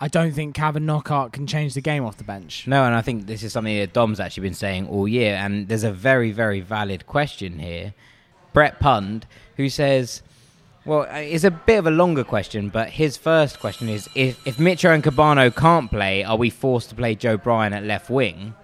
I 0.00 0.08
don't 0.08 0.32
think 0.32 0.54
Cavan 0.54 0.86
Knockaert 0.86 1.32
can 1.32 1.46
change 1.46 1.74
the 1.74 1.80
game 1.80 2.04
off 2.04 2.16
the 2.16 2.24
bench. 2.24 2.66
No, 2.66 2.84
and 2.84 2.94
I 2.94 3.02
think 3.02 3.26
this 3.26 3.42
is 3.42 3.52
something 3.52 3.76
that 3.78 3.92
Dom's 3.92 4.18
actually 4.18 4.44
been 4.44 4.54
saying 4.54 4.88
all 4.88 5.06
year, 5.06 5.34
and 5.34 5.68
there's 5.68 5.84
a 5.84 5.92
very, 5.92 6.32
very 6.32 6.60
valid 6.60 7.06
question 7.06 7.58
here. 7.58 7.94
Brett 8.52 8.80
Pund, 8.80 9.26
who 9.56 9.68
says, 9.68 10.22
well, 10.86 11.02
uh, 11.02 11.18
it's 11.18 11.44
a 11.44 11.50
bit 11.50 11.78
of 11.78 11.86
a 11.86 11.90
longer 11.90 12.24
question, 12.24 12.70
but 12.70 12.88
his 12.88 13.16
first 13.16 13.60
question 13.60 13.88
is 13.88 14.08
if, 14.14 14.44
if 14.46 14.56
Mitro 14.56 14.94
and 14.94 15.04
Kebano 15.04 15.54
can't 15.54 15.90
play, 15.90 16.24
are 16.24 16.36
we 16.36 16.48
forced 16.48 16.88
to 16.88 16.94
play 16.94 17.14
Joe 17.14 17.36
Bryan 17.36 17.74
at 17.74 17.84
left 17.84 18.08
wing? 18.08 18.54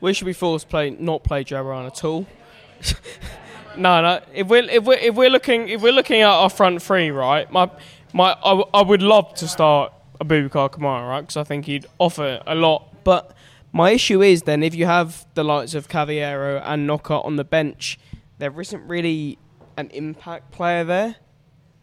We 0.00 0.14
should 0.14 0.24
be 0.24 0.32
forced 0.32 0.64
to 0.66 0.70
play 0.70 0.90
not 0.90 1.22
play 1.22 1.44
Joe 1.44 1.62
Bryan 1.62 1.86
at 1.86 2.02
all. 2.02 2.26
no, 3.76 4.02
no. 4.02 4.20
If 4.34 4.48
we're 4.48 4.68
if 4.68 4.84
we're 4.84 4.98
if 4.98 5.14
we're 5.14 5.30
looking 5.30 5.68
if 5.68 5.82
we're 5.82 5.92
looking 5.92 6.20
at 6.22 6.28
our 6.28 6.50
front 6.50 6.82
three, 6.82 7.10
right? 7.10 7.50
My 7.50 7.70
my 8.12 8.32
I, 8.42 8.50
w- 8.50 8.68
I 8.74 8.82
would 8.82 9.02
love 9.02 9.34
to 9.34 9.48
start 9.48 9.92
a 10.20 10.24
Aboubakar 10.24 10.70
Kamara, 10.70 11.08
right? 11.08 11.20
Because 11.22 11.36
I 11.36 11.44
think 11.44 11.66
he'd 11.66 11.86
offer 11.98 12.42
a 12.46 12.54
lot. 12.54 13.04
But 13.04 13.34
my 13.72 13.90
issue 13.90 14.22
is 14.22 14.42
then 14.42 14.62
if 14.62 14.74
you 14.74 14.86
have 14.86 15.26
the 15.34 15.44
likes 15.44 15.74
of 15.74 15.88
Cavaleiro 15.88 16.60
and 16.64 16.86
Knockaert 16.86 17.24
on 17.24 17.36
the 17.36 17.44
bench, 17.44 17.98
there 18.38 18.58
isn't 18.60 18.86
really 18.86 19.38
an 19.76 19.88
impact 19.90 20.50
player 20.52 20.84
there. 20.84 21.16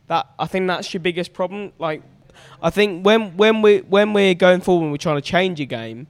That 0.08 0.28
I 0.40 0.46
think 0.48 0.68
that's 0.68 0.94
your 0.94 1.02
biggest 1.02 1.34
problem. 1.34 1.72
Like, 1.80 2.02
I 2.62 2.70
think 2.70 3.06
when 3.06 3.36
when 3.38 3.62
we 3.62 3.80
when 3.80 4.14
we're 4.14 4.34
going 4.36 4.62
forward 4.62 4.84
and 4.84 4.92
we're 4.92 4.98
trying 4.98 5.18
to 5.18 5.22
change 5.22 5.60
a 5.60 5.66
game, 5.66 6.08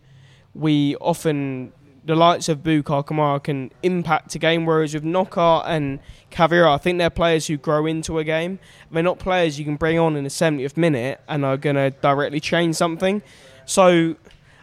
we 0.53 0.95
often 0.97 1.71
the 2.09 2.15
likes 2.15 2.49
of 2.49 2.63
Bukar 2.63 3.05
Kamara 3.05 3.43
can 3.43 3.69
impact 3.83 4.33
a 4.33 4.39
game, 4.39 4.65
whereas 4.65 4.95
with 4.95 5.03
Knockaert 5.03 5.67
and 5.67 5.99
Cavaleiro, 6.31 6.73
I 6.73 6.79
think 6.79 6.97
they're 6.97 7.11
players 7.11 7.45
who 7.45 7.55
grow 7.55 7.85
into 7.85 8.17
a 8.17 8.23
game. 8.23 8.57
They're 8.89 9.03
not 9.03 9.19
players 9.19 9.59
you 9.59 9.63
can 9.63 9.75
bring 9.75 9.99
on 9.99 10.15
in 10.15 10.23
the 10.23 10.31
70th 10.31 10.75
minute 10.75 11.21
and 11.27 11.45
are 11.45 11.55
going 11.55 11.75
to 11.75 11.91
directly 11.91 12.39
change 12.39 12.77
something. 12.77 13.21
So, 13.67 14.15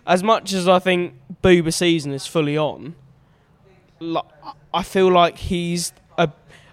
as 0.09 0.25
much 0.25 0.53
as 0.53 0.67
I 0.67 0.81
think 0.81 1.15
Booba 1.41 1.73
season 1.73 2.11
is 2.13 2.27
fully 2.27 2.59
on, 2.59 2.97
I 4.75 4.83
feel 4.83 5.13
like 5.13 5.39
he's 5.39 5.93
a, 6.19 6.33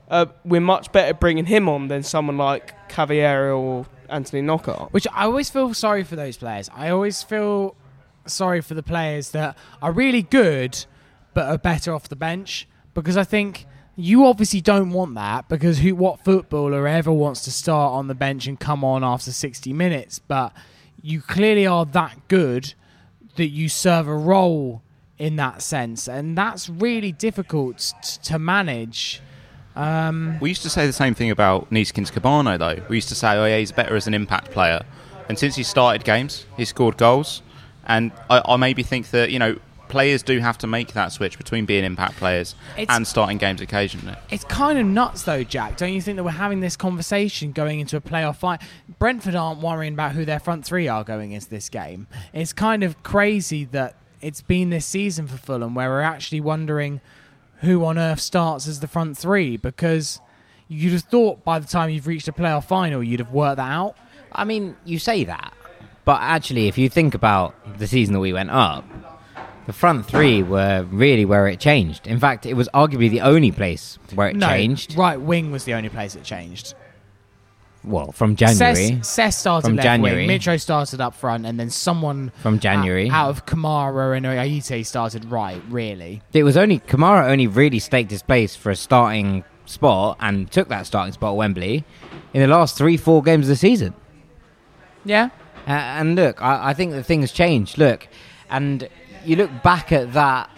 a 0.10 0.30
we're 0.44 0.60
much 0.60 0.92
better 0.92 1.14
bringing 1.14 1.46
him 1.46 1.70
on 1.70 1.88
than 1.88 2.02
someone 2.02 2.38
like 2.38 2.90
Cavaleiro 2.90 3.60
or 3.60 3.86
Anthony 4.10 4.42
Knockaert. 4.42 4.92
Which 4.92 5.06
I 5.14 5.26
always 5.26 5.52
feel 5.52 5.72
sorry 5.76 6.04
for 6.04 6.16
those 6.16 6.36
players. 6.36 6.68
I 6.74 6.90
always 6.90 7.22
feel 7.22 7.76
sorry 8.26 8.62
for 8.62 8.74
the 8.74 8.84
players 8.84 9.32
that 9.32 9.58
are 9.82 9.92
really 9.92 10.22
good 10.22 10.86
but 11.34 11.48
are 11.48 11.58
better 11.58 11.94
off 11.94 12.10
the 12.10 12.16
bench 12.16 12.68
because 12.94 13.18
I 13.18 13.24
think 13.24 13.66
you 13.96 14.26
obviously 14.26 14.62
don't 14.62 14.92
want 14.92 15.16
that 15.16 15.50
because 15.50 15.80
who 15.80 15.96
what 15.96 16.24
footballer 16.24 16.88
ever 16.88 17.12
wants 17.12 17.44
to 17.44 17.52
start 17.52 17.94
on 17.94 18.08
the 18.08 18.16
bench 18.16 18.48
and 18.48 18.60
come 18.60 18.84
on 18.84 19.04
after 19.04 19.32
60 19.32 19.74
minutes 19.74 20.20
but 20.20 20.54
you 21.02 21.22
clearly 21.22 21.68
are 21.68 21.86
that 21.86 22.28
good 22.28 22.74
that 23.36 23.50
you 23.50 23.68
serve 23.68 24.08
a 24.08 24.16
role 24.16 24.82
in 25.18 25.36
that 25.36 25.62
sense 25.62 26.08
and 26.08 26.38
that's 26.38 26.70
really 26.70 27.12
difficult 27.12 27.94
t- 28.02 28.20
to 28.24 28.40
manage 28.40 29.22
um, 29.76 30.38
We 30.40 30.50
used 30.50 30.62
to 30.64 30.70
say 30.70 30.86
the 30.86 30.94
same 30.94 31.16
thing 31.16 31.32
about 31.32 31.72
Neeskens 31.72 32.12
Kebano, 32.12 32.60
though. 32.60 32.84
We 32.90 32.98
used 32.98 33.10
to 33.10 33.16
say, 33.16 33.36
oh, 33.38 33.46
yeah, 33.46 33.58
he's 33.58 33.72
better 33.72 33.96
as 33.96 34.06
an 34.08 34.14
impact 34.14 34.52
player. 34.52 34.82
And 35.30 35.40
since 35.40 35.56
he 35.56 35.64
started 35.64 36.04
games, 36.04 36.46
he 36.58 36.66
scored 36.66 36.98
goals. 36.98 37.42
And 37.86 38.12
I, 38.30 38.42
I 38.46 38.58
maybe 38.58 38.84
think 38.84 39.12
that, 39.12 39.32
you 39.32 39.40
know, 39.40 39.58
players 39.90 40.24
do 40.24 40.40
have 40.40 40.58
to 40.58 40.66
make 40.66 40.94
that 40.94 41.12
switch 41.12 41.38
between 41.38 41.66
being 41.66 41.84
impact 41.84 42.16
players 42.16 42.56
It's- 42.78 42.96
and 42.96 43.06
starting 43.06 43.38
games 43.38 43.62
occasionally. 43.62 44.16
It's 44.32 44.44
kind 44.46 44.80
of 44.80 44.86
nuts, 44.88 45.24
though, 45.24 45.44
Jack. 45.44 45.78
Don't 45.78 45.94
you 45.94 46.02
think 46.02 46.16
that 46.16 46.24
we're 46.24 46.32
having 46.32 46.62
this 46.62 46.76
conversation 46.76 47.52
going 47.52 47.80
into 47.80 47.98
a 47.98 48.02
playoff 48.02 48.38
fight? 48.38 48.62
Brentford 48.98 49.36
aren't 49.36 49.62
worrying 49.62 49.94
about 49.94 50.14
who 50.14 50.26
their 50.26 50.40
front 50.40 50.66
three 50.66 50.88
are 50.88 51.04
going 51.04 51.34
into 51.34 51.50
this 51.50 51.70
game. 51.70 52.08
It's 52.34 52.54
kind 52.54 52.84
of 52.84 53.04
crazy 53.04 53.66
that 53.66 53.96
it's 54.22 54.42
been 54.42 54.70
this 54.70 54.86
season 54.86 55.28
for 55.28 55.38
Fulham 55.38 55.76
where 55.76 55.90
we're 55.90 56.02
actually 56.02 56.42
wondering 56.42 57.02
who 57.60 57.84
on 57.86 57.98
earth 58.00 58.20
starts 58.22 58.68
as 58.68 58.80
the 58.80 58.88
front 58.88 59.18
three 59.18 59.58
because 59.58 60.20
you'd 60.70 60.94
have 60.94 61.04
thought 61.04 61.44
by 61.44 61.60
the 61.60 61.68
time 61.68 61.90
you've 61.90 62.08
reached 62.08 62.28
a 62.28 62.32
playoff 62.32 62.64
final 62.66 63.04
you'd 63.04 63.20
have 63.20 63.32
worked 63.32 63.58
that 63.58 63.70
out. 63.72 63.96
I 64.32 64.44
mean, 64.46 64.76
you 64.86 64.98
say 64.98 65.24
that, 65.26 65.54
but 66.06 66.20
actually, 66.22 66.68
if 66.68 66.78
you 66.78 66.90
think 66.90 67.14
about 67.16 67.56
the 67.80 67.88
season 67.88 68.14
that 68.14 68.20
we 68.20 68.34
went 68.34 68.50
up, 68.50 68.86
the 69.66 69.74
front 69.74 70.06
three 70.06 70.44
were 70.44 70.86
really 70.92 71.24
where 71.26 71.48
it 71.48 71.60
changed. 71.60 72.06
In 72.08 72.20
fact, 72.20 72.46
it 72.46 72.56
was 72.56 72.68
arguably 72.74 73.10
the 73.10 73.22
only 73.22 73.52
place 73.52 73.98
where 74.14 74.28
it 74.28 74.36
no, 74.36 74.48
changed. 74.48 74.96
right 74.98 75.20
wing 75.20 75.52
was 75.52 75.64
the 75.64 75.74
only 75.74 75.90
place 75.90 76.16
it 76.16 76.24
changed. 76.24 76.74
Well, 77.86 78.14
from 78.14 78.38
January. 78.38 79.00
Cess 79.04 79.38
started 79.38 79.68
From 79.68 79.76
left 79.76 79.84
January. 79.86 80.26
wing. 80.26 80.40
Mitro 80.40 80.60
started 80.60 81.02
up 81.02 81.16
front, 81.16 81.46
and 81.46 81.60
then 81.60 81.70
someone 81.70 82.32
From 82.42 82.60
January. 82.60 83.10
out, 83.10 83.14
out 83.26 83.30
of 83.32 83.46
Kamara 83.46 84.16
and 84.16 84.26
Ayite 84.26 84.86
started 84.86 85.26
right. 85.26 85.62
Really, 85.70 86.22
It 86.32 86.44
was 86.44 86.56
only 86.56 86.80
Kamara 86.80 87.30
only 87.30 87.48
really 87.48 87.80
staked 87.80 88.12
his 88.12 88.24
place 88.24 88.56
for 88.56 88.70
a 88.70 88.76
starting 88.76 89.44
spot 89.66 90.16
and 90.22 90.50
took 90.50 90.70
that 90.70 90.86
starting 90.86 91.12
spot 91.14 91.32
at 91.32 91.36
Wembley 91.36 91.84
in 92.34 92.42
the 92.42 92.48
last 92.48 92.78
three, 92.78 92.96
four 92.96 93.22
games 93.22 93.46
of 93.46 93.50
the 93.50 93.56
season. 93.58 93.94
yeah. 95.06 95.30
Uh, 95.68 95.72
and 95.72 96.16
look, 96.16 96.42
I, 96.42 96.70
I 96.70 96.74
think 96.74 96.92
the 96.92 97.04
things 97.04 97.32
changed. 97.32 97.78
Look, 97.78 98.08
and 98.50 98.88
you 99.26 99.36
look 99.36 99.64
back 99.64 99.92
at 99.92 100.14
that 100.14 100.50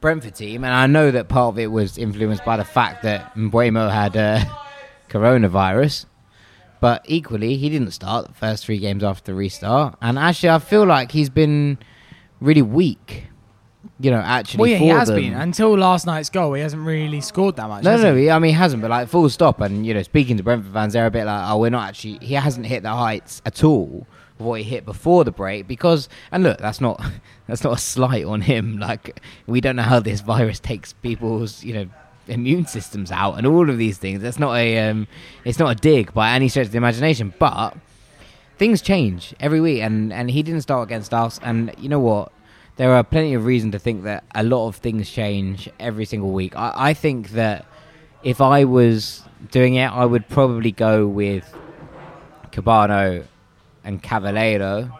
Brentford 0.00 0.34
team, 0.34 0.64
and 0.64 0.72
I 0.72 0.86
know 0.86 1.10
that 1.10 1.28
part 1.28 1.54
of 1.54 1.58
it 1.58 1.66
was 1.70 1.98
influenced 1.98 2.44
by 2.44 2.56
the 2.56 2.64
fact 2.64 3.02
that 3.02 3.34
Mbeumo 3.34 3.90
had 3.92 4.16
uh, 4.16 4.44
coronavirus. 5.10 6.06
But 6.80 7.02
equally, 7.06 7.56
he 7.56 7.68
didn't 7.68 7.90
start 7.90 8.26
the 8.26 8.32
first 8.32 8.64
three 8.64 8.78
games 8.78 9.04
after 9.04 9.32
the 9.32 9.34
restart. 9.36 9.96
And 10.00 10.18
actually, 10.18 10.48
I 10.48 10.58
feel 10.60 10.86
like 10.86 11.12
he's 11.12 11.28
been 11.28 11.78
really 12.40 12.62
weak. 12.62 13.24
You 13.98 14.10
know, 14.10 14.18
actually, 14.18 14.60
Well, 14.60 14.70
yeah, 14.70 14.76
he 14.78 14.88
has 14.88 15.08
them. 15.08 15.16
been 15.16 15.34
until 15.34 15.76
last 15.76 16.06
night's 16.06 16.30
goal. 16.30 16.54
He 16.54 16.62
hasn't 16.62 16.82
really 16.82 17.20
scored 17.20 17.56
that 17.56 17.68
much. 17.68 17.84
No, 17.84 17.98
no, 17.98 18.14
he? 18.16 18.30
I 18.30 18.38
mean, 18.38 18.50
he 18.50 18.54
hasn't, 18.54 18.80
but 18.80 18.90
like 18.90 19.08
full 19.08 19.28
stop. 19.28 19.60
And 19.60 19.84
you 19.86 19.92
know, 19.92 20.02
speaking 20.02 20.38
to 20.38 20.42
Brentford 20.42 20.72
fans, 20.72 20.94
they're 20.94 21.04
a 21.06 21.10
bit 21.10 21.26
like, 21.26 21.50
oh, 21.50 21.58
we're 21.58 21.68
not 21.68 21.86
actually. 21.88 22.18
He 22.24 22.32
hasn't 22.32 22.64
hit 22.64 22.82
the 22.82 22.90
heights 22.90 23.42
at 23.44 23.62
all 23.62 24.06
what 24.44 24.60
he 24.60 24.64
hit 24.64 24.84
before 24.84 25.24
the 25.24 25.32
break 25.32 25.66
because. 25.66 26.08
And 26.32 26.42
look, 26.42 26.58
that's 26.58 26.80
not 26.80 27.02
that's 27.46 27.64
not 27.64 27.74
a 27.74 27.80
slight 27.80 28.24
on 28.24 28.42
him. 28.42 28.78
Like 28.78 29.20
we 29.46 29.60
don't 29.60 29.76
know 29.76 29.82
how 29.82 30.00
this 30.00 30.20
virus 30.20 30.60
takes 30.60 30.92
people's 30.92 31.62
you 31.64 31.74
know 31.74 31.88
immune 32.28 32.66
systems 32.66 33.10
out 33.10 33.34
and 33.34 33.46
all 33.46 33.68
of 33.68 33.78
these 33.78 33.98
things. 33.98 34.22
That's 34.22 34.38
not 34.38 34.56
a 34.56 34.78
um, 34.88 35.06
it's 35.44 35.58
not 35.58 35.70
a 35.70 35.74
dig 35.74 36.12
by 36.14 36.32
any 36.32 36.48
stretch 36.48 36.66
of 36.66 36.72
the 36.72 36.78
imagination. 36.78 37.34
But 37.38 37.76
things 38.56 38.82
change 38.82 39.34
every 39.40 39.60
week, 39.60 39.82
and 39.82 40.12
and 40.12 40.30
he 40.30 40.42
didn't 40.42 40.62
start 40.62 40.88
against 40.88 41.12
us. 41.12 41.40
And 41.42 41.74
you 41.78 41.88
know 41.88 42.00
what? 42.00 42.32
There 42.76 42.92
are 42.92 43.04
plenty 43.04 43.34
of 43.34 43.44
reason 43.44 43.72
to 43.72 43.78
think 43.78 44.04
that 44.04 44.24
a 44.34 44.42
lot 44.42 44.68
of 44.68 44.76
things 44.76 45.10
change 45.10 45.68
every 45.78 46.06
single 46.06 46.30
week. 46.30 46.56
I, 46.56 46.72
I 46.90 46.94
think 46.94 47.30
that 47.30 47.66
if 48.22 48.40
I 48.40 48.64
was 48.64 49.22
doing 49.50 49.74
it, 49.74 49.86
I 49.86 50.04
would 50.04 50.28
probably 50.28 50.72
go 50.72 51.06
with 51.06 51.54
Kebano 52.52 53.24
and 53.84 54.02
Cavaleiro 54.02 54.90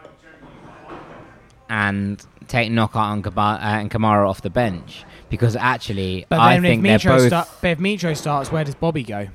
and 1.69 2.23
take 2.47 2.71
Knockaert 2.71 3.23
Kaba- 3.23 3.59
uh, 3.61 3.79
and 3.79 3.89
Kamara 3.89 4.29
off 4.29 4.41
the 4.41 4.49
bench 4.49 5.05
because 5.29 5.55
actually 5.55 6.25
But 6.29 6.39
I 6.39 6.55
if 6.55 6.61
think 6.61 6.83
they're 6.83 6.99
both 6.99 7.27
start, 7.27 7.47
if 7.63 7.79
Mitro 7.79 8.15
starts, 8.15 8.51
where 8.51 8.63
does 8.63 8.75
Bobby 8.75 9.03
go? 9.03 9.27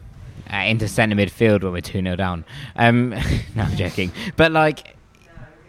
uh, 0.52 0.56
into 0.58 0.86
centre 0.88 1.16
midfield 1.16 1.62
when 1.62 1.72
we're 1.72 1.80
2 1.80 2.02
0 2.02 2.16
down. 2.16 2.44
Um, 2.76 3.10
no, 3.54 3.62
I'm 3.62 3.76
joking. 3.76 4.12
But 4.36 4.52
like, 4.52 4.94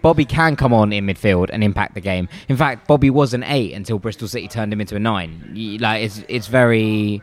Bobby 0.02 0.26
can 0.26 0.56
come 0.56 0.74
on 0.74 0.94
in 0.94 1.06
midfield 1.06 1.50
and 1.52 1.64
impact 1.64 1.96
the 1.96 2.02
game. 2.02 2.30
In 2.48 2.58
fact, 2.58 2.88
Bobby 2.88 3.10
was 3.10 3.34
an 3.34 3.44
8 3.44 3.74
until 3.74 3.98
Bristol 4.00 4.28
City 4.28 4.48
turned 4.48 4.72
him 4.72 4.80
into 4.80 4.96
a 4.96 5.00
9. 5.00 5.78
Like, 5.80 6.04
it's, 6.04 6.24
it's 6.28 6.48
very. 6.48 7.22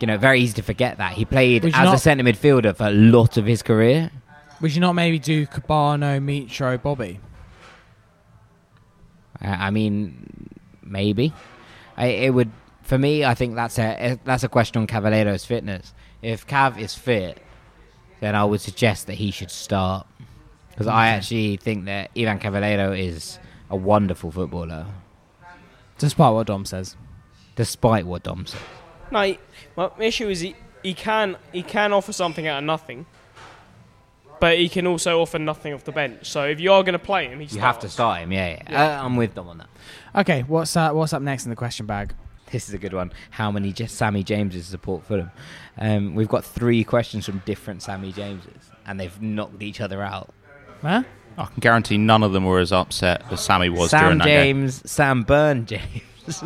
You 0.00 0.06
know, 0.06 0.16
very 0.16 0.40
easy 0.40 0.54
to 0.54 0.62
forget 0.62 0.96
that. 0.96 1.12
He 1.12 1.26
played 1.26 1.62
as 1.66 1.74
you 1.74 1.92
a 1.92 1.98
centre 1.98 2.24
midfielder 2.24 2.74
for 2.74 2.86
a 2.86 2.90
lot 2.90 3.36
of 3.36 3.44
his 3.44 3.62
career. 3.62 4.10
Would 4.60 4.74
you 4.74 4.80
not 4.80 4.92
maybe 4.92 5.18
do 5.18 5.46
Kebano, 5.46 6.20
Mitro, 6.20 6.80
Bobby? 6.82 7.18
Uh, 9.42 9.46
I 9.48 9.70
mean, 9.70 10.48
maybe. 10.82 11.32
I, 11.96 12.06
it 12.06 12.30
would 12.34 12.50
for 12.82 12.98
me. 12.98 13.24
I 13.24 13.34
think 13.34 13.54
that's 13.54 13.78
a 13.78 14.18
that's 14.24 14.44
a 14.44 14.48
question 14.48 14.80
on 14.82 14.86
Cavaleiro's 14.86 15.44
fitness. 15.44 15.94
If 16.22 16.46
Cav 16.46 16.78
is 16.78 16.94
fit, 16.94 17.38
then 18.20 18.34
I 18.34 18.44
would 18.44 18.60
suggest 18.60 19.06
that 19.06 19.14
he 19.14 19.30
should 19.30 19.50
start 19.50 20.06
because 20.70 20.86
I 20.86 21.08
actually 21.08 21.56
think 21.56 21.86
that 21.86 22.10
Ivan 22.16 22.38
Cavaleiro 22.38 22.92
is 22.92 23.38
a 23.70 23.76
wonderful 23.76 24.30
footballer, 24.30 24.86
Despite 25.98 26.32
what 26.34 26.46
Dom 26.46 26.64
says. 26.64 26.96
despite 27.56 28.06
what 28.06 28.22
Dom 28.22 28.46
says. 28.46 28.60
No, 29.10 29.22
he- 29.22 29.38
my 29.76 29.90
issue 29.98 30.28
is 30.28 30.40
he, 30.40 30.54
he 30.82 30.92
can 30.94 31.36
he 31.52 31.62
can 31.62 31.92
offer 31.92 32.12
something 32.12 32.46
out 32.46 32.58
of 32.58 32.64
nothing, 32.64 33.06
but 34.40 34.58
he 34.58 34.68
can 34.68 34.86
also 34.86 35.20
offer 35.20 35.38
nothing 35.38 35.72
off 35.74 35.84
the 35.84 35.92
bench. 35.92 36.28
So 36.30 36.44
if 36.44 36.58
you 36.60 36.72
are 36.72 36.82
going 36.82 36.94
to 36.94 36.98
play 36.98 37.26
him, 37.28 37.40
he 37.40 37.54
You 37.54 37.60
have 37.60 37.78
to 37.80 37.88
start 37.88 38.22
him. 38.22 38.32
Yeah, 38.32 38.62
yeah. 38.68 38.98
Uh, 39.00 39.04
I'm 39.04 39.16
with 39.16 39.34
them 39.34 39.48
on 39.48 39.58
that. 39.58 39.68
Okay, 40.16 40.42
what's 40.42 40.76
uh, 40.76 40.92
what's 40.92 41.12
up 41.12 41.22
next 41.22 41.44
in 41.44 41.50
the 41.50 41.56
question 41.56 41.86
bag? 41.86 42.14
This 42.50 42.68
is 42.68 42.74
a 42.74 42.78
good 42.78 42.92
one. 42.92 43.12
How 43.30 43.50
many 43.52 43.72
just 43.72 43.94
Sammy 43.94 44.24
Jameses 44.24 44.66
support 44.66 45.04
Fulham? 45.04 45.30
Um, 45.78 46.14
we've 46.16 46.28
got 46.28 46.44
three 46.44 46.82
questions 46.82 47.24
from 47.24 47.42
different 47.44 47.82
Sammy 47.82 48.12
Jameses, 48.12 48.70
and 48.86 48.98
they've 48.98 49.22
knocked 49.22 49.62
each 49.62 49.80
other 49.80 50.02
out. 50.02 50.34
Huh? 50.82 51.04
I 51.38 51.44
can 51.44 51.60
guarantee 51.60 51.96
none 51.96 52.24
of 52.24 52.32
them 52.32 52.44
were 52.44 52.58
as 52.58 52.72
upset 52.72 53.22
as 53.30 53.40
Sammy 53.40 53.68
was 53.68 53.90
during 53.90 54.04
Sam 54.04 54.18
that 54.18 54.24
game. 54.24 54.56
James, 54.62 54.90
Sam 54.90 55.22
Burn 55.22 55.66
James. 55.66 55.84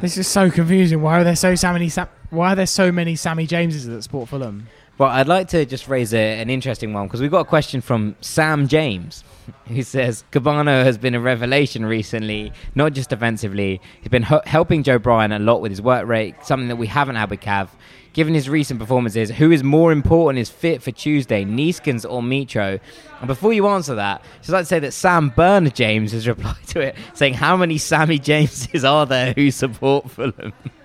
This 0.00 0.16
is 0.16 0.26
so 0.26 0.50
confusing. 0.50 1.02
Why 1.02 1.20
are 1.20 1.24
there 1.24 1.36
so 1.36 1.54
many? 1.72 1.88
Sam- 1.88 2.08
why 2.30 2.52
are 2.52 2.56
there 2.56 2.66
so 2.66 2.90
many 2.90 3.16
Sammy 3.16 3.46
Jameses 3.46 3.86
that 3.86 4.02
support 4.02 4.28
Fulham? 4.28 4.68
Well, 5.00 5.08
I'd 5.08 5.28
like 5.28 5.48
to 5.48 5.64
just 5.64 5.88
raise 5.88 6.12
a, 6.12 6.40
an 6.42 6.50
interesting 6.50 6.92
one 6.92 7.06
because 7.06 7.22
we've 7.22 7.30
got 7.30 7.40
a 7.40 7.44
question 7.46 7.80
from 7.80 8.16
Sam 8.20 8.68
James, 8.68 9.24
who 9.68 9.82
says 9.82 10.24
Kebano 10.30 10.84
has 10.84 10.98
been 10.98 11.14
a 11.14 11.20
revelation 11.20 11.86
recently, 11.86 12.52
not 12.74 12.92
just 12.92 13.08
defensively. 13.08 13.80
He's 14.02 14.10
been 14.10 14.24
helping 14.24 14.82
Joe 14.82 14.98
Bryan 14.98 15.32
a 15.32 15.38
lot 15.38 15.62
with 15.62 15.72
his 15.72 15.80
work 15.80 16.06
rate, 16.06 16.34
something 16.44 16.68
that 16.68 16.76
we 16.76 16.86
haven't 16.86 17.16
had 17.16 17.30
with 17.30 17.40
Cav. 17.40 17.70
Given 18.12 18.34
his 18.34 18.50
recent 18.50 18.78
performances, 18.78 19.30
who 19.30 19.50
is 19.50 19.64
more 19.64 19.90
important 19.90 20.38
is 20.38 20.50
fit 20.50 20.82
for 20.82 20.90
Tuesday, 20.90 21.46
Neeskens 21.46 22.04
or 22.04 22.20
Mitro? 22.20 22.78
And 23.20 23.26
before 23.26 23.54
you 23.54 23.68
answer 23.68 23.94
that, 23.94 24.22
just 24.40 24.50
like 24.50 24.64
to 24.64 24.66
say 24.66 24.80
that 24.80 24.92
Sam 24.92 25.30
Bernard 25.30 25.74
James 25.74 26.12
has 26.12 26.28
replied 26.28 26.66
to 26.66 26.80
it, 26.80 26.94
saying, 27.14 27.32
"How 27.32 27.56
many 27.56 27.78
Sammy 27.78 28.18
Jameses 28.18 28.84
are 28.84 29.06
there 29.06 29.32
who 29.32 29.50
support 29.50 30.10
Fulham?" 30.10 30.52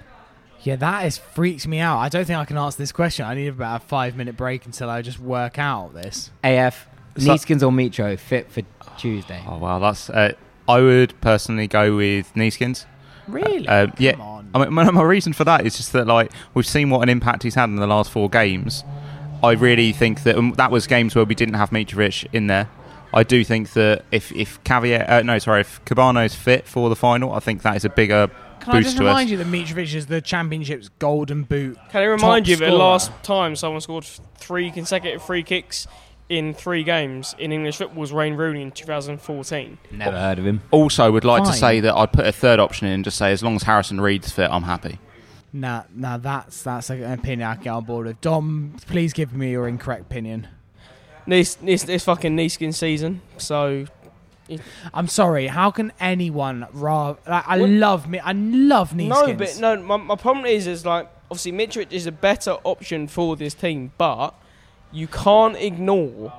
Yeah, 0.66 0.76
that 0.78 1.06
is 1.06 1.18
freaks 1.20 1.68
me 1.68 1.80
out. 1.80 2.00
I 2.00 2.10
don't 2.10 2.26
think 2.26 2.40
I 2.40 2.46
can 2.46 2.58
answer 2.58 2.80
this 2.80 2.92
question. 2.92 3.26
I 3.26 3.36
need 3.36 3.48
about 3.48 3.84
a 3.84 3.86
five 3.86 4.16
minute 4.16 4.36
break 4.36 4.66
until 4.66 4.90
I 4.90 5.04
just 5.04 5.20
work 5.20 5.60
out 5.60 5.94
this. 5.94 6.32
AF, 6.44 6.88
So- 7.18 7.28
Neeskens 7.32 7.62
or 7.62 7.72
Mitro 7.72 8.18
fit 8.18 8.52
for 8.52 8.64
Tuesday? 8.98 9.44
Oh 9.48 9.58
wow, 9.58 9.78
that's. 9.80 10.10
Uh, 10.10 10.34
I 10.68 10.82
would 10.82 11.20
personally 11.22 11.68
go 11.68 11.96
with 11.96 12.34
Neeskens. 12.34 12.86
Really? 13.28 13.68
Uh, 13.68 13.88
yeah. 14.00 14.14
Come 14.14 14.22
on. 14.22 14.50
I 14.56 14.60
mean, 14.60 14.74
my, 14.74 14.90
my 14.90 15.04
reason 15.04 15.34
for 15.34 15.44
that 15.44 15.66
is 15.68 15.78
just 15.78 15.94
that 15.94 16.08
like 16.08 16.32
we've 16.56 16.66
seen 16.68 16.90
what 16.90 17.02
an 17.02 17.10
impact 17.10 17.44
he's 17.44 17.56
had 17.56 17.66
in 17.70 17.76
the 17.76 17.88
last 17.88 18.10
four 18.10 18.28
games. 18.30 18.84
I 19.44 19.52
really 19.52 19.92
think 19.92 20.24
that 20.24 20.36
um, 20.36 20.54
that 20.58 20.72
was 20.72 20.88
games 20.88 21.14
where 21.14 21.26
we 21.26 21.36
didn't 21.36 21.56
have 21.56 21.70
Mitrovic 21.70 22.26
in 22.34 22.48
there. 22.48 22.70
I 23.14 23.22
do 23.24 23.44
think 23.44 23.74
that 23.74 24.04
if 24.12 24.32
if 24.32 24.64
Cavier, 24.64 25.08
uh, 25.08 25.22
no, 25.22 25.38
sorry, 25.38 25.62
if 25.62 25.84
Kebano's 25.86 26.34
fit 26.34 26.68
for 26.68 26.90
the 26.90 26.96
final, 26.96 27.34
I 27.34 27.40
think 27.40 27.62
that 27.62 27.76
is 27.76 27.86
a 27.86 27.90
bigger 27.90 28.32
Can 28.66 28.74
I 28.74 28.78
boost 28.80 28.88
just 28.88 28.98
to 28.98 29.04
remind 29.04 29.28
us. 29.28 29.32
you 29.32 29.38
that 29.38 29.48
Mitrovic 29.48 29.94
is 29.94 30.08
the 30.08 30.22
championship's 30.22 30.90
golden 31.00 31.44
boot? 31.44 31.78
Can 31.90 32.02
I 32.02 32.06
remind 32.06 32.46
top 32.46 32.50
you 32.50 32.56
that 32.58 32.66
scorer? 32.66 32.78
last 32.78 33.12
time 33.24 33.56
someone 33.56 33.82
scored 33.82 34.06
three 34.38 34.72
consecutive 34.72 35.24
free 35.24 35.44
kicks 35.44 35.88
in 36.30 36.54
three 36.54 36.84
games 36.84 37.36
in 37.38 37.52
English 37.52 37.78
football 37.78 38.02
was 38.02 38.12
Wayne 38.12 38.34
Rooney 38.36 38.64
in 38.64 38.72
2014? 38.72 39.78
Never 39.92 40.18
heard 40.18 40.40
of 40.40 40.46
him. 40.46 40.62
Also, 40.72 41.12
would 41.12 41.24
like 41.24 41.44
to 41.44 41.54
say 41.54 41.80
that 41.80 41.96
I'd 41.96 42.12
put 42.12 42.26
a 42.26 42.32
third 42.32 42.60
option 42.60 42.88
in 42.88 42.94
and 42.94 43.04
just 43.04 43.18
say 43.18 43.32
as 43.32 43.44
long 43.44 43.56
as 43.56 43.64
Harrison 43.64 44.02
Reed's 44.02 44.32
fit, 44.32 44.50
I'm 44.50 44.64
happy. 44.64 45.00
Nah, 45.54 45.84
nah, 45.94 46.18
that's 46.18 46.64
that's 46.64 46.90
an 46.90 47.04
opinion 47.04 47.48
I 47.48 47.54
can 47.54 47.64
get 47.64 47.70
on 47.70 47.86
board 47.86 48.08
with. 48.08 48.20
Dom, 48.20 48.76
please 48.88 49.14
give 49.14 49.34
me 49.34 49.52
your 49.52 49.68
incorrect 49.68 50.02
opinion. 50.02 50.48
This 51.28 51.56
this 51.56 51.84
this 51.84 52.04
fucking 52.04 52.36
Neeskin 52.36 52.74
season. 52.74 53.22
So 53.38 53.86
I'm 54.94 55.08
sorry. 55.08 55.48
How 55.48 55.72
can 55.72 55.92
anyone 56.00 56.68
rather? 56.74 57.18
Like, 57.28 57.48
I 57.48 57.60
What? 57.60 57.70
love 57.70 58.08
me. 58.10 58.20
I 58.20 58.32
love 58.34 58.92
Neeskens. 58.92 59.08
no, 59.10 59.34
but 59.34 59.60
no. 59.60 59.82
My, 59.84 59.98
my 59.98 60.16
problem 60.16 60.46
is 60.46 60.68
is 60.68 60.86
like 60.86 61.10
obviously 61.32 61.52
Mitrovic 61.52 61.92
is 61.92 62.06
a 62.06 62.12
better 62.12 62.52
option 62.64 63.08
for 63.08 63.36
this 63.36 63.54
team, 63.54 63.92
but 63.98 64.34
you 64.92 65.08
can't 65.08 65.56
ignore 65.58 66.34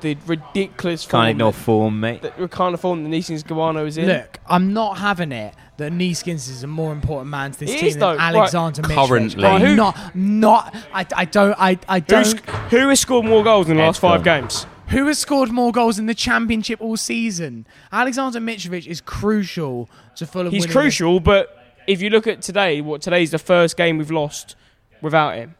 the 0.00 0.16
ridiculous 0.26 1.02
form 1.04 1.22
Can't 1.22 1.30
ignore 1.30 1.50
that, 1.52 1.58
form, 1.58 1.98
mate. 2.00 2.22
the 2.22 2.46
kind 2.48 2.72
of 2.72 2.80
form 2.80 3.02
that 3.02 3.10
Neeskens 3.10 3.42
Kebano 3.42 3.84
is 3.86 3.98
in. 3.98 4.06
Look, 4.06 4.38
I'm 4.46 4.72
not 4.72 4.98
having 4.98 5.32
it 5.32 5.54
that 5.76 5.90
Neeskens 5.92 6.48
is 6.48 6.62
a 6.62 6.68
more 6.68 6.92
important 6.92 7.30
man 7.30 7.50
to 7.52 7.58
this 7.58 7.70
He 7.72 7.78
team 7.78 7.88
is, 7.88 7.94
than 7.94 8.00
though. 8.00 8.16
Right. 8.16 8.34
Alexander 8.36 8.82
Mitrovic. 8.82 9.08
Currently. 9.08 9.42
Right, 9.44 9.60
who- 9.62 9.74
not, 9.76 10.14
not. 10.14 10.74
I, 10.92 11.04
I 11.16 11.24
don't. 11.24 11.54
I, 11.58 11.78
I 11.88 11.98
don't. 12.00 12.38
who 12.70 12.88
has 12.88 13.00
scored 13.00 13.26
more 13.26 13.42
goals 13.42 13.68
in 13.68 13.76
the 13.76 13.82
Ed 13.82 13.86
last 13.86 14.00
five 14.00 14.22
Gordon. 14.22 14.42
games? 14.44 14.66
Who 14.90 15.06
has 15.08 15.18
scored 15.18 15.50
more 15.50 15.70
goals 15.70 15.98
in 15.98 16.06
the 16.06 16.14
championship 16.14 16.80
all 16.80 16.96
season? 16.96 17.66
Alexander 17.92 18.40
Mitrovic 18.40 18.86
is 18.86 19.02
crucial 19.02 19.90
to 20.16 20.26
Fulham. 20.26 20.50
He's 20.50 20.62
winning 20.62 20.72
crucial, 20.72 21.20
but 21.20 21.54
if 21.86 22.00
you 22.00 22.08
look 22.08 22.26
at 22.26 22.40
today, 22.40 22.80
what 22.80 23.02
today's 23.02 23.30
the 23.30 23.38
first 23.38 23.76
game 23.76 23.98
we've 23.98 24.10
lost 24.10 24.56
without 25.02 25.34
him. 25.34 25.56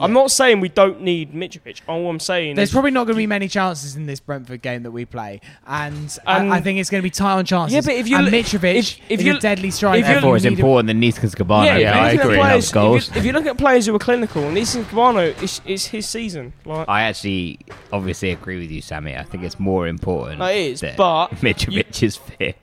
I'm 0.00 0.12
not 0.12 0.30
saying 0.30 0.60
we 0.60 0.68
don't 0.68 1.02
need 1.02 1.32
Mitrovic. 1.32 1.80
All 1.88 2.08
I'm 2.08 2.20
saying 2.20 2.56
There's 2.56 2.70
is 2.70 2.72
probably 2.72 2.90
not 2.90 3.04
going 3.04 3.14
to 3.16 3.18
be 3.18 3.26
many 3.26 3.48
chances 3.48 3.96
in 3.96 4.06
this 4.06 4.20
Brentford 4.20 4.62
game 4.62 4.82
that 4.84 4.90
we 4.90 5.04
play, 5.04 5.40
and 5.66 6.18
And- 6.26 6.52
I, 6.52 6.56
I 6.56 6.60
think 6.60 6.78
it's 6.78 6.90
going 6.90 7.00
to 7.00 7.06
be 7.06 7.10
tight 7.10 7.34
on 7.34 7.44
chances. 7.44 7.74
Yeah, 7.74 7.80
but 7.82 7.94
if 7.94 8.08
you 8.08 8.16
and 8.16 8.24
look- 8.26 8.34
Mitrovic 8.34 8.74
if- 8.76 9.00
if 9.10 9.22
you- 9.22 9.36
a 9.36 9.40
deadly 9.40 9.70
striker, 9.70 9.98
if 9.98 10.06
you- 10.06 10.12
Therefore, 10.14 10.36
it's 10.36 10.44
You 10.44 10.50
need 10.50 10.58
a- 10.58 10.60
important 10.60 10.86
than 10.88 11.00
Neeskens 11.00 11.34
Kebano 11.34 11.64
yeah, 11.66 11.76
yeah, 11.78 11.90
if 11.90 11.94
I 11.96 11.98
you 12.10 12.16
look 12.16 12.20
at 12.20 12.26
agree. 12.26 12.36
players- 12.38 12.72
goals. 12.72 13.08
If 13.08 13.14
you, 13.14 13.20
if 13.20 13.26
you 13.26 13.32
look 13.32 13.46
at 13.46 13.58
players 13.58 13.86
who 13.86 13.94
are 13.94 13.98
clinical, 13.98 14.42
and 14.44 14.56
Neeskens 14.56 14.84
Kebano, 14.84 15.42
it's, 15.42 15.60
it's 15.66 15.86
his 15.86 16.08
season. 16.08 16.52
Like, 16.64 16.88
I 16.88 17.02
actually 17.02 17.58
obviously 17.92 18.30
agree 18.30 18.58
with 18.60 18.70
you, 18.70 18.80
Sammy. 18.82 19.16
I 19.16 19.22
think 19.24 19.44
it's 19.44 19.58
more 19.60 19.86
important. 19.86 20.38
No, 20.40 20.46
it 20.46 20.56
is, 20.56 20.80
that 20.80 20.96
but 20.96 21.28
Mitrovic 21.42 22.02
is 22.02 22.16
fit. 22.16 22.56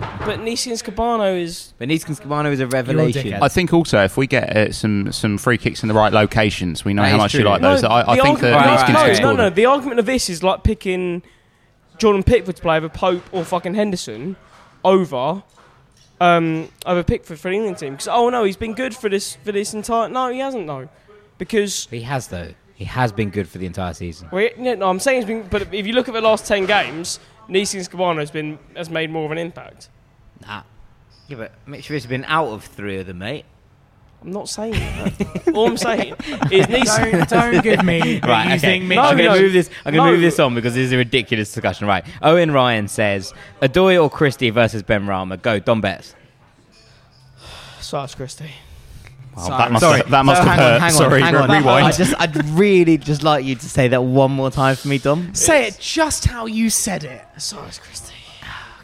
But 0.00 0.40
Neeskens 0.40 0.82
Kebano 0.82 1.40
is 1.40 1.74
But 1.78 1.88
Neeskens 1.88 2.20
Kebano 2.20 2.50
is 2.52 2.60
a 2.60 2.66
revelation. 2.66 3.34
I 3.34 3.48
think 3.48 3.72
also 3.72 4.02
if 4.02 4.16
we 4.16 4.26
get 4.26 4.56
uh, 4.56 4.72
some 4.72 5.12
some 5.12 5.36
free 5.38 5.58
kicks 5.58 5.82
in 5.82 5.88
the 5.88 5.94
right 5.94 6.12
locations, 6.12 6.84
we 6.84 6.94
know 6.94 7.02
That 7.02 7.08
how 7.10 7.16
is 7.16 7.20
much 7.20 7.34
you 7.34 7.40
true. 7.40 7.48
like 7.50 7.60
those. 7.62 7.84
I, 7.84 8.02
I 8.10 8.16
the 8.16 8.22
think 8.22 8.40
that 8.40 8.52
argument- 8.54 8.54
Right, 8.54 8.78
Neeskens 8.78 8.80
right, 8.80 8.88
no, 8.88 8.98
can 9.00 9.08
right. 9.08 9.16
score 9.16 9.32
no, 9.34 9.42
no. 9.44 9.50
The 9.50 9.66
argument 9.66 9.98
of 10.00 10.06
this 10.06 10.30
is 10.30 10.42
like 10.42 10.62
picking 10.64 11.22
Jordan 11.98 12.22
Pickford 12.22 12.56
to 12.56 12.62
play 12.62 12.76
over 12.78 12.88
Pope 12.88 13.22
or 13.32 13.44
fucking 13.44 13.74
Henderson 13.74 14.36
over 14.84 15.42
um, 16.20 16.68
over 16.86 17.02
Pickford 17.02 17.38
for 17.38 17.48
the 17.48 17.54
England 17.54 17.78
team. 17.78 17.92
Because 17.92 18.08
oh 18.08 18.28
no, 18.30 18.44
he's 18.44 18.56
been 18.56 18.74
good 18.74 18.94
for 18.96 19.08
this 19.08 19.36
for 19.36 19.52
this 19.52 19.74
entire. 19.74 20.08
No, 20.08 20.30
he 20.30 20.38
hasn't 20.38 20.66
though, 20.66 20.88
because. 21.38 21.86
he 21.90 22.02
has 22.02 22.28
though. 22.28 22.54
He 22.74 22.86
has 22.86 23.12
been 23.12 23.28
good 23.28 23.46
for 23.46 23.58
the 23.58 23.66
entire 23.66 23.92
season. 23.92 24.28
Well, 24.32 24.48
yeah, 24.58 24.74
no, 24.76 24.88
I'm 24.88 25.00
saying 25.00 25.16
he's 25.18 25.26
been, 25.26 25.42
but 25.50 25.74
if 25.74 25.86
you 25.86 25.92
look 25.92 26.08
at 26.08 26.14
the 26.14 26.22
last 26.22 26.46
ten 26.46 26.64
games, 26.64 27.20
Neeskens 27.50 27.88
Kebano 27.90 28.18
has 28.20 28.30
been 28.30 28.58
has 28.76 28.88
made 28.88 29.10
more 29.10 29.24
of 29.26 29.32
an 29.32 29.38
impact. 29.38 29.88
Nah. 30.46 30.62
Yeah, 31.28 31.36
but 31.36 31.52
Mitrovic's 31.66 32.06
been 32.06 32.24
out 32.24 32.48
of 32.48 32.64
three 32.64 32.98
of 32.98 33.06
them, 33.06 33.18
mate. 33.18 33.44
I'm 34.22 34.32
not 34.32 34.48
saying 34.50 34.72
that. 34.72 35.52
All 35.54 35.66
I'm 35.68 35.76
saying 35.78 36.12
is 36.50 36.66
Neeson. 36.66 37.26
Don't, 37.26 37.52
don't 37.54 37.62
give 37.64 37.82
me 37.84 38.18
that 38.18 38.28
Right, 38.28 38.44
you 38.48 38.54
okay. 38.56 38.58
think 38.58 38.84
No, 38.84 39.00
I'm 39.00 39.16
going 39.16 39.30
to 39.30 39.36
no. 39.36 39.42
move 39.42 39.52
this. 39.54 39.70
I'm 39.86 39.94
going 39.94 40.04
to 40.06 40.10
No. 40.10 40.12
move 40.12 40.20
this 40.20 40.38
on 40.38 40.54
because 40.54 40.74
this 40.74 40.86
is 40.86 40.92
a 40.92 40.98
ridiculous 40.98 41.52
discussion. 41.52 41.86
Right. 41.86 42.04
Owen 42.20 42.50
Ryan 42.50 42.86
says, 42.86 43.32
"Odoi 43.62 44.02
or 44.02 44.10
Christie 44.10 44.50
versus 44.50 44.82
Ben 44.82 45.06
Rama? 45.06 45.36
Go, 45.38 45.58
Dom 45.58 45.80
Betts." 45.80 46.14
Sarge 47.80 48.14
Christie. 48.14 48.50
Wow, 49.36 49.58
that 49.58 49.70
must 49.72 49.82
Sorry, 49.84 49.98
have, 49.98 50.10
that 50.10 50.24
must 50.24 50.42
so 50.42 50.48
have 50.48 50.58
hang 50.58 50.66
on, 50.66 50.72
hurt. 50.72 50.80
hang 50.80 50.90
on, 50.92 50.98
Sorry, 50.98 51.20
hang 51.22 51.34
on. 51.36 51.50
rewind. 51.50 51.86
I 51.86 51.92
just, 51.92 52.14
I'd 52.18 52.44
really 52.50 52.98
just 52.98 53.22
like 53.22 53.44
you 53.44 53.54
to 53.54 53.68
say 53.68 53.88
that 53.88 54.02
one 54.02 54.32
more 54.32 54.50
time 54.50 54.76
for 54.76 54.88
me, 54.88 54.98
Dom. 54.98 55.34
Say 55.34 55.66
it 55.68 55.78
just 55.80 56.24
how 56.26 56.46
you 56.46 56.68
said 56.70 57.04
it. 57.04 57.22
Cyrus 57.38 57.78
Christie. 57.78 58.14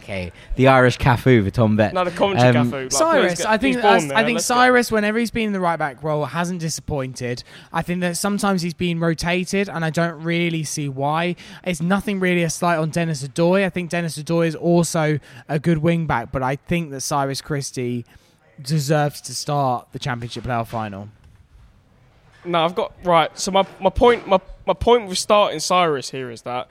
Okay, 0.06 0.30
the 0.54 0.68
Irish 0.68 0.98
Cafu 0.98 1.42
for 1.44 1.50
Tom 1.50 1.74
Bet. 1.76 1.92
No, 1.92 2.04
the 2.04 2.12
commentary 2.12 2.56
Um, 2.56 2.70
Cafu. 2.70 2.82
Like, 2.84 2.92
Cyrus, 2.92 3.38
get- 3.38 3.46
I 3.48 3.58
think 3.58 3.74
he's 3.74 3.84
I, 3.84 3.98
there, 4.06 4.16
I 4.16 4.22
think 4.24 4.36
let's 4.36 4.46
get- 4.48 4.54
Cyrus, 4.54 4.92
whenever 4.92 5.18
he's 5.18 5.32
been 5.32 5.48
in 5.48 5.52
the 5.52 5.58
right 5.58 5.76
back 5.80 6.00
role, 6.04 6.24
hasn't 6.26 6.60
disappointed. 6.60 7.42
I 7.72 7.82
think 7.82 8.02
that 8.02 8.16
sometimes 8.16 8.62
he's 8.62 8.72
been 8.72 9.00
rotated, 9.00 9.68
and 9.68 9.84
I 9.84 9.90
don't 9.90 10.22
really 10.22 10.62
see 10.62 10.88
why. 10.88 11.34
It's 11.64 11.82
nothing 11.82 12.20
really 12.20 12.44
a 12.44 12.50
slight 12.50 12.76
on 12.76 12.90
Denis 12.90 13.26
Odoi. 13.26 13.64
I 13.64 13.68
think 13.68 13.90
Denis 13.90 14.16
Odoi 14.16 14.46
is 14.46 14.54
also 14.54 15.18
a 15.48 15.58
good 15.58 15.78
wing 15.78 16.06
back, 16.06 16.30
but 16.30 16.40
I 16.40 16.54
think 16.54 16.92
that 16.92 17.00
Cyrus 17.00 17.40
Christie 17.40 18.06
deserves 18.60 19.20
to 19.22 19.34
start 19.34 19.88
the 19.92 19.98
Championship 19.98 20.44
playoff 20.44 20.68
final. 20.68 21.08
No, 22.44 22.64
I've 22.64 22.74
got 22.74 22.92
right. 23.04 23.36
So 23.38 23.50
my, 23.50 23.66
my 23.80 23.90
point 23.90 24.26
my, 24.28 24.38
my 24.66 24.72
point 24.74 25.08
with 25.08 25.18
starting 25.18 25.60
Cyrus 25.60 26.10
here 26.10 26.30
is 26.30 26.42
that 26.42 26.68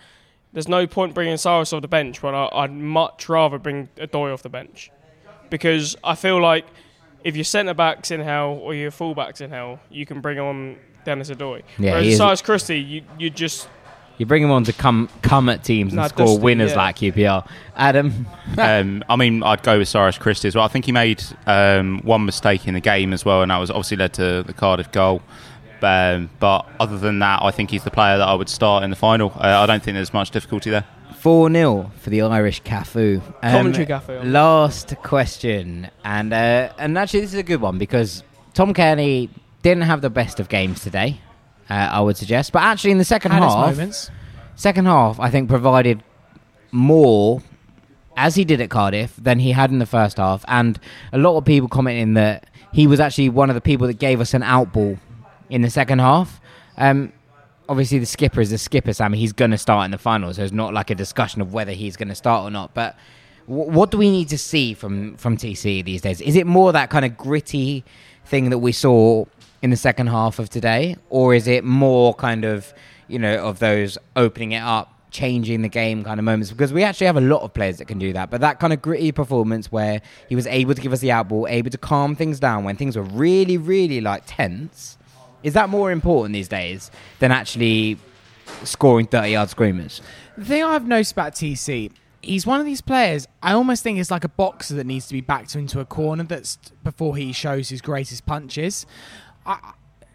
there's 0.53 0.67
no 0.69 0.87
point 0.87 1.13
bringing 1.13 1.35
Cyrus 1.37 1.73
off 1.73 1.81
the 1.81 1.87
bench 1.87 2.23
when 2.23 2.33
I, 2.33 2.47
I'd 2.53 2.71
much 2.71 3.27
rather 3.27 3.57
bring 3.59 3.89
Odoi 3.97 4.33
off 4.33 4.41
the 4.41 4.49
bench 4.49 4.89
because 5.49 5.97
I 6.03 6.15
feel 6.15 6.41
like 6.41 6.65
if 7.25 7.35
your 7.35 7.43
centre 7.43 7.73
backs 7.73 8.11
in 8.11 8.21
hell 8.21 8.51
or 8.61 8.73
your 8.73 8.91
full 8.91 9.15
backs 9.15 9.41
in 9.41 9.49
hell, 9.49 9.79
you 9.89 10.05
can 10.05 10.21
bring 10.21 10.39
on 10.39 10.77
Denis 11.03 11.29
Odoi. 11.29 11.63
Yeah, 11.77 11.91
Whereas 11.91 12.05
he 12.05 12.11
is- 12.13 12.17
Cyrus 12.17 12.41
Christie, 12.41 12.79
you 12.79 13.03
you 13.19 13.29
just 13.29 13.67
You 14.17 14.25
bring 14.25 14.41
him 14.43 14.51
on 14.51 14.63
to 14.65 14.73
come 14.73 15.09
come 15.21 15.49
at 15.49 15.63
teams 15.63 15.93
and 15.93 16.01
No, 16.01 16.07
score 16.07 16.25
Dusty, 16.27 16.41
winners 16.41 16.71
yeah. 16.71 16.77
like 16.77 16.97
QPR. 16.97 17.47
Adam, 17.75 18.25
um, 18.57 19.03
I 19.09 19.15
mean, 19.15 19.43
I'd 19.43 19.63
go 19.63 19.77
with 19.79 19.87
Cyrus 19.87 20.17
Christie 20.17 20.47
as 20.47 20.55
well. 20.55 20.63
I 20.63 20.69
think 20.69 20.85
he 20.85 20.91
made 20.91 21.23
um, 21.47 21.99
one 22.03 22.25
mistake 22.25 22.67
in 22.67 22.73
the 22.73 22.79
game 22.79 23.11
as 23.13 23.25
well, 23.25 23.41
and 23.41 23.51
that 23.51 23.57
was 23.57 23.69
obviously 23.69 23.97
led 23.97 24.13
to 24.13 24.43
the 24.43 24.53
Cardiff 24.53 24.91
goal. 24.91 25.21
Um, 25.81 26.31
but 26.39 26.65
other 26.79 26.97
than 26.97 27.19
that, 27.19 27.43
I 27.43 27.51
think 27.51 27.69
he's 27.69 27.83
the 27.83 27.91
player 27.91 28.17
that 28.17 28.27
I 28.27 28.33
would 28.33 28.49
start 28.49 28.83
in 28.83 28.89
the 28.89 28.95
final. 28.95 29.31
Uh, 29.35 29.59
I 29.59 29.65
don't 29.67 29.83
think 29.83 29.93
there's 29.95 30.13
much 30.13 30.31
difficulty 30.31 30.71
there. 30.71 30.85
4 31.19 31.51
0 31.51 31.91
for 31.99 32.09
the 32.09 32.21
Irish 32.21 32.63
Cafu. 32.63 33.21
Um, 33.43 33.51
Commentary 33.51 33.85
Cafu. 33.85 34.31
Last 34.31 34.95
question. 35.03 35.89
And 36.03 36.33
uh, 36.33 36.71
and 36.79 36.97
actually, 36.97 37.21
this 37.21 37.33
is 37.33 37.39
a 37.39 37.43
good 37.43 37.61
one 37.61 37.77
because 37.77 38.23
Tom 38.53 38.73
Cairney 38.73 39.29
didn't 39.61 39.83
have 39.83 40.01
the 40.01 40.09
best 40.09 40.39
of 40.39 40.49
games 40.49 40.81
today, 40.81 41.19
uh, 41.69 41.73
I 41.73 42.01
would 42.01 42.17
suggest. 42.17 42.51
But 42.51 42.63
actually, 42.63 42.91
in 42.91 42.97
the 42.97 43.05
second 43.05 43.31
Had 43.31 43.43
half, 43.43 43.71
moments. 43.77 44.11
second 44.55 44.85
half, 44.85 45.19
I 45.19 45.29
think 45.29 45.49
provided 45.49 46.03
more 46.71 47.41
as 48.17 48.35
he 48.35 48.45
did 48.45 48.61
at 48.61 48.69
Cardiff 48.69 49.15
than 49.17 49.39
he 49.39 49.51
had 49.51 49.71
in 49.71 49.79
the 49.79 49.85
first 49.85 50.17
half. 50.17 50.45
And 50.47 50.79
a 51.11 51.17
lot 51.17 51.37
of 51.37 51.45
people 51.45 51.67
commenting 51.67 52.13
that 52.13 52.47
he 52.71 52.87
was 52.87 52.99
actually 52.99 53.29
one 53.29 53.49
of 53.49 53.55
the 53.55 53.61
people 53.61 53.87
that 53.87 53.99
gave 53.99 54.21
us 54.21 54.33
an 54.33 54.41
outball 54.41 54.99
in 55.49 55.61
the 55.61 55.69
second 55.69 55.99
half. 55.99 56.39
Um, 56.77 57.11
obviously, 57.67 57.99
the 57.99 58.05
skipper 58.05 58.41
is 58.41 58.51
the 58.51 58.57
skipper, 58.57 58.93
Sammy. 58.93 59.17
He's 59.17 59.33
going 59.33 59.51
to 59.51 59.57
start 59.57 59.85
in 59.85 59.91
the 59.91 59.97
final, 59.97 60.33
so 60.33 60.43
it's 60.43 60.53
not 60.53 60.73
like 60.73 60.89
a 60.89 60.95
discussion 60.95 61.41
of 61.41 61.53
whether 61.53 61.71
he's 61.71 61.95
going 61.97 62.09
to 62.09 62.15
start 62.15 62.43
or 62.47 62.51
not. 62.51 62.73
But 62.73 62.95
w- 63.47 63.69
what 63.71 63.91
do 63.91 63.97
we 63.97 64.09
need 64.09 64.29
to 64.29 64.37
see 64.37 64.73
from, 64.73 65.15
from 65.17 65.37
TC 65.37 65.83
these 65.83 66.01
days? 66.01 66.21
Is 66.21 66.35
it 66.35 66.47
more 66.47 66.71
that 66.73 66.89
kind 66.89 67.05
of 67.05 67.17
gritty 67.17 67.83
thing 68.25 68.49
that 68.49 68.57
we 68.59 68.71
saw 68.71 69.25
in 69.61 69.69
the 69.69 69.77
second 69.77 70.07
half 70.07 70.39
of 70.39 70.49
today, 70.49 70.95
or 71.09 71.33
is 71.33 71.47
it 71.47 71.63
more 71.63 72.13
kind 72.13 72.45
of, 72.45 72.73
you 73.07 73.19
know, 73.19 73.35
of 73.37 73.59
those 73.59 73.97
opening 74.15 74.53
it 74.53 74.61
up? 74.61 74.91
changing 75.11 75.61
the 75.61 75.69
game 75.69 76.03
kind 76.03 76.19
of 76.19 76.25
moments 76.25 76.51
because 76.51 76.73
we 76.73 76.83
actually 76.83 77.07
have 77.07 77.15
a 77.15 77.21
lot 77.21 77.41
of 77.41 77.53
players 77.53 77.77
that 77.77 77.87
can 77.87 77.97
do 77.97 78.11
that. 78.11 78.29
But 78.29 78.41
that 78.41 78.59
kind 78.59 78.73
of 78.73 78.81
gritty 78.81 79.13
performance 79.13 79.71
where 79.71 80.01
he 80.27 80.35
was 80.35 80.45
able 80.45 80.73
to 80.73 80.81
give 80.81 80.91
us 80.91 80.99
the 80.99 81.07
outball, 81.07 81.49
able 81.49 81.69
to 81.69 81.77
calm 81.77 82.17
things 82.17 82.37
down 82.37 82.65
when 82.65 82.75
things 82.75 82.97
were 82.97 83.03
really, 83.03 83.57
really 83.57 84.01
like 84.01 84.23
tense, 84.25 84.97
is 85.41 85.53
that 85.53 85.69
more 85.69 85.89
important 85.89 86.33
these 86.33 86.49
days 86.49 86.91
than 87.19 87.31
actually 87.31 87.97
scoring 88.65 89.07
30 89.07 89.29
yard 89.29 89.49
screamers? 89.49 90.01
The 90.37 90.43
thing 90.43 90.63
I've 90.63 90.85
noticed 90.85 91.13
about 91.13 91.33
TC, 91.33 91.91
he's 92.21 92.45
one 92.45 92.59
of 92.59 92.65
these 92.65 92.81
players. 92.81 93.25
I 93.41 93.53
almost 93.53 93.83
think 93.83 93.99
it's 93.99 94.11
like 94.11 94.25
a 94.25 94.29
boxer 94.29 94.75
that 94.75 94.85
needs 94.85 95.07
to 95.07 95.13
be 95.13 95.21
backed 95.21 95.55
into 95.55 95.79
a 95.79 95.85
corner 95.85 96.23
that's 96.23 96.57
before 96.83 97.15
he 97.15 97.31
shows 97.31 97.69
his 97.69 97.81
greatest 97.81 98.25
punches. 98.25 98.85
I, 99.45 99.73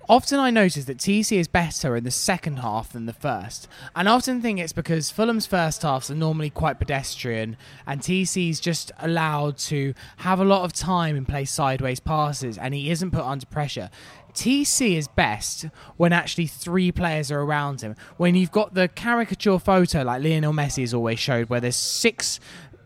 often 0.09 0.41
I 0.41 0.51
notice 0.51 0.87
that 0.87 0.99
TC 0.99 1.39
is 1.39 1.47
better 1.47 1.95
in 1.95 2.05
the 2.05 2.11
second 2.11 2.59
half 2.59 2.93
than 2.93 3.07
the 3.07 3.13
first, 3.13 3.69
and 3.95 4.09
I 4.09 4.13
often 4.13 4.43
think 4.43 4.59
it's 4.59 4.73
because 4.73 5.11
Fulham's 5.11 5.47
first 5.47 5.83
halves 5.83 6.11
are 6.11 6.17
normally 6.17 6.51
quite 6.51 6.79
pedestrian, 6.79 7.57
and 7.87 8.01
TC's 8.01 8.59
just 8.59 8.91
allowed 8.99 9.57
to 9.59 9.95
have 10.19 10.41
a 10.41 10.45
lot 10.45 10.65
of 10.65 10.73
time 10.73 11.17
and 11.17 11.29
play 11.29 11.45
sideways 11.45 12.01
passes, 12.01 12.59
and 12.59 12.75
he 12.75 12.91
isn't 12.91 13.13
put 13.13 13.25
under 13.25 13.47
pressure. 13.47 13.91
TC 14.33 14.97
is 14.97 15.09
best 15.09 15.67
when 15.97 16.13
actually 16.13 16.47
three 16.47 16.93
players 16.93 17.31
are 17.31 17.41
around 17.41 17.81
him. 17.81 17.97
When 18.17 18.35
you've 18.35 18.53
got 18.53 18.75
the 18.75 18.89
caricature 18.89 19.59
photo 19.59 20.03
like 20.03 20.23
Lionel 20.23 20.53
Messi 20.53 20.83
has 20.83 20.95
always 20.95 21.19
showed, 21.19 21.49
where 21.49 21.61
there's 21.61 21.77
six 21.77 22.41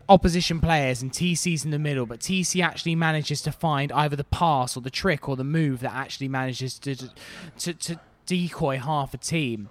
opposition 0.07 0.59
players 0.59 1.01
and 1.01 1.11
TC's 1.11 1.65
in 1.65 1.71
the 1.71 1.79
middle, 1.79 2.05
but 2.05 2.19
TC 2.19 2.63
actually 2.63 2.95
manages 2.95 3.41
to 3.41 3.51
find 3.51 3.91
either 3.91 4.15
the 4.15 4.23
pass 4.23 4.77
or 4.77 4.81
the 4.81 4.89
trick 4.89 5.27
or 5.27 5.35
the 5.35 5.43
move 5.43 5.79
that 5.81 5.93
actually 5.93 6.27
manages 6.27 6.77
to 6.79 6.95
to, 7.57 7.73
to 7.73 7.99
decoy 8.25 8.77
half 8.77 9.13
a 9.13 9.17
team. 9.17 9.69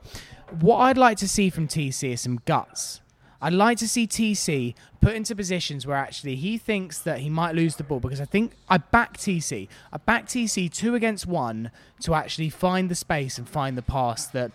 What 0.60 0.78
I'd 0.78 0.98
like 0.98 1.18
to 1.18 1.28
see 1.28 1.50
from 1.50 1.68
TC 1.68 2.12
is 2.12 2.20
some 2.20 2.40
guts. 2.44 3.00
I'd 3.40 3.52
like 3.52 3.76
to 3.78 3.88
see 3.88 4.06
TC 4.06 4.74
put 5.02 5.14
into 5.14 5.36
positions 5.36 5.86
where 5.86 5.98
actually 5.98 6.36
he 6.36 6.56
thinks 6.56 6.98
that 7.00 7.18
he 7.18 7.28
might 7.28 7.54
lose 7.54 7.76
the 7.76 7.84
ball 7.84 8.00
because 8.00 8.20
I 8.20 8.24
think 8.24 8.52
I 8.70 8.78
back 8.78 9.18
TC. 9.18 9.68
I 9.92 9.98
back 9.98 10.26
TC 10.26 10.72
two 10.72 10.94
against 10.94 11.26
one 11.26 11.70
to 12.00 12.14
actually 12.14 12.48
find 12.48 12.90
the 12.90 12.94
space 12.94 13.36
and 13.36 13.46
find 13.46 13.76
the 13.76 13.82
pass 13.82 14.26
that 14.28 14.52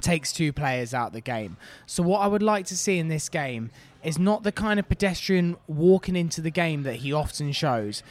takes 0.00 0.32
two 0.32 0.52
players 0.52 0.94
out 0.94 1.08
of 1.08 1.12
the 1.12 1.20
game. 1.20 1.56
So 1.86 2.02
what 2.02 2.20
I 2.20 2.26
would 2.26 2.42
like 2.42 2.66
to 2.66 2.76
see 2.76 2.98
in 2.98 3.08
this 3.08 3.28
game 3.28 3.70
is 4.04 4.18
not 4.18 4.42
the 4.42 4.52
kind 4.52 4.78
of 4.78 4.88
pedestrian 4.88 5.56
walking 5.66 6.16
into 6.16 6.40
the 6.40 6.50
game 6.50 6.82
that 6.82 6.96
he 6.96 7.12
often 7.12 7.52
shows. 7.52 8.02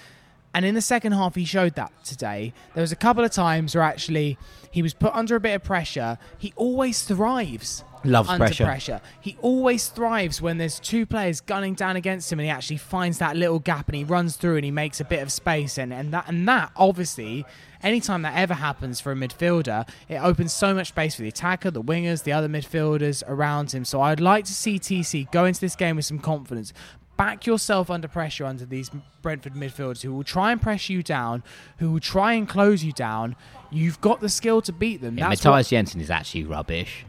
And 0.53 0.65
in 0.65 0.75
the 0.75 0.81
second 0.81 1.13
half, 1.13 1.35
he 1.35 1.45
showed 1.45 1.75
that 1.75 1.91
today. 2.03 2.53
There 2.75 2.81
was 2.81 2.91
a 2.91 2.95
couple 2.95 3.23
of 3.23 3.31
times 3.31 3.73
where 3.73 3.83
actually 3.83 4.37
he 4.69 4.81
was 4.83 4.93
put 4.93 5.13
under 5.13 5.35
a 5.35 5.39
bit 5.39 5.55
of 5.55 5.63
pressure. 5.63 6.19
He 6.37 6.53
always 6.55 7.03
thrives 7.03 7.83
Loves 8.05 8.29
under 8.29 8.45
pressure. 8.45 8.65
pressure. 8.65 9.01
He 9.21 9.37
always 9.41 9.87
thrives 9.87 10.41
when 10.41 10.57
there's 10.57 10.79
two 10.79 11.05
players 11.05 11.41
gunning 11.41 11.73
down 11.73 11.95
against 11.95 12.31
him, 12.31 12.39
and 12.39 12.45
he 12.45 12.51
actually 12.51 12.77
finds 12.77 13.17
that 13.19 13.35
little 13.35 13.59
gap 13.59 13.87
and 13.87 13.95
he 13.95 14.03
runs 14.03 14.35
through 14.35 14.57
and 14.57 14.65
he 14.65 14.71
makes 14.71 14.99
a 14.99 15.05
bit 15.05 15.21
of 15.21 15.31
space. 15.31 15.77
And, 15.77 15.93
and 15.93 16.13
that 16.13 16.25
and 16.27 16.47
that 16.47 16.71
obviously, 16.75 17.45
anytime 17.83 18.21
that 18.23 18.35
ever 18.35 18.53
happens 18.53 18.99
for 18.99 19.11
a 19.11 19.15
midfielder, 19.15 19.87
it 20.09 20.15
opens 20.15 20.53
so 20.53 20.73
much 20.73 20.87
space 20.89 21.15
for 21.15 21.21
the 21.21 21.27
attacker, 21.27 21.69
the 21.69 21.83
wingers, 21.83 22.23
the 22.23 22.31
other 22.31 22.47
midfielders 22.47 23.23
around 23.27 23.71
him. 23.71 23.85
So 23.85 24.01
I'd 24.01 24.19
like 24.19 24.45
to 24.45 24.53
see 24.53 24.79
TC 24.79 25.29
go 25.31 25.45
into 25.45 25.59
this 25.61 25.75
game 25.75 25.95
with 25.97 26.05
some 26.05 26.19
confidence. 26.19 26.73
Back 27.15 27.45
yourself 27.45 27.91
under 27.91 28.07
pressure 28.07 28.45
under 28.45 28.65
these 28.65 28.89
Brentford 29.21 29.53
midfielders 29.53 30.01
who 30.01 30.13
will 30.13 30.23
try 30.23 30.51
and 30.51 30.59
press 30.59 30.89
you 30.89 31.03
down, 31.03 31.43
who 31.77 31.91
will 31.91 31.99
try 31.99 32.33
and 32.33 32.49
close 32.49 32.83
you 32.83 32.91
down. 32.91 33.35
You've 33.69 34.01
got 34.01 34.19
the 34.19 34.29
skill 34.29 34.61
to 34.63 34.71
beat 34.73 35.01
them. 35.01 35.17
Yeah, 35.17 35.29
Matthias 35.29 35.45
what, 35.45 35.65
Jensen 35.67 36.01
is 36.01 36.09
actually 36.09 36.45
rubbish. 36.45 37.05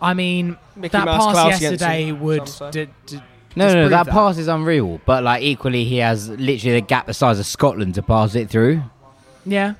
I 0.00 0.14
mean, 0.14 0.56
Mickey 0.76 0.92
that 0.92 1.04
Mouse 1.06 1.24
pass 1.24 1.32
Klaus 1.32 1.60
yesterday 1.60 2.06
Jensen, 2.06 2.20
would. 2.20 2.48
some 2.48 2.70
D- 2.70 2.88
d- 3.06 3.16
No, 3.56 3.66
no, 3.66 3.74
no, 3.74 3.88
disprove 3.88 3.90
that, 3.90 4.06
pass 4.08 4.38
is 4.38 4.46
unreal. 4.46 5.00
But 5.04 5.24
like 5.24 5.42
equally, 5.42 5.84
he 5.84 5.96
has 5.98 6.28
literally 6.28 6.74
the 6.80 6.86
gap 6.86 7.06
the 7.06 7.14
size 7.14 7.40
of 7.40 7.46
Scotland 7.46 7.96
to 7.96 8.02
pass 8.02 8.36
it 8.36 8.48
through. 8.48 8.82
Yeah. 9.50 9.74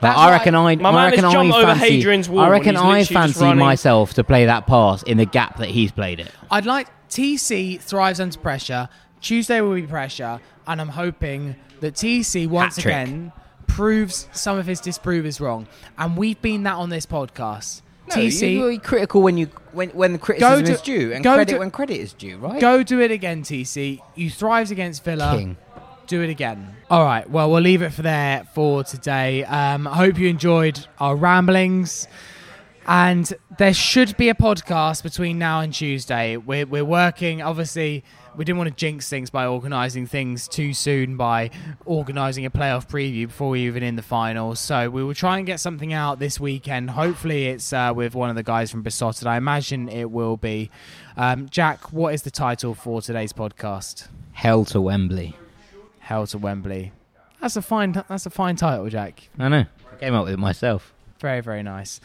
But 0.00 0.16
I 0.16 0.26
why- 0.26 0.30
reckon 0.32 0.54
I, 0.54 0.76
My 0.76 0.88
I 0.90 0.92
man 0.92 1.04
reckon 1.10 1.24
has 1.24 1.32
jumped 1.32 1.54
I 1.54 1.58
over 1.58 1.74
fancy, 1.74 1.96
Hadrian's 2.00 2.28
Wall 2.28 2.40
I 2.40 2.44
and 2.44 2.52
reckon 2.52 2.74
he's 2.74 2.80
I 2.80 2.82
literally 2.84 3.00
just 3.00 3.12
fancy 3.12 3.40
running- 3.44 3.58
myself 3.58 4.14
to 4.14 4.24
play 4.24 4.46
that 4.46 4.66
pass 4.66 5.02
in 5.02 5.16
the 5.16 5.24
gap 5.26 5.58
that 5.58 5.68
he's 5.68 5.92
played 5.92 6.20
it. 6.20 6.30
I'd 6.50 6.66
like 6.66 6.88
TC 7.08 7.80
thrives 7.80 8.20
under 8.20 8.38
pressure. 8.38 8.88
Tuesday 9.20 9.60
will 9.60 9.74
be 9.74 9.82
pressure, 9.82 10.40
and 10.66 10.80
I'm 10.80 10.88
hoping 10.90 11.56
that 11.80 11.94
TC 11.94 12.46
once 12.46 12.76
Hat-trick. 12.76 12.94
again 12.94 13.32
proves 13.66 14.28
some 14.32 14.58
of 14.58 14.66
his 14.66 14.80
disprovers 14.80 15.40
wrong. 15.40 15.66
And 15.98 16.16
we've 16.16 16.40
been 16.40 16.62
that 16.64 16.74
on 16.74 16.88
this 16.90 17.06
podcast. 17.06 17.82
No, 18.08 18.14
TC, 18.16 18.52
you, 18.52 18.68
you're 18.68 18.80
critical 18.80 19.20
when 19.22 19.36
you 19.36 19.46
when 19.72 19.88
when 19.90 20.12
the 20.12 20.18
criticism 20.18 20.64
to- 20.64 20.72
is 20.72 20.80
due 20.80 21.12
and 21.12 21.24
go 21.24 21.34
credit 21.34 21.54
to- 21.54 21.58
when 21.58 21.70
credit 21.70 21.98
is 22.00 22.12
due, 22.12 22.36
right? 22.36 22.60
go 22.60 22.82
do 22.82 23.00
it 23.00 23.10
again, 23.10 23.42
TC. 23.42 24.00
You 24.14 24.30
thrives 24.30 24.70
against 24.70 25.02
Villa. 25.04 25.34
King. 25.36 25.56
Do 26.06 26.22
it 26.22 26.30
again. 26.30 26.76
All 26.90 27.04
right. 27.04 27.28
Well, 27.28 27.50
we'll 27.50 27.62
leave 27.62 27.82
it 27.82 27.92
for 27.92 28.02
there 28.02 28.44
for 28.54 28.84
today. 28.84 29.44
Um, 29.44 29.86
I 29.86 29.94
hope 29.94 30.18
you 30.18 30.28
enjoyed 30.28 30.86
our 30.98 31.16
ramblings. 31.16 32.06
And 32.88 33.32
there 33.58 33.74
should 33.74 34.16
be 34.16 34.28
a 34.28 34.34
podcast 34.34 35.02
between 35.02 35.38
now 35.38 35.60
and 35.60 35.72
Tuesday. 35.72 36.36
We're, 36.36 36.66
we're 36.66 36.84
working, 36.84 37.42
obviously, 37.42 38.04
we 38.36 38.44
didn't 38.44 38.58
want 38.58 38.70
to 38.70 38.76
jinx 38.76 39.08
things 39.08 39.28
by 39.28 39.46
organising 39.46 40.06
things 40.06 40.46
too 40.46 40.72
soon 40.72 41.16
by 41.16 41.50
organising 41.84 42.46
a 42.46 42.50
playoff 42.50 42.88
preview 42.88 43.26
before 43.26 43.50
we 43.50 43.62
even 43.62 43.82
in 43.82 43.96
the 43.96 44.02
finals. 44.02 44.60
So 44.60 44.88
we 44.88 45.02
will 45.02 45.14
try 45.14 45.38
and 45.38 45.46
get 45.46 45.58
something 45.58 45.92
out 45.92 46.20
this 46.20 46.38
weekend. 46.38 46.90
Hopefully, 46.90 47.46
it's 47.46 47.72
uh, 47.72 47.92
with 47.94 48.14
one 48.14 48.30
of 48.30 48.36
the 48.36 48.44
guys 48.44 48.70
from 48.70 48.82
Besotted. 48.82 49.26
I 49.26 49.36
imagine 49.36 49.88
it 49.88 50.10
will 50.10 50.36
be. 50.36 50.70
Um, 51.16 51.48
Jack, 51.48 51.92
what 51.92 52.14
is 52.14 52.22
the 52.22 52.30
title 52.30 52.74
for 52.74 53.02
today's 53.02 53.32
podcast? 53.32 54.06
Hell 54.32 54.64
to 54.66 54.80
Wembley. 54.80 55.34
Hell 56.06 56.24
to 56.28 56.38
Wembley. 56.38 56.92
That's 57.40 57.56
a 57.56 57.62
fine. 57.62 57.90
That's 58.08 58.26
a 58.26 58.30
fine 58.30 58.54
title, 58.54 58.88
Jack. 58.88 59.28
I 59.40 59.48
know. 59.48 59.64
I 59.92 59.96
came 59.98 60.14
up 60.14 60.26
with 60.26 60.34
it 60.34 60.38
myself. 60.38 60.94
Very, 61.18 61.40
very 61.40 61.64
nice. 61.64 62.00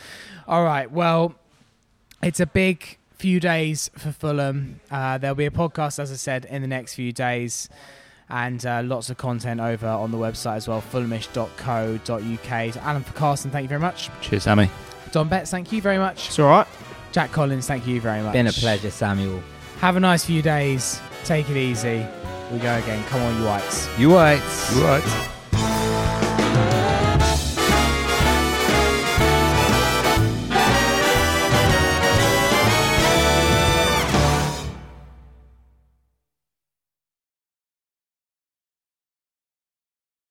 All 0.48 0.64
right. 0.64 0.92
Well, 0.92 1.36
it's 2.24 2.40
a 2.40 2.48
big 2.48 2.98
few 3.18 3.40
days 3.40 3.92
for 3.96 4.12
Fulham. 4.12 4.80
Uh, 4.90 5.20
there'll 5.20 5.36
be 5.36 5.46
a 5.46 5.52
podcast, 5.52 6.00
as 6.00 6.12
I 6.12 6.16
said, 6.16 6.46
in 6.46 6.64
the 6.64 6.68
next 6.68 6.96
few 6.96 7.12
days, 7.12 7.70
and 8.28 8.66
uh, 8.66 8.82
lots 8.84 9.12
of 9.12 9.18
content 9.18 9.62
over 9.62 9.86
on 9.86 10.10
the 10.10 10.18
website 10.18 10.56
as 10.56 10.68
well, 10.68 10.82
fulhamish.co.uk. 10.82 12.74
So 12.74 12.80
Alan 12.80 13.04
for 13.04 13.14
Carson, 13.14 13.52
thank 13.52 13.66
you 13.66 13.70
very 13.70 13.82
much. 13.82 14.10
Cheers, 14.22 14.44
Sammy. 14.44 14.68
Dom 15.12 15.30
Betts, 15.30 15.52
thank 15.52 15.72
you 15.72 15.80
very 15.80 16.00
much. 16.00 16.30
It's 16.30 16.40
all 16.40 16.50
right. 16.50 16.68
Jack 17.12 17.32
Collins, 17.32 17.68
thank 17.68 17.86
you 17.86 18.02
very 18.02 18.24
much. 18.24 18.34
Been 18.34 18.48
a 18.48 18.52
pleasure, 18.52 18.90
Samuel. 18.90 19.44
Have 19.80 19.96
a 19.96 20.00
nice 20.00 20.26
few 20.26 20.42
days. 20.42 21.00
Take 21.24 21.52
it 21.52 21.58
easy. 21.58 22.04
We 22.52 22.60
go 22.60 22.76
again. 22.76 23.02
Come 23.06 23.22
on, 23.22 23.40
you 23.40 23.48
whites. 23.48 23.88
You 23.98 24.10
whites. 24.10 24.74
Right. 24.74 25.32